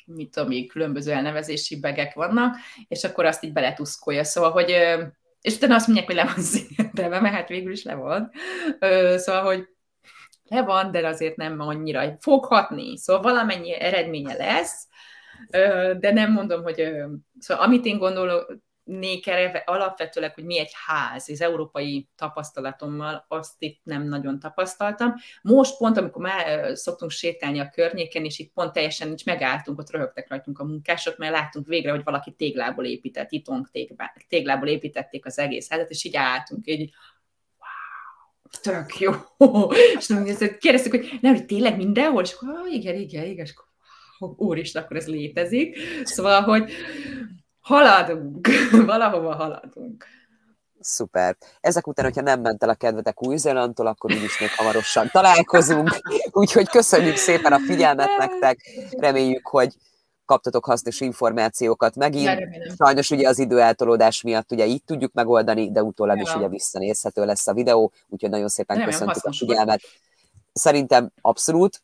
mit 0.06 0.32
tudom 0.32 0.50
még, 0.50 0.72
különböző 0.72 1.12
elnevezési 1.12 1.80
begek 1.80 2.14
vannak, 2.14 2.56
és 2.88 3.04
akkor 3.04 3.26
azt 3.26 3.44
így 3.44 3.54
beletuszkolja. 3.54 4.24
Szóval, 4.24 4.52
hogy 4.52 4.76
és 5.42 5.56
utána 5.56 5.76
azt 5.76 5.88
mondják, 5.88 6.08
hogy 6.08 6.16
le 6.16 6.26
van 6.26 6.44
szigetelve, 6.44 7.20
mert 7.20 7.36
hát 7.36 7.48
végül 7.48 7.72
is 7.72 7.84
le 7.84 7.94
van. 7.96 8.32
Szóval, 9.16 9.44
hogy 9.44 9.68
le 10.44 10.64
van, 10.64 10.92
de 10.92 11.08
azért 11.08 11.36
nem 11.36 11.60
annyira 11.60 12.18
foghatni. 12.20 12.98
Szóval 12.98 13.22
valamennyi 13.22 13.74
eredménye 13.74 14.34
lesz, 14.34 14.88
de 16.00 16.12
nem 16.12 16.32
mondom, 16.32 16.64
hogy 16.64 16.94
szóval 17.40 17.64
amit 17.64 17.86
én 17.86 17.98
gondolnék 17.98 19.28
erre 19.28 19.64
alapvetőleg, 19.66 20.34
hogy 20.34 20.46
mi 20.46 20.60
egy 20.60 20.72
ház, 20.86 21.30
az 21.30 21.42
európai 21.42 22.10
tapasztalatommal 22.16 23.26
azt 23.28 23.56
itt 23.58 23.80
nem 23.84 24.04
nagyon 24.04 24.40
tapasztaltam. 24.40 25.14
Most 25.42 25.78
pont, 25.78 25.98
amikor 25.98 26.22
már 26.22 26.76
szoktunk 26.78 27.12
sétálni 27.12 27.60
a 27.60 27.70
környéken, 27.70 28.26
és 28.26 28.40
itt 28.40 28.54
pont 28.54 28.74
teljesen 28.74 29.08
nincs, 29.08 29.26
megálltunk, 29.26 29.80
ott 29.80 29.92
röhögtek 29.92 30.30
rajtunk 30.30 30.60
a 30.60 30.66
munkások, 30.66 31.18
mert 31.18 31.34
láttunk 31.34 31.68
végre, 31.68 31.92
hogy 31.92 32.04
valaki 32.04 32.32
téglából 32.32 32.86
épített, 32.86 33.32
itong 33.32 33.70
téglából 34.28 34.68
építették 34.68 35.26
az 35.26 35.40
egész 35.40 35.70
házat, 35.70 35.90
és 35.90 36.04
így 36.04 36.16
álltunk, 36.16 36.68
így 36.68 36.94
tök 38.62 39.00
jó. 39.00 39.12
És 39.98 40.08
kérdeztük, 40.60 40.92
hogy 40.92 41.18
nem, 41.22 41.36
hogy 41.36 41.46
tényleg 41.46 41.78
mindenhol? 41.78 42.22
És 42.22 42.34
akkor, 42.34 42.68
igen, 42.72 42.96
igen, 42.96 43.26
igen, 43.26 43.46
és 43.46 43.52
akkor 43.52 43.66
úristen, 44.20 44.84
akkor 44.84 44.98
ez 44.98 45.08
létezik. 45.08 45.78
Szóval, 46.04 46.42
hogy 46.42 46.72
haladunk, 47.60 48.48
valahova 48.86 49.36
haladunk. 49.36 50.06
Szuper. 50.80 51.38
Ezek 51.60 51.88
után, 51.88 52.06
hogyha 52.06 52.22
nem 52.22 52.42
ment 52.42 52.64
el 52.64 52.70
a 52.70 52.74
kedvetek 52.74 53.24
Új-Zélandtól, 53.24 53.88
akkor 53.88 54.12
úgyis 54.12 54.40
még 54.40 54.50
hamarosan 54.56 55.10
találkozunk. 55.12 56.00
Úgyhogy 56.32 56.70
köszönjük 56.70 57.16
szépen 57.16 57.54
a 57.54 57.60
figyelmet 57.60 58.18
nektek. 58.18 58.60
Reméljük, 58.92 59.48
hogy 59.48 59.74
kaptatok 60.26 60.66
hasznos 60.66 61.00
információkat 61.00 61.96
megint. 61.96 62.48
Sajnos 62.78 63.12
ugye 63.12 63.28
az 63.28 63.40
időeltolódás 63.40 64.22
miatt 64.22 64.52
ugye 64.52 64.66
így 64.66 64.84
tudjuk 64.84 65.14
megoldani, 65.14 65.72
de 65.72 65.84
utólag 65.84 66.18
ja. 66.18 66.24
is 66.24 66.36
ugye 66.36 66.48
visszanézhető 66.48 67.26
lesz 67.26 67.48
a 67.48 67.54
videó, 67.54 67.92
úgyhogy 68.10 68.30
nagyon 68.30 68.48
szépen 68.48 68.78
Remélem, 68.78 69.00
köszöntük 69.00 69.26
a 69.26 69.34
figyelmet. 69.34 69.82
Szerintem 70.54 71.12
abszolút, 71.22 71.82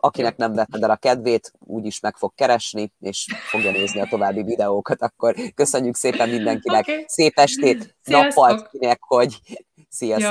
akinek 0.00 0.36
nem 0.36 0.52
vetted 0.52 0.82
el 0.82 0.90
a 0.90 0.96
kedvét, 0.96 1.52
úgyis 1.58 2.00
meg 2.00 2.16
fog 2.16 2.34
keresni, 2.34 2.92
és 3.00 3.26
fogja 3.50 3.70
nézni 3.70 4.00
a 4.00 4.06
további 4.10 4.42
videókat, 4.42 5.02
akkor 5.02 5.34
köszönjük 5.54 5.96
szépen 5.96 6.28
mindenkinek, 6.28 6.80
okay. 6.80 7.04
szép 7.06 7.38
estét, 7.38 7.96
nappalt 8.04 8.68
kinek, 8.70 8.98
hogy 9.00 9.40
sziasztok! 9.88 10.26